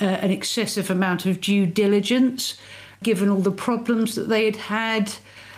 uh, 0.01 0.05
an 0.05 0.31
excessive 0.31 0.89
amount 0.89 1.25
of 1.25 1.41
due 1.41 1.65
diligence, 1.65 2.57
given 3.03 3.29
all 3.29 3.41
the 3.41 3.51
problems 3.51 4.15
that 4.15 4.29
they 4.29 4.45
had 4.45 4.55
had. 4.55 5.13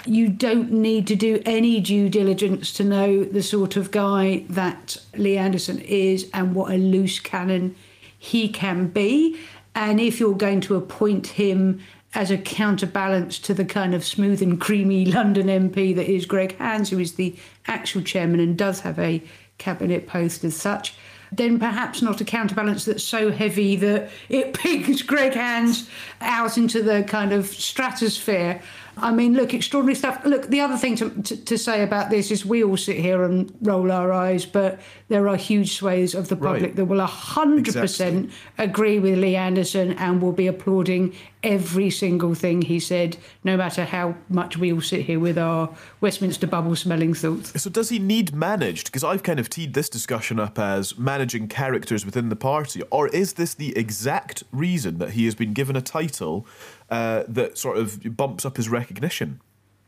You 0.05 0.27
don't 0.27 0.71
need 0.71 1.07
to 1.07 1.15
do 1.15 1.41
any 1.45 1.79
due 1.79 2.09
diligence 2.09 2.73
to 2.73 2.83
know 2.83 3.23
the 3.23 3.43
sort 3.43 3.75
of 3.75 3.91
guy 3.91 4.45
that 4.49 4.97
Lee 5.15 5.37
Anderson 5.37 5.79
is 5.79 6.29
and 6.33 6.55
what 6.55 6.71
a 6.71 6.77
loose 6.77 7.19
cannon 7.19 7.75
he 8.17 8.49
can 8.49 8.87
be. 8.87 9.39
And 9.75 9.99
if 9.99 10.19
you're 10.19 10.35
going 10.35 10.61
to 10.61 10.75
appoint 10.75 11.27
him 11.27 11.81
as 12.15 12.31
a 12.31 12.37
counterbalance 12.37 13.37
to 13.39 13.53
the 13.53 13.65
kind 13.65 13.93
of 13.93 14.03
smooth 14.05 14.41
and 14.41 14.59
creamy 14.59 15.05
London 15.11 15.47
MP 15.47 15.95
that 15.95 16.09
is 16.09 16.25
Greg 16.25 16.57
Hands, 16.57 16.89
who 16.89 16.99
is 16.99 17.15
the 17.15 17.35
actual 17.67 18.01
chairman 18.01 18.39
and 18.39 18.57
does 18.57 18.81
have 18.81 18.97
a 18.99 19.23
cabinet 19.57 20.07
post 20.07 20.43
as 20.43 20.55
such, 20.55 20.95
then 21.31 21.59
perhaps 21.59 22.01
not 22.01 22.19
a 22.21 22.25
counterbalance 22.25 22.85
that's 22.85 23.03
so 23.03 23.31
heavy 23.31 23.75
that 23.75 24.09
it 24.29 24.53
pings 24.57 25.01
Greg 25.01 25.33
Hands 25.33 25.87
out 26.21 26.57
into 26.57 26.81
the 26.81 27.03
kind 27.03 27.31
of 27.31 27.45
stratosphere. 27.47 28.61
I 29.01 29.11
mean, 29.11 29.33
look, 29.33 29.53
extraordinary 29.53 29.95
stuff. 29.95 30.23
Look, 30.25 30.47
the 30.47 30.61
other 30.61 30.77
thing 30.77 30.95
to, 30.97 31.09
to, 31.09 31.37
to 31.45 31.57
say 31.57 31.83
about 31.83 32.09
this 32.09 32.31
is 32.31 32.45
we 32.45 32.63
all 32.63 32.77
sit 32.77 32.97
here 32.97 33.23
and 33.23 33.51
roll 33.61 33.91
our 33.91 34.11
eyes, 34.11 34.45
but 34.45 34.79
there 35.07 35.27
are 35.27 35.35
huge 35.35 35.75
swathes 35.77 36.13
of 36.13 36.27
the 36.27 36.35
public 36.35 36.61
Right. 36.61 36.75
that 36.75 36.85
will 36.85 37.05
100% 37.05 38.31
agree 38.57 38.99
with 38.99 39.17
Lee 39.19 39.35
Anderson 39.35 39.93
and 39.93 40.21
will 40.21 40.31
be 40.31 40.47
applauding 40.47 41.13
every 41.41 41.89
single 41.89 42.33
thing 42.33 42.61
he 42.61 42.79
said, 42.79 43.17
no 43.43 43.55
matter 43.55 43.85
how 43.85 44.15
much 44.27 44.57
we 44.57 44.73
all 44.73 44.81
sit 44.81 45.05
here 45.05 45.19
with 45.19 45.37
our 45.37 45.69
Westminster 46.01 46.47
bubble 46.47 46.75
smelling 46.75 47.13
thoughts. 47.13 47.61
So 47.61 47.69
does 47.69 47.89
he 47.89 47.99
need 47.99 48.33
managed? 48.35 48.87
Because 48.87 49.03
I've 49.03 49.23
kind 49.23 49.39
of 49.39 49.49
teed 49.49 49.73
this 49.73 49.89
discussion 49.89 50.39
up 50.39 50.59
as 50.59 50.97
managing 50.97 51.47
characters 51.47 52.05
within 52.05 52.29
the 52.29 52.35
party, 52.35 52.81
or 52.91 53.07
is 53.07 53.33
this 53.33 53.53
the 53.53 53.75
exact 53.77 54.43
reason 54.51 54.97
that 54.97 55.11
he 55.11 55.25
has 55.25 55.35
been 55.35 55.53
given 55.53 55.75
a 55.75 55.81
title 55.81 56.45
uh, 56.91 57.23
that 57.27 57.57
sort 57.57 57.77
of 57.77 58.15
bumps 58.15 58.45
up 58.45 58.57
his 58.57 58.69
recognition? 58.69 59.39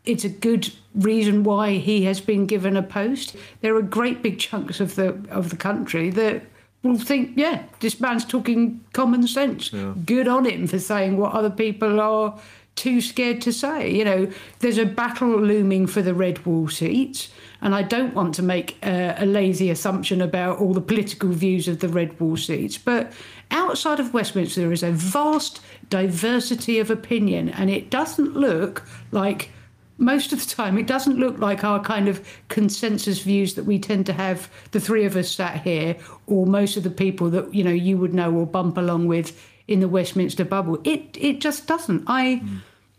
it's 0.05 0.23
a 0.23 0.29
good 0.29 0.71
reason 0.95 1.43
why 1.43 1.73
he 1.73 2.05
has 2.05 2.19
been 2.19 2.45
given 2.45 2.75
a 2.75 2.83
post. 2.83 3.35
There 3.61 3.75
are 3.75 3.81
great 3.81 4.23
big 4.23 4.39
chunks 4.39 4.79
of 4.79 4.95
the 4.95 5.09
of 5.29 5.49
the 5.49 5.55
country 5.55 6.09
that 6.11 6.43
will 6.83 6.97
think, 6.97 7.33
yeah, 7.35 7.63
this 7.79 7.99
man's 7.99 8.25
talking 8.25 8.83
common 8.93 9.27
sense. 9.27 9.69
Good 10.05 10.27
on 10.27 10.45
him 10.45 10.65
for 10.67 10.79
saying 10.79 11.17
what 11.17 11.33
other 11.33 11.51
people 11.51 11.99
are 11.99 12.39
too 12.75 13.01
scared 13.01 13.41
to 13.41 13.53
say. 13.53 13.91
You 13.93 14.05
know, 14.05 14.31
there's 14.59 14.79
a 14.79 14.85
battle 14.85 15.39
looming 15.39 15.85
for 15.85 16.01
the 16.01 16.15
red 16.15 16.43
wall 16.45 16.67
seats, 16.69 17.29
and 17.61 17.75
I 17.75 17.83
don't 17.83 18.15
want 18.15 18.33
to 18.35 18.41
make 18.41 18.77
uh, 18.81 19.13
a 19.17 19.25
lazy 19.25 19.69
assumption 19.69 20.21
about 20.21 20.59
all 20.59 20.73
the 20.73 20.81
political 20.81 21.29
views 21.29 21.67
of 21.67 21.79
the 21.79 21.89
red 21.89 22.19
wall 22.19 22.37
seats, 22.37 22.77
but 22.77 23.11
outside 23.51 23.99
of 23.99 24.13
Westminster 24.13 24.61
there 24.61 24.71
is 24.71 24.83
a 24.83 24.91
vast 24.91 25.61
diversity 25.89 26.79
of 26.79 26.89
opinion, 26.89 27.49
and 27.49 27.69
it 27.69 27.89
doesn't 27.89 28.35
look 28.35 28.85
like 29.11 29.51
most 29.97 30.33
of 30.33 30.39
the 30.39 30.55
time 30.55 30.77
it 30.77 30.87
doesn't 30.87 31.19
look 31.19 31.37
like 31.37 31.63
our 31.63 31.79
kind 31.79 32.07
of 32.07 32.27
consensus 32.49 33.19
views 33.19 33.53
that 33.53 33.65
we 33.65 33.77
tend 33.77 34.05
to 34.07 34.13
have 34.13 34.49
the 34.71 34.79
three 34.79 35.05
of 35.05 35.15
us 35.15 35.29
sat 35.29 35.61
here 35.61 35.95
or 36.25 36.47
most 36.47 36.75
of 36.75 36.83
the 36.83 36.89
people 36.89 37.29
that 37.29 37.53
you 37.53 37.63
know 37.63 37.71
you 37.71 37.97
would 37.97 38.13
know 38.13 38.33
or 38.33 38.47
bump 38.47 38.77
along 38.77 39.07
with 39.07 39.39
in 39.67 39.79
the 39.79 39.87
Westminster 39.87 40.43
bubble. 40.43 40.79
It 40.83 41.17
it 41.19 41.39
just 41.39 41.67
doesn't. 41.67 42.03
I 42.07 42.41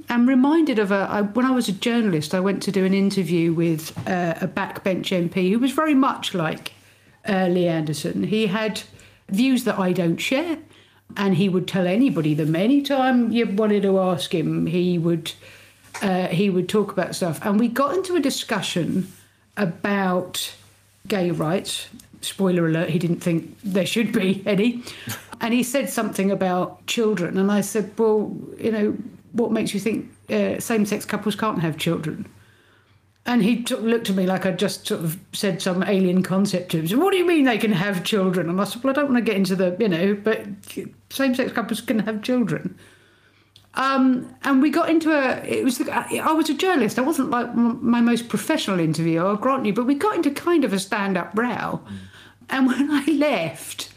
am 0.09 0.29
reminded 0.29 0.79
of 0.79 0.91
a 0.91 1.07
I, 1.11 1.23
when 1.23 1.47
i 1.47 1.53
was 1.53 1.69
a 1.69 1.73
journalist 1.73 2.35
i 2.35 2.41
went 2.41 2.61
to 2.65 2.73
do 2.73 2.85
an 2.85 2.93
interview 2.93 3.53
with 3.53 3.97
uh, 4.09 4.35
a 4.41 4.49
backbench 4.49 5.11
mp 5.29 5.53
who 5.53 5.61
was 5.61 5.71
very 5.71 5.95
much 5.95 6.35
like 6.35 6.73
uh, 7.29 7.47
lee 7.47 7.69
anderson. 7.69 8.25
He 8.25 8.47
had 8.47 8.83
views 9.29 9.65
that 9.65 9.79
i 9.79 9.93
don't 9.93 10.19
share 10.19 10.59
and 11.17 11.37
he 11.37 11.49
would 11.49 11.69
tell 11.69 11.87
anybody 11.87 12.35
them 12.35 12.57
anytime 12.57 13.31
you 13.33 13.47
wanted 13.47 13.83
to 13.83 13.99
ask 13.99 14.35
him 14.35 14.67
he 14.67 14.99
would 14.99 15.33
uh, 16.01 16.29
he 16.29 16.49
would 16.49 16.69
talk 16.69 16.93
about 16.93 17.15
stuff. 17.15 17.41
And 17.45 17.59
we 17.59 17.69
got 17.69 17.95
into 17.95 18.17
a 18.17 18.21
discussion 18.21 19.13
about 19.57 20.55
gay 21.07 21.31
rights. 21.31 21.89
Spoiler 22.21 22.67
alert, 22.67 22.91
he 22.91 22.99
didn't 22.99 23.21
think 23.21 23.57
there 23.63 23.87
should 23.87 24.13
be 24.13 24.43
any. 24.47 24.83
And 25.41 25.53
he 25.53 25.63
said 25.63 25.91
something 25.91 26.31
about 26.31 26.87
children. 26.87 27.37
And 27.37 27.51
I 27.51 27.61
said, 27.61 27.93
Well, 27.99 28.35
you 28.59 28.71
know, 28.71 28.97
what 29.33 29.51
makes 29.51 29.75
you 29.75 29.81
think 29.81 30.11
uh, 30.31 30.61
same 30.61 30.87
sex 30.87 31.05
couples 31.05 31.35
can't 31.35 31.61
have 31.61 31.77
children? 31.77 32.29
And 33.25 33.45
he 33.45 33.63
t- 33.63 33.77
looked 33.77 34.11
at 34.11 34.17
me 34.17 34.27
like 34.27 34.47
I'd 34.47 34.59
just 34.59 34.87
sort 34.87 35.03
of 35.03 35.19
said 35.33 35.63
some 35.63 35.85
alien 35.85 36.25
concept 36.25 36.73
to 36.73 36.79
him. 36.79 36.89
So, 36.89 36.99
what 36.99 37.13
do 37.13 37.19
you 37.19 37.27
mean 37.27 37.45
they 37.45 37.59
can 37.59 37.73
have 37.73 38.03
children? 38.03 38.49
And 38.49 38.61
I 38.61 38.65
said, 38.65 38.83
Well, 38.83 38.91
I 38.93 38.95
don't 38.95 39.13
want 39.13 39.25
to 39.25 39.31
get 39.31 39.37
into 39.37 39.55
the, 39.55 39.77
you 39.79 39.89
know, 39.89 40.15
but 40.15 40.45
same 41.11 41.35
sex 41.35 41.53
couples 41.53 41.81
can 41.81 42.01
have 42.01 42.23
children. 42.23 42.77
Um, 43.75 44.35
and 44.43 44.61
we 44.61 44.71
got 44.71 44.91
into 44.91 45.11
a. 45.13 45.43
It 45.47 45.65
was. 45.65 45.81
I 45.89 46.33
was 46.33 46.51
a 46.51 46.55
journalist. 46.55 46.99
I 46.99 47.03
wasn't 47.03 47.31
like 47.31 47.55
my 47.55 48.01
most 48.01 48.29
professional 48.29 48.79
interview. 48.79 49.25
I'll 49.25 49.37
grant 49.37 49.65
you, 49.65 49.73
but 49.73 49.87
we 49.87 49.95
got 49.95 50.17
into 50.17 50.31
kind 50.31 50.65
of 50.65 50.73
a 50.73 50.79
stand-up 50.79 51.31
row. 51.35 51.81
And 52.51 52.67
when 52.67 52.91
I 52.91 53.05
left, 53.07 53.91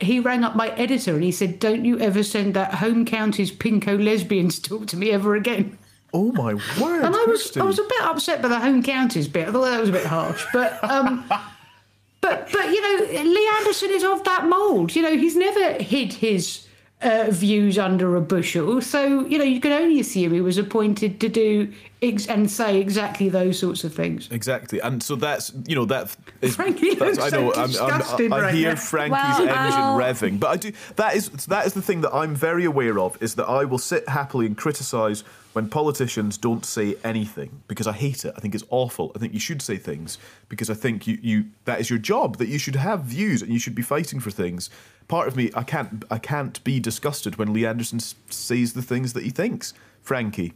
he 0.00 0.18
rang 0.18 0.42
up 0.42 0.56
my 0.56 0.70
editor 0.70 1.14
and 1.14 1.22
he 1.22 1.30
said, 1.30 1.60
"Don't 1.60 1.84
you 1.84 2.00
ever 2.00 2.24
send 2.24 2.54
that 2.54 2.74
home 2.74 3.04
counties 3.04 3.52
pinko 3.52 4.02
lesbians 4.02 4.58
talk 4.58 4.88
to 4.88 4.96
me 4.96 5.12
ever 5.12 5.36
again." 5.36 5.78
Oh 6.14 6.30
my 6.32 6.54
word! 6.80 7.04
And 7.04 7.14
I 7.16 7.24
was 7.24 7.42
Kirsty. 7.42 7.60
I 7.60 7.64
was 7.64 7.78
a 7.78 7.84
bit 7.84 8.02
upset 8.02 8.42
by 8.42 8.48
the 8.48 8.58
home 8.60 8.82
counties 8.82 9.28
bit. 9.28 9.48
I 9.48 9.52
thought 9.52 9.64
that 9.64 9.80
was 9.80 9.88
a 9.88 9.92
bit 9.92 10.06
harsh, 10.06 10.44
but 10.52 10.82
um, 10.84 11.24
but 12.20 12.48
but 12.52 12.66
you 12.70 12.80
know, 12.82 13.22
Lee 13.22 13.50
Anderson 13.58 13.90
is 13.90 14.04
of 14.04 14.22
that 14.24 14.46
mould. 14.46 14.94
You 14.94 15.02
know, 15.02 15.16
he's 15.16 15.36
never 15.36 15.82
hid 15.82 16.12
his 16.12 16.66
uh, 17.00 17.26
views 17.30 17.78
under 17.78 18.14
a 18.14 18.20
bushel. 18.20 18.80
So, 18.80 19.26
you 19.26 19.36
know, 19.38 19.44
you 19.44 19.58
can 19.58 19.72
only 19.72 19.98
assume 19.98 20.32
he 20.32 20.40
was 20.40 20.56
appointed 20.56 21.18
to 21.20 21.28
do 21.28 21.72
ex- 22.00 22.28
and 22.28 22.48
say 22.48 22.78
exactly 22.78 23.28
those 23.28 23.58
sorts 23.58 23.82
of 23.82 23.92
things. 23.92 24.28
Exactly, 24.30 24.78
and 24.80 25.02
so 25.02 25.16
that's 25.16 25.52
you 25.66 25.74
know 25.74 25.86
that 25.86 26.14
is. 26.42 26.54
Frankie 26.56 26.94
that's, 26.94 27.18
looks 27.18 27.32
I 27.32 27.36
know. 27.36 27.52
so 27.52 27.60
I'm, 27.60 27.68
disgusted 27.68 28.26
I'm, 28.26 28.32
I 28.34 28.40
right 28.42 28.54
hear 28.54 28.68
now. 28.70 28.76
Frankie's 28.76 29.12
Well, 29.38 29.40
engine 29.48 29.80
I'll- 29.80 29.98
revving, 29.98 30.38
but 30.38 30.48
I 30.48 30.56
do. 30.58 30.72
That 30.96 31.16
is 31.16 31.30
that 31.46 31.64
is 31.66 31.72
the 31.72 31.82
thing 31.82 32.02
that 32.02 32.14
I'm 32.14 32.34
very 32.34 32.66
aware 32.66 32.98
of 33.00 33.20
is 33.22 33.34
that 33.36 33.46
I 33.46 33.64
will 33.64 33.78
sit 33.78 34.06
happily 34.10 34.44
and 34.46 34.56
criticise 34.56 35.24
when 35.52 35.68
politicians 35.68 36.38
don't 36.38 36.64
say 36.64 36.96
anything 37.04 37.62
because 37.68 37.86
I 37.86 37.92
hate 37.92 38.24
it. 38.24 38.32
I 38.36 38.40
think 38.40 38.54
it's 38.54 38.64
awful. 38.70 39.12
I 39.14 39.18
think 39.18 39.34
you 39.34 39.40
should 39.40 39.62
say 39.62 39.76
things 39.76 40.18
because 40.48 40.70
I 40.70 40.74
think 40.74 41.06
you, 41.06 41.18
you 41.22 41.44
that 41.64 41.80
is 41.80 41.90
your 41.90 41.98
job. 41.98 42.38
That 42.38 42.48
you 42.48 42.58
should 42.58 42.76
have 42.76 43.02
views 43.02 43.42
and 43.42 43.52
you 43.52 43.58
should 43.58 43.74
be 43.74 43.82
fighting 43.82 44.20
for 44.20 44.30
things. 44.30 44.70
Part 45.08 45.28
of 45.28 45.36
me, 45.36 45.50
I 45.54 45.62
can't 45.62 46.04
I 46.10 46.18
can't 46.18 46.62
be 46.64 46.80
disgusted 46.80 47.36
when 47.36 47.52
Lee 47.52 47.66
Anderson 47.66 48.00
says 48.00 48.72
the 48.72 48.82
things 48.82 49.12
that 49.12 49.24
he 49.24 49.30
thinks. 49.30 49.74
Frankie. 50.00 50.54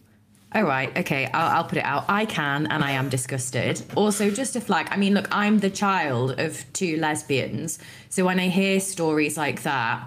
All 0.54 0.62
right, 0.62 0.96
okay, 0.96 1.28
I'll, 1.34 1.56
I'll 1.56 1.64
put 1.64 1.76
it 1.76 1.84
out. 1.84 2.04
I 2.08 2.24
can, 2.24 2.66
and 2.68 2.82
I 2.82 2.92
am 2.92 3.08
disgusted. 3.08 3.82
Also, 3.94 4.30
just 4.30 4.54
a 4.56 4.60
flag. 4.60 4.86
I 4.90 4.96
mean, 4.96 5.12
look, 5.12 5.28
I'm 5.30 5.58
the 5.58 5.68
child 5.68 6.38
of 6.38 6.64
two 6.72 6.96
lesbians, 6.98 7.78
so 8.08 8.24
when 8.24 8.38
I 8.38 8.48
hear 8.48 8.78
stories 8.80 9.36
like 9.36 9.64
that, 9.64 10.06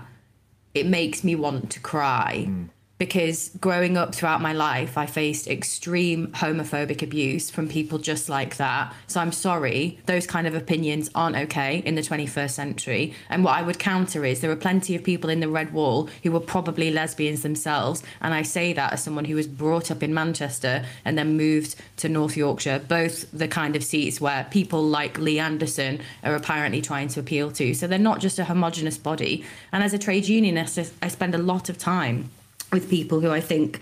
it 0.74 0.88
makes 0.88 1.24
me 1.24 1.36
want 1.36 1.72
to 1.72 1.80
cry. 1.80 2.46
Hmm. 2.46 2.64
Because 3.00 3.52
growing 3.62 3.96
up 3.96 4.14
throughout 4.14 4.42
my 4.42 4.52
life, 4.52 4.98
I 4.98 5.06
faced 5.06 5.48
extreme 5.48 6.28
homophobic 6.28 7.02
abuse 7.02 7.50
from 7.50 7.70
people 7.70 7.98
just 7.98 8.28
like 8.28 8.58
that. 8.58 8.94
So 9.08 9.22
I'm 9.22 9.32
sorry, 9.32 9.98
those 10.06 10.28
kind 10.28 10.46
of 10.46 10.54
opinions 10.54 11.10
aren't 11.16 11.38
okay 11.38 11.78
in 11.86 11.96
the 11.96 12.02
21st 12.02 12.52
century. 12.52 13.14
And 13.30 13.46
what 13.46 13.56
I 13.56 13.62
would 13.62 13.80
counter 13.80 14.26
is 14.26 14.42
there 14.42 14.52
are 14.52 14.58
plenty 14.58 14.98
of 14.98 15.04
people 15.06 15.30
in 15.30 15.40
the 15.40 15.48
Red 15.48 15.72
Wall 15.72 16.10
who 16.24 16.34
were 16.34 16.42
probably 16.42 16.92
lesbians 16.92 17.42
themselves. 17.42 18.04
And 18.20 18.34
I 18.34 18.42
say 18.42 18.74
that 18.74 18.92
as 18.92 19.02
someone 19.02 19.24
who 19.24 19.36
was 19.36 19.48
brought 19.48 19.92
up 19.92 20.04
in 20.04 20.14
Manchester 20.14 20.84
and 21.06 21.18
then 21.18 21.38
moved 21.38 21.78
to 21.98 22.10
North 22.10 22.36
Yorkshire, 22.36 22.80
both 22.86 23.32
the 23.32 23.48
kind 23.48 23.78
of 23.78 23.84
seats 23.86 24.20
where 24.20 24.46
people 24.52 24.84
like 24.84 25.18
Lee 25.18 25.40
Anderson 25.40 26.02
are 26.26 26.36
apparently 26.36 26.82
trying 26.82 27.08
to 27.08 27.22
appeal 27.22 27.50
to. 27.52 27.74
So 27.74 27.88
they're 27.88 27.98
not 27.98 28.20
just 28.20 28.40
a 28.40 28.44
homogenous 28.44 28.98
body. 28.98 29.46
And 29.72 29.86
as 29.86 29.94
a 29.94 29.98
trade 29.98 30.28
unionist, 30.28 30.78
I 31.02 31.08
spend 31.08 31.34
a 31.34 31.38
lot 31.38 31.70
of 31.70 31.78
time 31.78 32.30
with 32.72 32.90
people 32.90 33.20
who 33.20 33.32
I 33.32 33.42
think 33.42 33.82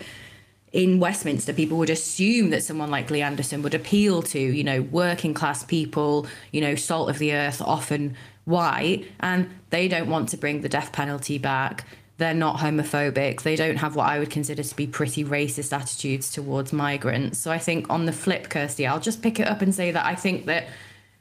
in 0.72 1.00
Westminster, 1.00 1.54
people 1.54 1.78
would 1.78 1.90
assume 1.90 2.50
that 2.50 2.64
someone 2.64 2.92
like 2.92 3.10
Lee 3.10 3.22
Anderson 3.22 3.62
would 3.62 3.74
appeal 3.74 4.22
to, 4.24 4.40
you 4.40 4.64
know, 4.64 4.82
working 4.82 5.34
class 5.34 5.64
people, 5.64 6.28
you 6.52 6.62
know, 6.62 6.76
salt 6.76 7.10
of 7.10 7.20
the 7.20 7.34
earth, 7.34 7.62
often 7.62 8.16
white, 8.46 9.06
and 9.20 9.50
they 9.70 9.88
don't 9.88 10.10
want 10.10 10.30
to 10.30 10.38
bring 10.38 10.62
the 10.62 10.70
death 10.70 10.92
penalty 10.92 11.38
back. 11.38 11.86
They're 12.18 12.34
not 12.34 12.58
homophobic. 12.58 13.44
They 13.44 13.56
don't 13.56 13.78
have 13.78 13.96
what 13.96 14.08
I 14.08 14.20
would 14.20 14.30
consider 14.30 14.64
to 14.64 14.76
be 14.76 14.88
pretty 14.88 15.24
racist 15.24 15.72
attitudes 15.72 16.32
towards 16.32 16.74
migrants. 16.74 17.38
So 17.38 17.52
I 17.52 17.60
think 17.60 17.90
on 17.90 18.06
the 18.06 18.14
flip, 18.14 18.50
Kirsty, 18.50 18.88
I'll 18.88 19.00
just 19.00 19.22
pick 19.22 19.40
it 19.40 19.48
up 19.48 19.62
and 19.62 19.74
say 19.74 19.92
that 19.92 20.06
I 20.06 20.16
think 20.16 20.46
that 20.46 20.68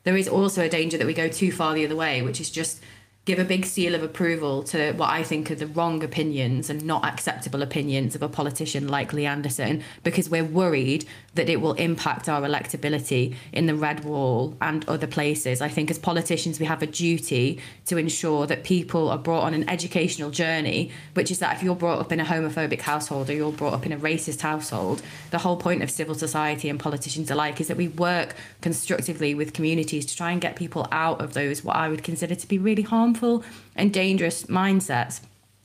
there 0.04 0.16
is 0.16 0.28
also 0.28 0.62
a 0.62 0.68
danger 0.68 0.96
that 0.96 1.06
we 1.06 1.12
go 1.12 1.28
too 1.28 1.52
far 1.52 1.74
the 1.74 1.84
other 1.84 1.96
way, 1.96 2.22
which 2.22 2.40
is 2.40 2.48
just 2.48 2.80
give 3.26 3.40
a 3.40 3.44
big 3.44 3.66
seal 3.66 3.96
of 3.96 4.04
approval 4.04 4.62
to 4.62 4.92
what 4.92 5.10
I 5.10 5.24
think 5.24 5.50
are 5.50 5.56
the 5.56 5.66
wrong 5.66 6.04
opinions 6.04 6.70
and 6.70 6.84
not 6.84 7.04
acceptable 7.04 7.60
opinions 7.60 8.14
of 8.14 8.22
a 8.22 8.28
politician 8.28 8.86
like 8.86 9.12
Lee 9.12 9.26
Anderson 9.26 9.82
because 10.04 10.30
we're 10.30 10.44
worried 10.44 11.04
that 11.34 11.48
it 11.48 11.60
will 11.60 11.72
impact 11.72 12.28
our 12.28 12.42
electability 12.42 13.34
in 13.52 13.66
the 13.66 13.74
Red 13.74 14.04
Wall 14.04 14.56
and 14.60 14.88
other 14.88 15.08
places. 15.08 15.60
I 15.60 15.68
think 15.68 15.90
as 15.90 15.98
politicians, 15.98 16.60
we 16.60 16.66
have 16.66 16.82
a 16.82 16.86
duty 16.86 17.60
to 17.86 17.96
ensure 17.96 18.46
that 18.46 18.62
people 18.62 19.10
are 19.10 19.18
brought 19.18 19.42
on 19.42 19.54
an 19.54 19.68
educational 19.68 20.30
journey, 20.30 20.92
which 21.14 21.32
is 21.32 21.40
that 21.40 21.56
if 21.56 21.64
you're 21.64 21.74
brought 21.74 21.98
up 21.98 22.12
in 22.12 22.20
a 22.20 22.24
homophobic 22.24 22.80
household 22.80 23.28
or 23.28 23.32
you're 23.32 23.50
brought 23.50 23.74
up 23.74 23.84
in 23.84 23.92
a 23.92 23.98
racist 23.98 24.40
household, 24.40 25.02
the 25.32 25.38
whole 25.38 25.56
point 25.56 25.82
of 25.82 25.90
civil 25.90 26.14
society 26.14 26.68
and 26.68 26.78
politicians 26.78 27.28
alike 27.28 27.60
is 27.60 27.66
that 27.66 27.76
we 27.76 27.88
work 27.88 28.36
constructively 28.60 29.34
with 29.34 29.52
communities 29.52 30.06
to 30.06 30.16
try 30.16 30.30
and 30.30 30.40
get 30.40 30.54
people 30.54 30.86
out 30.92 31.20
of 31.20 31.34
those 31.34 31.64
what 31.64 31.74
I 31.74 31.88
would 31.88 32.04
consider 32.04 32.36
to 32.36 32.46
be 32.46 32.58
really 32.58 32.82
harmful 32.82 33.15
and 33.74 33.92
dangerous 33.92 34.44
mindsets. 34.44 35.20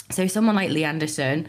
So 0.10 0.28
someone 0.28 0.56
like 0.56 0.70
Lee 0.70 0.84
Anderson, 0.84 1.47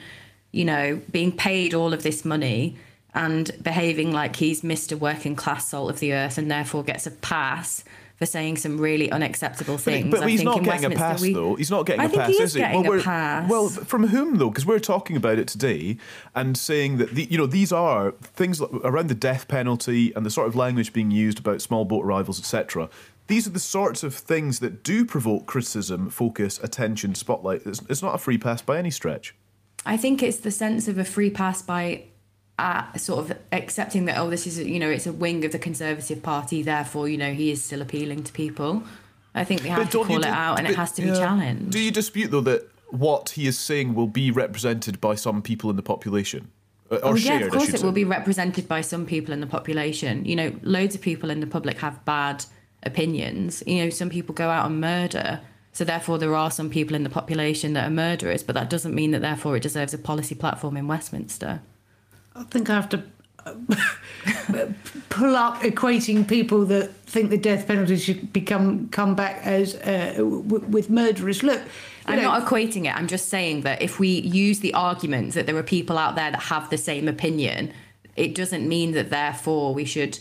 you 0.53 0.65
know, 0.65 1.01
being 1.11 1.33
paid 1.33 1.75
all 1.75 1.93
of 1.93 2.03
this 2.03 2.25
money 2.25 2.77
and 3.15 3.51
behaving 3.63 4.13
like 4.13 4.37
he's 4.37 4.63
Mr. 4.63 4.99
Working 4.99 5.37
Class 5.37 5.69
Salt 5.69 5.91
of 5.91 6.01
the 6.01 6.13
Earth 6.15 6.39
and 6.39 6.51
therefore 6.51 6.83
gets 6.83 7.07
a 7.07 7.11
pass 7.11 7.85
for 8.17 8.27
saying 8.27 8.57
some 8.57 8.79
really 8.79 9.11
unacceptable 9.11 9.77
things. 9.79 10.09
but 10.11 10.23
I 10.23 10.29
he's 10.29 10.41
think 10.41 10.45
not 10.45 10.59
in 10.59 10.65
getting 10.65 10.93
a 10.93 10.95
pass, 10.95 11.21
we- 11.21 11.33
though. 11.33 11.57
He's 11.57 11.73
not 11.73 11.87
getting 11.87 12.03
I 12.03 12.05
a 12.05 12.09
pass, 12.09 12.31
is 12.31 12.55
he? 12.55 12.61
getting 12.61 12.85
well, 12.85 13.01
a 13.01 13.03
pass. 13.03 13.51
well, 13.51 13.69
from 13.69 14.07
whom 14.07 14.37
though? 14.39 14.49
Because 14.49 14.65
we're 14.65 14.79
talking 14.79 15.17
about 15.17 15.39
it 15.39 15.49
today 15.49 15.97
and 16.35 16.57
saying 16.57 16.99
that 16.99 17.17
the, 17.17 17.25
you 17.25 17.37
know 17.37 17.47
these 17.47 17.73
are 17.73 18.13
things 18.23 18.61
around 18.61 19.09
the 19.09 19.17
death 19.17 19.49
penalty 19.49 20.15
and 20.15 20.25
the 20.25 20.31
sort 20.31 20.47
of 20.47 20.55
language 20.55 20.93
being 20.93 21.11
used 21.11 21.41
about 21.41 21.61
small 21.61 21.85
boat 21.85 22.05
arrivals, 22.05 22.39
etc. 22.39 22.89
These 23.33 23.47
are 23.47 23.51
the 23.51 23.61
sorts 23.61 24.03
of 24.03 24.15
things 24.15 24.59
that 24.59 24.83
do 24.83 25.07
provoke 25.07 25.47
criticism, 25.47 26.11
focus, 26.11 26.61
attention, 26.63 27.15
spotlight. 27.15 27.63
It's, 27.65 27.81
it's 27.89 28.03
not 28.03 28.15
a 28.15 28.19
free 28.19 28.37
pass 28.37 28.61
by 28.61 28.77
any 28.77 28.91
stretch. 28.91 29.35
I 29.87 29.97
think 29.97 30.23
it's 30.23 30.37
the 30.37 30.51
sense 30.51 30.87
of 30.87 30.99
a 30.99 31.05
free 31.07 31.31
pass 31.31 31.63
by 31.63 32.03
uh, 32.59 32.93
sort 32.99 33.31
of 33.31 33.39
accepting 33.51 34.05
that 34.05 34.19
oh 34.19 34.29
this 34.29 34.47
is 34.47 34.59
you 34.59 34.79
know 34.79 34.91
it's 34.91 35.07
a 35.07 35.15
wing 35.15 35.47
of 35.47 35.53
the 35.53 35.59
Conservative 35.59 36.23
Party, 36.23 36.63
therefore 36.63 37.09
you 37.09 37.17
know 37.17 37.33
he 37.33 37.51
is 37.51 37.65
still 37.65 37.81
appealing 37.81 38.23
to 38.25 38.33
people. 38.35 38.83
I 39.35 39.45
think 39.45 39.63
we 39.63 39.71
have 39.71 39.91
to 39.91 40.05
call 40.05 40.19
it 40.19 40.27
out, 40.27 40.59
and 40.59 40.69
it 40.69 40.77
has 40.77 40.93
to 40.93 41.01
be 41.01 41.09
yeah. 41.09 41.15
challenged. 41.15 41.71
Do 41.71 41.81
you 41.81 41.91
dispute 41.91 42.33
though 42.33 42.43
that 42.43 42.69
what 42.91 43.31
he 43.31 43.47
is 43.47 43.59
saying 43.59 43.95
will 43.95 44.09
be 44.09 44.31
represented 44.31 45.01
by 45.01 45.15
some 45.15 45.41
people 45.41 45.71
in 45.71 45.77
the 45.77 45.83
population, 45.83 46.51
or 46.91 47.01
oh, 47.03 47.17
shared? 47.17 47.41
yeah, 47.41 47.47
of 47.47 47.53
course 47.55 47.71
it 47.71 47.81
say. 47.81 47.87
will 47.87 47.93
be 47.93 48.05
represented 48.05 48.69
by 48.69 48.83
some 48.83 49.07
people 49.07 49.33
in 49.33 49.41
the 49.41 49.47
population. 49.47 50.27
You 50.27 50.37
know, 50.37 50.53
loads 50.61 50.95
of 50.95 51.01
people 51.01 51.31
in 51.31 51.41
the 51.41 51.47
public 51.47 51.79
have 51.79 52.05
bad 52.05 52.45
opinions. 52.83 53.63
You 53.67 53.85
know, 53.85 53.91
some 53.91 54.11
people 54.11 54.35
go 54.35 54.51
out 54.51 54.67
and 54.67 54.81
murder. 54.81 55.41
So 55.73 55.85
therefore, 55.85 56.19
there 56.19 56.35
are 56.35 56.51
some 56.51 56.69
people 56.69 56.95
in 56.95 57.03
the 57.03 57.11
population 57.11 57.73
that 57.73 57.87
are 57.87 57.91
murderers, 57.91 58.43
but 58.43 58.55
that 58.55 58.69
doesn't 58.69 58.95
mean 58.95 59.13
that 59.13 59.23
therefore 59.23 59.57
it 59.57 59.63
deserves 59.63 59.95
a 59.95 59.99
policy 59.99 60.35
platform 60.35 60.77
in 60.77 60.87
Westminster. 60.87 61.63
I 62.35 62.45
think 62.45 62.69
I 62.69 62.75
have 62.75 62.89
to 62.91 63.03
uh, 63.45 63.55
pull 65.09 65.35
up 65.35 65.57
equating 65.63 66.29
people 66.29 66.65
that 66.67 66.95
think 67.07 67.31
the 67.31 67.39
death 67.39 67.67
penalty 67.67 67.97
should 67.97 68.33
become 68.33 68.89
come 68.91 69.15
back 69.15 69.45
as 69.45 69.75
uh, 69.77 70.15
w- 70.17 70.45
with 70.45 70.91
murderers. 70.91 71.43
Look, 71.43 71.61
I'm 72.07 72.17
know, 72.17 72.23
not 72.23 72.47
equating 72.47 72.85
it. 72.85 72.95
I'm 72.95 73.09
just 73.09 73.29
saying 73.29 73.63
that 73.63 73.83
if 73.83 73.99
we 73.99 74.09
use 74.09 74.61
the 74.61 74.75
argument 74.75 75.35
that 75.35 75.47
there 75.47 75.57
are 75.57 75.63
people 75.63 75.99
out 75.99 76.15
there 76.15 76.31
that 76.31 76.43
have 76.43 76.71
the 76.71 76.79
same 76.79 77.09
opinion, 77.09 77.73
it 78.17 78.35
doesn't 78.35 78.69
mean 78.69 78.93
that 78.93 79.11
therefore 79.11 79.75
we 79.75 79.85
should 79.85 80.19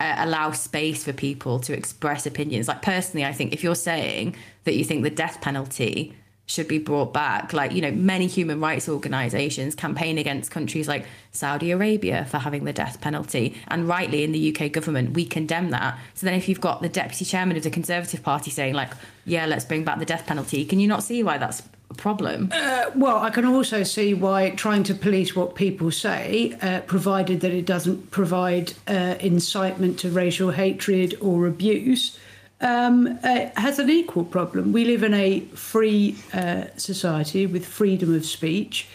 uh, 0.00 0.14
allow 0.18 0.50
space 0.52 1.04
for 1.04 1.12
people 1.12 1.60
to 1.60 1.72
express 1.72 2.26
opinions. 2.26 2.68
Like 2.68 2.82
personally, 2.82 3.24
I 3.24 3.32
think 3.32 3.52
if 3.52 3.62
you're 3.62 3.74
saying 3.74 4.36
that 4.64 4.74
you 4.74 4.84
think 4.84 5.02
the 5.02 5.10
death 5.10 5.40
penalty 5.40 6.14
should 6.46 6.68
be 6.68 6.78
brought 6.78 7.12
back, 7.12 7.52
like 7.52 7.72
you 7.72 7.80
know, 7.80 7.90
many 7.90 8.26
human 8.26 8.60
rights 8.60 8.88
organisations 8.88 9.74
campaign 9.74 10.18
against 10.18 10.50
countries 10.50 10.86
like 10.86 11.06
Saudi 11.32 11.70
Arabia 11.70 12.26
for 12.26 12.38
having 12.38 12.64
the 12.64 12.72
death 12.72 13.00
penalty, 13.00 13.56
and 13.68 13.88
rightly 13.88 14.24
in 14.24 14.32
the 14.32 14.54
UK 14.54 14.70
government 14.70 15.14
we 15.14 15.24
condemn 15.24 15.70
that. 15.70 15.98
So 16.14 16.26
then, 16.26 16.34
if 16.34 16.48
you've 16.48 16.60
got 16.60 16.82
the 16.82 16.88
deputy 16.88 17.24
chairman 17.24 17.56
of 17.56 17.62
the 17.62 17.70
Conservative 17.70 18.22
Party 18.22 18.50
saying 18.50 18.74
like, 18.74 18.90
"Yeah, 19.24 19.46
let's 19.46 19.64
bring 19.64 19.84
back 19.84 19.98
the 19.98 20.04
death 20.04 20.26
penalty," 20.26 20.64
can 20.64 20.80
you 20.80 20.88
not 20.88 21.02
see 21.02 21.22
why 21.22 21.38
that's 21.38 21.62
problem? 21.94 22.50
Uh, 22.52 22.90
well, 22.94 23.18
I 23.18 23.30
can 23.30 23.44
also 23.44 23.82
see 23.82 24.14
why 24.14 24.50
trying 24.50 24.82
to 24.84 24.94
police 24.94 25.34
what 25.34 25.54
people 25.54 25.90
say, 25.90 26.56
uh, 26.60 26.80
provided 26.80 27.40
that 27.40 27.52
it 27.52 27.66
doesn't 27.66 28.10
provide 28.10 28.72
uh, 28.86 29.16
incitement 29.20 29.98
to 30.00 30.10
racial 30.10 30.50
hatred 30.50 31.16
or 31.20 31.46
abuse, 31.46 32.18
um, 32.60 33.18
uh, 33.22 33.48
has 33.56 33.78
an 33.78 33.90
equal 33.90 34.24
problem. 34.24 34.72
We 34.72 34.84
live 34.84 35.02
in 35.02 35.14
a 35.14 35.40
free 35.54 36.16
uh, 36.32 36.64
society 36.76 37.46
with 37.46 37.66
freedom 37.66 38.14
of 38.14 38.24
speech. 38.24 38.88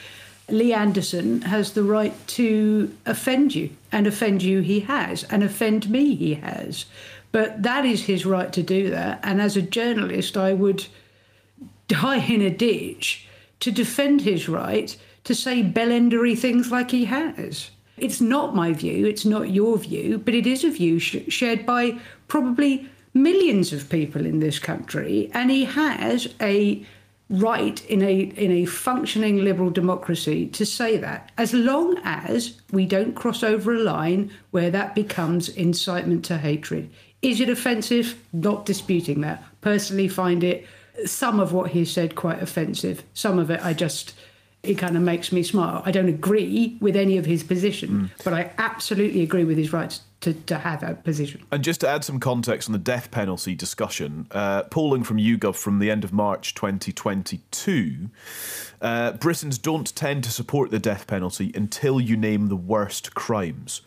Lee 0.47 0.74
Anderson 0.74 1.43
has 1.43 1.74
the 1.74 1.84
right 1.84 2.14
to 2.28 2.95
offend 3.06 3.54
you, 3.54 3.70
and 3.91 4.08
offend 4.08 4.41
you 4.41 4.62
he 4.62 4.80
has, 4.82 5.24
and 5.26 5.43
offend 5.43 5.89
me 5.89 6.16
he 6.16 6.36
has. 6.36 6.86
But 7.32 7.62
that 7.62 7.86
is 7.86 8.06
his 8.06 8.26
right 8.26 8.52
to 8.54 8.64
do 8.64 8.89
that. 8.89 9.20
And 9.22 9.39
as 9.39 9.56
a 9.56 9.62
journalist, 9.62 10.36
I 10.36 10.54
would 10.54 10.88
die 11.90 12.26
in 12.26 12.42
a 12.42 12.50
ditch 12.50 13.28
to 13.60 13.72
defend 13.72 14.22
his 14.22 14.48
right 14.48 14.96
to 15.26 15.36
say 15.36 15.62
bellendery 15.62 16.38
things 16.38 16.72
like 16.72 16.92
he 16.92 17.06
has. 17.06 17.72
It's 17.98 18.22
not 18.22 18.56
my 18.56 18.72
view, 18.72 19.06
it's 19.06 19.26
not 19.26 19.50
your 19.50 19.78
view, 19.78 20.18
but 20.18 20.34
it 20.34 20.48
is 20.48 20.64
a 20.64 20.72
view 20.72 21.00
sh- 21.00 21.18
shared 21.28 21.66
by 21.66 22.00
probably 22.30 22.88
millions 23.14 23.74
of 23.74 23.90
people 23.90 24.26
in 24.26 24.40
this 24.40 24.60
country, 24.60 25.30
and 25.34 25.52
he 25.52 25.66
has 25.66 26.34
a 26.40 26.86
right 27.30 27.86
in 27.86 28.02
a 28.02 28.22
in 28.22 28.52
a 28.52 28.66
functioning 28.66 29.44
liberal 29.44 29.70
democracy 29.70 30.48
to 30.48 30.66
say 30.66 30.98
that 30.98 31.32
as 31.38 31.54
long 31.54 31.96
as 32.04 32.60
we 32.72 32.86
don't 32.86 33.14
cross 33.14 33.44
over 33.44 33.76
a 33.76 33.84
line 33.84 34.32
where 34.50 34.72
that 34.72 34.96
becomes 34.96 35.50
incitement 35.50 36.26
to 36.26 36.38
hatred. 36.38 36.90
Is 37.22 37.42
it 37.42 37.50
offensive? 37.50 38.18
Not 38.32 38.66
disputing 38.66 39.22
that. 39.22 39.44
Personally 39.60 40.08
find 40.08 40.44
it 40.44 40.66
some 41.06 41.39
of 41.39 41.54
what 41.54 41.72
he 41.72 41.86
said 41.86 42.16
quite 42.16 42.41
offensive 42.41 43.04
some 43.14 43.39
of 43.39 43.50
it 43.50 43.64
i 43.64 43.74
just 43.74 44.14
it 44.62 44.76
kind 44.76 44.97
of 44.97 45.04
makes 45.04 45.32
me 45.32 45.41
smile. 45.41 45.82
I 45.86 45.91
don't 45.91 46.10
agree 46.10 46.78
with 46.82 46.95
any 46.95 47.18
of 47.18 47.26
his 47.26 47.43
position, 47.43 48.12
but 48.26 48.34
I 48.34 48.52
absolutely 48.58 49.22
agree 49.22 49.45
with 49.45 49.58
his 49.58 49.72
right 49.72 49.97
to, 50.22 50.34
to 50.34 50.58
have 50.58 50.84
a 50.84 50.95
position. 50.95 51.43
And 51.50 51.64
just 51.64 51.80
to 51.82 51.88
add 51.88 52.04
some 52.04 52.20
context 52.20 52.68
on 52.68 52.74
the 52.74 52.80
death 52.80 53.10
penalty 53.10 53.56
discussion, 53.56 54.28
uh, 54.32 54.64
polling 54.64 55.04
from 55.04 55.18
YouGov 55.18 55.56
from 55.56 55.80
the 55.80 55.89
end 55.89 56.04
of 56.04 56.12
March 56.12 56.56
2022, 56.56 58.10
uh, 58.82 59.14
Britons 59.14 59.58
don't 59.58 59.95
tend 59.95 60.26
to 60.26 60.32
support 60.32 60.72
the 60.72 60.80
death 60.80 61.08
penalty 61.08 61.54
until 61.56 62.02
you 62.02 62.18
name 62.18 62.47
the 62.47 62.58
worst 62.58 63.16
crimes. 63.16 63.82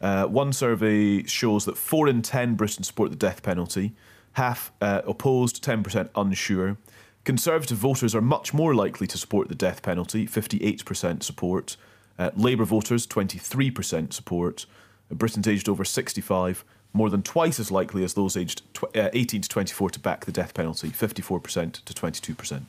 Uh, 0.00 0.26
one 0.26 0.52
survey 0.52 1.22
shows 1.22 1.64
that 1.66 1.78
4 1.78 2.08
in 2.08 2.20
10 2.20 2.56
Britons 2.56 2.88
support 2.88 3.10
the 3.10 3.16
death 3.16 3.42
penalty, 3.42 3.94
half 4.36 4.70
uh, 4.82 5.00
opposed, 5.06 5.64
10% 5.64 6.10
unsure. 6.14 6.76
Conservative 7.24 7.78
voters 7.78 8.14
are 8.14 8.20
much 8.20 8.52
more 8.52 8.74
likely 8.74 9.06
to 9.06 9.16
support 9.16 9.48
the 9.48 9.54
death 9.54 9.82
penalty, 9.82 10.26
58% 10.26 11.22
support. 11.22 11.76
Uh, 12.18 12.30
Labour 12.36 12.64
voters, 12.64 13.06
23% 13.06 14.12
support. 14.12 14.66
Britons 15.10 15.48
aged 15.48 15.68
over 15.68 15.84
65, 15.84 16.64
more 16.92 17.08
than 17.08 17.22
twice 17.22 17.58
as 17.58 17.70
likely 17.70 18.04
as 18.04 18.12
those 18.14 18.36
aged 18.36 18.62
tw- 18.74 18.94
uh, 18.94 19.08
18 19.14 19.40
to 19.40 19.48
24 19.48 19.90
to 19.90 20.00
back 20.00 20.26
the 20.26 20.32
death 20.32 20.52
penalty, 20.52 20.90
54% 20.90 21.84
to 21.84 21.94
22%. 21.94 22.62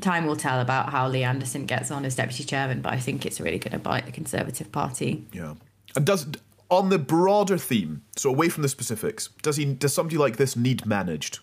Time 0.00 0.26
will 0.26 0.36
tell 0.36 0.60
about 0.60 0.90
how 0.90 1.08
Lee 1.08 1.24
Anderson 1.24 1.66
gets 1.66 1.90
on 1.90 2.04
as 2.04 2.14
deputy 2.14 2.44
chairman, 2.44 2.80
but 2.80 2.92
I 2.92 2.98
think 2.98 3.26
it's 3.26 3.40
really 3.40 3.58
going 3.58 3.72
to 3.72 3.78
bite 3.78 4.06
the 4.06 4.12
Conservative 4.12 4.70
Party. 4.70 5.26
Yeah. 5.32 5.54
And 5.96 6.06
does 6.06 6.26
on 6.72 6.88
the 6.88 6.98
broader 6.98 7.58
theme, 7.58 8.02
so 8.16 8.30
away 8.30 8.48
from 8.48 8.62
the 8.62 8.68
specifics, 8.68 9.28
does 9.42 9.56
he 9.56 9.66
does 9.66 9.92
somebody 9.92 10.16
like 10.16 10.36
this 10.36 10.56
need 10.56 10.86
managed 10.86 11.38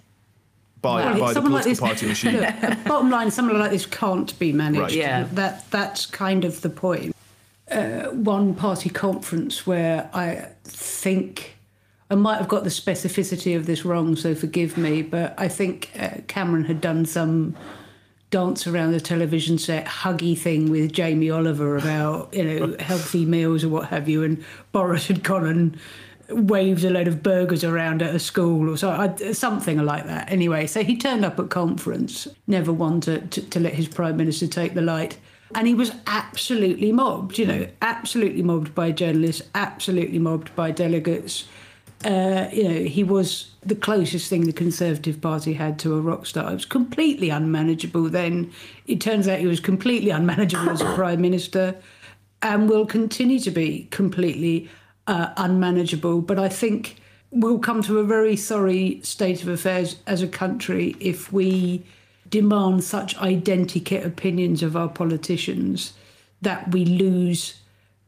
by, 0.82 1.06
Well, 1.06 1.20
by 1.20 1.34
the 1.34 1.42
political 1.42 1.88
like 1.88 1.94
party 1.94 2.08
machine? 2.08 2.38
Look, 2.40 2.84
bottom 2.86 3.12
line, 3.12 3.30
someone 3.30 3.60
like 3.60 3.70
this 3.70 3.86
can't 3.86 4.38
be 4.40 4.52
managed. 4.52 4.82
Right. 4.82 4.94
Yeah. 4.94 5.28
That 5.34 5.70
that's 5.70 6.08
kind 6.08 6.44
of 6.46 6.62
the 6.62 6.70
point. 6.70 7.16
Uh, 7.70 8.06
one 8.06 8.56
party 8.56 8.90
conference 8.90 9.68
where 9.68 10.10
I 10.14 10.48
think 10.64 11.58
I 12.10 12.16
might 12.16 12.38
have 12.38 12.48
got 12.48 12.64
the 12.64 12.72
specificity 12.72 13.56
of 13.56 13.68
this 13.68 13.86
wrong, 13.86 14.16
so 14.16 14.34
forgive 14.34 14.78
me, 14.78 15.04
but 15.04 15.36
I 15.38 15.48
think 15.48 15.92
uh, 16.00 16.22
Cameron 16.28 16.66
had 16.66 16.82
done 16.82 17.06
some 17.06 17.56
dance 18.32 18.68
around 18.68 18.92
the 18.92 19.00
television 19.00 19.58
set 19.58 19.86
huggy 19.86 20.38
thing 20.38 20.70
with 20.70 20.94
Jamie 20.94 21.30
Oliver 21.30 21.78
about 21.78 22.34
you 22.34 22.44
know 22.44 22.76
healthy 22.80 23.26
meals 23.26 23.64
or 23.64 23.70
what 23.70 23.90
have 23.90 24.08
you, 24.08 24.24
and 24.24 24.44
Boris 24.72 25.08
had 25.08 25.24
gone 25.24 25.46
and 25.46 25.80
waved 26.30 26.84
a 26.84 26.90
load 26.90 27.08
of 27.08 27.24
burgers 27.24 27.64
around 27.64 28.02
at 28.02 28.14
a 28.14 28.20
school 28.20 28.70
or 28.70 28.78
so, 28.78 28.90
I, 28.90 29.32
something 29.32 29.80
like 29.80 30.06
that. 30.06 30.32
Anyway, 30.32 30.68
so 30.68 30.84
he 30.84 30.96
turned 30.96 31.26
up 31.26 31.40
at 31.40 31.50
conference, 31.50 32.28
never 32.48 32.72
one 32.72 33.02
to, 33.02 33.20
to, 33.20 33.42
to 33.42 33.60
let 33.60 33.74
his 33.74 33.88
prime 33.88 34.18
minister 34.18 34.48
take 34.48 34.74
the 34.74 34.82
light. 34.82 35.18
And 35.56 35.68
he 35.68 35.74
was 35.74 35.92
absolutely 36.06 36.92
mobbed, 36.92 37.40
you 37.40 37.48
know, 37.48 37.68
absolutely 37.82 38.44
mobbed 38.44 38.76
by 38.76 38.92
journalists, 38.92 39.42
absolutely 39.56 40.20
mobbed 40.20 40.56
by 40.56 40.70
delegates. 40.70 41.48
Uh, 42.06 42.48
you 42.54 42.64
know, 42.64 42.84
he 42.84 43.04
was 43.04 43.52
the 43.62 43.76
closest 43.76 44.30
thing 44.30 44.46
the 44.46 44.54
Conservative 44.54 45.20
Party 45.20 45.54
had 45.54 45.78
to 45.80 45.96
a 45.96 46.02
rock 46.02 46.26
star. 46.26 46.50
It 46.50 46.54
was 46.54 46.66
completely 46.66 47.30
unmanageable 47.30 48.10
then. 48.10 48.52
It 48.88 49.02
turns 49.02 49.28
out 49.28 49.40
he 49.40 49.48
was 49.48 49.60
completely 49.60 50.10
unmanageable 50.10 50.70
as 50.70 50.82
a 50.82 50.86
Prime 50.96 51.20
Minister 51.20 51.76
and 52.42 52.70
will 52.70 52.86
continue 52.86 53.40
to 53.40 53.52
be 53.52 53.88
completely 53.92 54.70
uh, 55.08 55.34
unmanageable. 55.36 56.22
But 56.22 56.40
I 56.40 56.48
think 56.48 56.96
we'll 57.32 57.60
come 57.60 57.84
to 57.84 58.00
a 58.00 58.04
very 58.04 58.36
sorry 58.36 59.02
state 59.04 59.42
of 59.42 59.50
affairs 59.50 59.98
as 60.08 60.22
a 60.22 60.28
country 60.28 60.96
if 61.00 61.34
we 61.34 61.84
demand 62.30 62.84
such 62.84 63.16
identikit 63.18 64.06
opinions 64.06 64.64
of 64.64 64.78
our 64.78 64.88
politicians 64.90 65.94
that 66.42 66.72
we 66.72 66.86
lose 66.86 67.56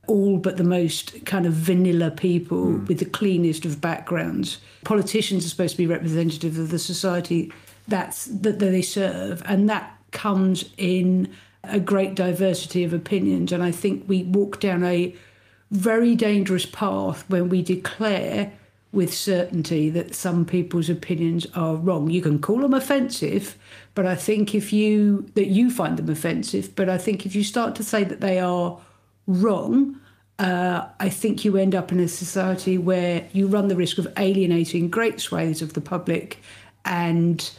all 0.07 0.37
but 0.37 0.57
the 0.57 0.63
most 0.63 1.25
kind 1.25 1.45
of 1.45 1.53
vanilla 1.53 2.11
people 2.11 2.65
Hmm. 2.65 2.85
with 2.85 2.99
the 2.99 3.05
cleanest 3.05 3.65
of 3.65 3.79
backgrounds. 3.81 4.57
Politicians 4.83 5.45
are 5.45 5.49
supposed 5.49 5.73
to 5.73 5.77
be 5.77 5.87
representative 5.87 6.57
of 6.57 6.69
the 6.71 6.79
society 6.79 7.51
that's 7.87 8.25
that 8.25 8.59
they 8.59 8.81
serve, 8.81 9.41
and 9.45 9.69
that 9.69 9.97
comes 10.11 10.65
in 10.77 11.29
a 11.63 11.79
great 11.79 12.15
diversity 12.15 12.83
of 12.83 12.93
opinions. 12.93 13.51
And 13.51 13.61
I 13.63 13.71
think 13.71 14.03
we 14.07 14.23
walk 14.23 14.59
down 14.59 14.83
a 14.83 15.15
very 15.69 16.15
dangerous 16.15 16.65
path 16.65 17.23
when 17.29 17.49
we 17.49 17.61
declare 17.61 18.51
with 18.91 19.13
certainty 19.13 19.89
that 19.89 20.13
some 20.13 20.43
people's 20.45 20.89
opinions 20.89 21.47
are 21.55 21.75
wrong. 21.75 22.09
You 22.09 22.21
can 22.21 22.39
call 22.39 22.57
them 22.59 22.73
offensive, 22.73 23.57
but 23.95 24.05
I 24.05 24.15
think 24.15 24.53
if 24.53 24.73
you 24.73 25.25
that 25.35 25.47
you 25.47 25.69
find 25.69 25.95
them 25.97 26.09
offensive, 26.09 26.75
but 26.75 26.89
I 26.89 26.97
think 26.97 27.25
if 27.25 27.35
you 27.35 27.43
start 27.43 27.75
to 27.75 27.83
say 27.83 28.03
that 28.03 28.19
they 28.19 28.39
are 28.39 28.77
wrong, 29.33 29.99
uh, 30.39 30.87
I 30.99 31.09
think 31.09 31.45
you 31.45 31.57
end 31.57 31.75
up 31.75 31.91
in 31.91 31.99
a 31.99 32.07
society 32.07 32.77
where 32.77 33.27
you 33.31 33.47
run 33.47 33.67
the 33.67 33.75
risk 33.75 33.97
of 33.97 34.07
alienating 34.17 34.89
great 34.89 35.19
swathes 35.21 35.61
of 35.61 35.73
the 35.73 35.81
public. 35.81 36.39
And 36.83 37.49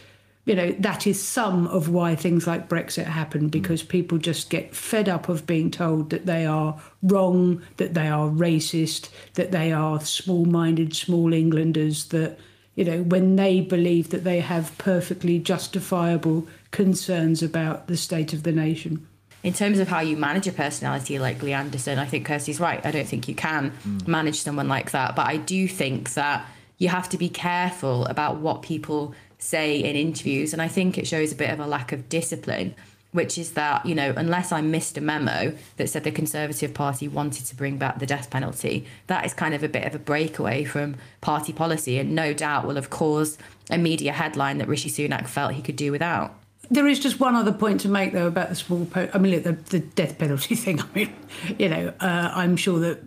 you 0.45 0.57
know 0.57 0.73
that 0.73 1.07
is 1.07 1.23
some 1.23 1.67
of 1.69 1.89
why 1.89 2.15
things 2.15 2.47
like 2.47 2.69
brexit 2.69 3.05
happen 3.05 3.49
because 3.49 3.83
people 3.83 4.19
just 4.19 4.51
get 4.51 4.75
fed 4.75 5.09
up 5.09 5.29
of 5.29 5.47
being 5.47 5.71
told 5.71 6.11
that 6.11 6.27
they 6.27 6.45
are 6.45 6.81
wrong 7.03 7.63
that 7.77 7.95
they 7.95 8.09
are 8.09 8.29
racist 8.29 9.09
that 9.35 9.53
they 9.53 9.73
are 9.73 10.01
small-minded 10.01 10.95
small 10.95 11.33
englanders 11.33 12.07
that 12.07 12.39
you 12.75 12.85
know 12.85 13.03
when 13.03 13.37
they 13.37 13.61
believe 13.61 14.11
that 14.11 14.25
they 14.25 14.41
have 14.41 14.77
perfectly 14.79 15.39
justifiable 15.39 16.47
concerns 16.71 17.43
about 17.43 17.87
the 17.87 17.97
state 17.97 18.33
of 18.33 18.43
the 18.43 18.53
nation 18.53 19.07
in 19.43 19.53
terms 19.53 19.79
of 19.79 19.89
how 19.89 20.01
you 20.01 20.17
manage 20.17 20.47
a 20.47 20.53
personality 20.53 21.19
like 21.19 21.43
Lee 21.43 21.53
Anderson, 21.53 21.99
I 21.99 22.07
think 22.07 22.27
Kirsty's 22.27 22.61
right. 22.61 22.85
I 22.85 22.91
don't 22.91 23.07
think 23.07 23.27
you 23.29 23.35
can 23.35 23.73
mm. 23.87 24.07
manage 24.07 24.41
someone 24.41 24.69
like 24.69 24.93
that. 24.93 25.17
But 25.17 25.27
I 25.27 25.37
do 25.37 25.67
think 25.67 26.15
that 26.15 26.47
you 26.79 26.89
have 26.89 27.09
to 27.09 27.19
be 27.19 27.29
careful 27.29 28.07
about 28.07 28.37
what 28.37 28.63
people 28.63 29.15
say 29.39 29.79
in 29.83 29.97
interviews. 29.97 30.53
And 30.53 30.63
I 30.63 30.69
think 30.69 30.97
it 30.97 31.07
shows 31.07 31.33
a 31.33 31.37
bit 31.37 31.51
of 31.51 31.59
a 31.59 31.67
lack 31.67 31.91
of 31.91 32.09
discipline, 32.09 32.77
which 33.11 33.37
is 33.37 33.53
that, 33.53 33.85
you 33.85 33.97
know, 33.97 34.15
unless 34.17 34.53
I 34.53 34.61
missed 34.61 34.97
a 34.97 35.01
memo 35.01 35.55
that 35.77 35.91
said 35.91 36.05
the 36.05 36.13
Conservative 36.13 36.73
Party 36.73 37.09
wanted 37.09 37.47
to 37.47 37.57
bring 37.57 37.79
back 37.79 37.99
the 37.99 38.07
death 38.07 38.31
penalty, 38.31 38.87
that 39.09 39.27
is 39.27 39.35
kind 39.35 39.55
of 39.55 39.65
a 39.65 39.69
bit 39.69 39.85
of 39.85 39.95
a 39.95 39.99
breakaway 39.99 40.63
from 40.63 40.97
party 41.21 41.53
policy 41.53 41.99
and 41.99 42.15
no 42.15 42.33
doubt 42.33 42.65
will 42.65 42.77
have 42.77 42.91
caused 42.91 43.41
a 43.71 43.79
media 43.79 44.13
headline 44.13 44.59
that 44.59 44.69
Rishi 44.69 44.89
Sunak 44.89 45.27
felt 45.27 45.55
he 45.55 45.63
could 45.63 45.77
do 45.77 45.91
without. 45.91 46.37
There 46.71 46.87
is 46.87 47.01
just 47.01 47.21
one 47.21 47.35
other 47.35 47.53
point 47.53 47.81
to 47.83 47.89
make, 47.89 48.13
though, 48.13 48.27
about 48.27 48.49
the 48.49 48.55
small. 48.55 48.87
Po- 48.87 49.09
I 49.13 49.19
mean, 49.19 49.35
look, 49.35 49.45
the, 49.45 49.79
the 49.79 49.81
death 49.81 50.19
penalty 50.19 50.55
thing. 50.57 50.81
I 50.81 50.87
mean, 50.95 51.15
you 51.59 51.69
know, 51.69 51.93
uh, 52.01 52.33
I'm 52.35 52.57
sure 52.57 52.81
that 52.81 53.03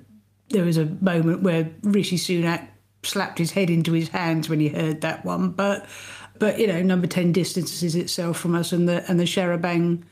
there 0.49 0.63
was 0.63 0.77
a 0.77 0.85
moment 0.85 1.41
where 1.41 1.71
Rishi 1.81 2.17
Sunak 2.17 2.67
slapped 3.03 3.37
his 3.37 3.51
head 3.51 3.69
into 3.69 3.93
his 3.93 4.09
hands 4.09 4.49
when 4.49 4.59
he 4.59 4.67
heard 4.69 5.01
that 5.01 5.25
one. 5.25 5.51
But, 5.51 5.85
but 6.37 6.59
you 6.59 6.67
know, 6.67 6.81
number 6.81 7.07
ten 7.07 7.31
distances 7.31 7.95
itself 7.95 8.37
from 8.37 8.55
us, 8.55 8.71
and 8.71 8.87
the 8.87 9.09
and 9.09 9.19
the 9.19 9.23
charabanc 9.23 10.03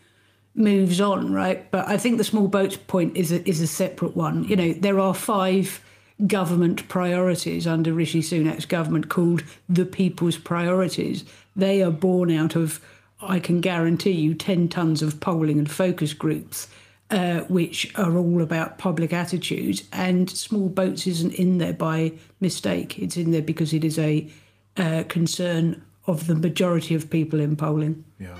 moves 0.55 1.01
on, 1.01 1.33
right? 1.33 1.69
But 1.71 1.87
I 1.87 1.97
think 1.97 2.17
the 2.17 2.23
small 2.23 2.47
boats 2.47 2.77
point 2.77 3.17
is 3.17 3.31
a, 3.31 3.47
is 3.47 3.59
a 3.61 3.67
separate 3.67 4.15
one. 4.15 4.43
You 4.45 4.55
know, 4.55 4.73
there 4.73 4.99
are 4.99 5.13
five 5.13 5.81
government 6.27 6.87
priorities 6.87 7.65
under 7.67 7.91
Rishi 7.91 8.21
Sunak's 8.21 8.65
government 8.65 9.09
called 9.09 9.43
the 9.67 9.85
people's 9.85 10.37
priorities. 10.37 11.25
They 11.55 11.81
are 11.81 11.91
born 11.91 12.31
out 12.31 12.55
of 12.55 12.79
I 13.27 13.39
can 13.39 13.61
guarantee 13.61 14.11
you 14.11 14.33
10 14.33 14.69
tons 14.69 15.01
of 15.01 15.19
polling 15.19 15.59
and 15.59 15.69
focus 15.69 16.13
groups, 16.13 16.67
uh, 17.09 17.41
which 17.41 17.93
are 17.97 18.17
all 18.17 18.41
about 18.41 18.77
public 18.77 19.13
attitude. 19.13 19.81
And 19.91 20.29
small 20.29 20.69
boats 20.69 21.07
isn't 21.07 21.33
in 21.33 21.57
there 21.57 21.73
by 21.73 22.13
mistake. 22.39 22.99
It's 22.99 23.17
in 23.17 23.31
there 23.31 23.41
because 23.41 23.73
it 23.73 23.83
is 23.83 23.97
a 23.99 24.29
uh, 24.77 25.03
concern 25.07 25.83
of 26.07 26.27
the 26.27 26.35
majority 26.35 26.95
of 26.95 27.09
people 27.09 27.39
in 27.39 27.55
polling. 27.55 28.03
Yeah. 28.19 28.37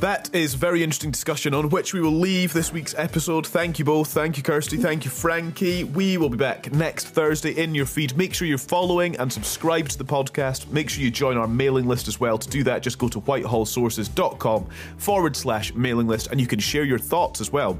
That 0.00 0.34
is 0.34 0.52
very 0.52 0.82
interesting 0.82 1.10
discussion 1.10 1.54
on 1.54 1.70
which 1.70 1.94
we 1.94 2.02
will 2.02 2.12
leave 2.12 2.52
this 2.52 2.70
week's 2.70 2.94
episode. 2.98 3.46
Thank 3.46 3.78
you 3.78 3.84
both. 3.86 4.08
Thank 4.08 4.36
you, 4.36 4.42
Kirsty. 4.42 4.76
Thank 4.76 5.06
you, 5.06 5.10
Frankie. 5.10 5.84
We 5.84 6.18
will 6.18 6.28
be 6.28 6.36
back 6.36 6.70
next 6.70 7.06
Thursday 7.06 7.52
in 7.52 7.74
your 7.74 7.86
feed. 7.86 8.14
Make 8.14 8.34
sure 8.34 8.46
you're 8.46 8.58
following 8.58 9.16
and 9.16 9.32
subscribe 9.32 9.88
to 9.88 9.96
the 9.96 10.04
podcast. 10.04 10.70
Make 10.70 10.90
sure 10.90 11.02
you 11.02 11.10
join 11.10 11.38
our 11.38 11.48
mailing 11.48 11.86
list 11.86 12.08
as 12.08 12.20
well. 12.20 12.36
To 12.36 12.46
do 12.46 12.62
that, 12.64 12.82
just 12.82 12.98
go 12.98 13.08
to 13.08 13.22
whitehallsources.com 13.22 14.66
forward 14.98 15.34
slash 15.34 15.72
mailing 15.72 16.08
list 16.08 16.26
and 16.26 16.38
you 16.38 16.46
can 16.46 16.58
share 16.58 16.84
your 16.84 16.98
thoughts 16.98 17.40
as 17.40 17.50
well 17.50 17.78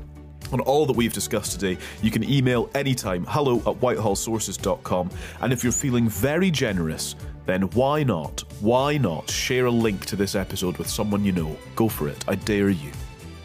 on 0.52 0.60
all 0.60 0.86
that 0.86 0.94
we've 0.94 1.12
discussed 1.12 1.58
today, 1.58 1.76
you 2.02 2.10
can 2.10 2.22
email 2.22 2.70
anytime 2.74 3.24
hello 3.28 3.56
at 3.58 3.80
whitehallsources.com. 3.80 5.10
And 5.40 5.52
if 5.52 5.64
you're 5.64 5.72
feeling 5.72 6.08
very 6.08 6.52
generous, 6.52 7.16
then 7.46 7.62
why 7.70 8.02
not, 8.02 8.42
why 8.60 8.98
not 8.98 9.30
share 9.30 9.66
a 9.66 9.70
link 9.70 10.04
to 10.06 10.16
this 10.16 10.34
episode 10.34 10.76
with 10.78 10.88
someone 10.88 11.24
you 11.24 11.32
know? 11.32 11.56
Go 11.74 11.88
for 11.88 12.08
it. 12.08 12.24
I 12.28 12.34
dare 12.34 12.70
you. 12.70 12.90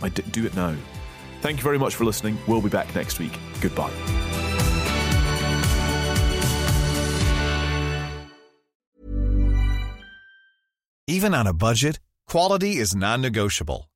I 0.02 0.10
d- 0.10 0.24
do 0.32 0.46
it 0.46 0.56
now. 0.56 0.76
Thank 1.42 1.58
you 1.58 1.64
very 1.64 1.80
much 1.80 1.96
for 1.96 2.06
listening. 2.06 2.38
We'll 2.48 2.62
be 2.62 2.70
back 2.70 2.94
next 2.96 3.20
week. 3.20 3.38
Goodbye. 3.62 3.92
Even 11.08 11.34
on 11.34 11.46
a 11.46 11.54
budget, 11.54 12.00
quality 12.28 12.78
is 12.78 12.96
non-negotiable. 12.96 13.91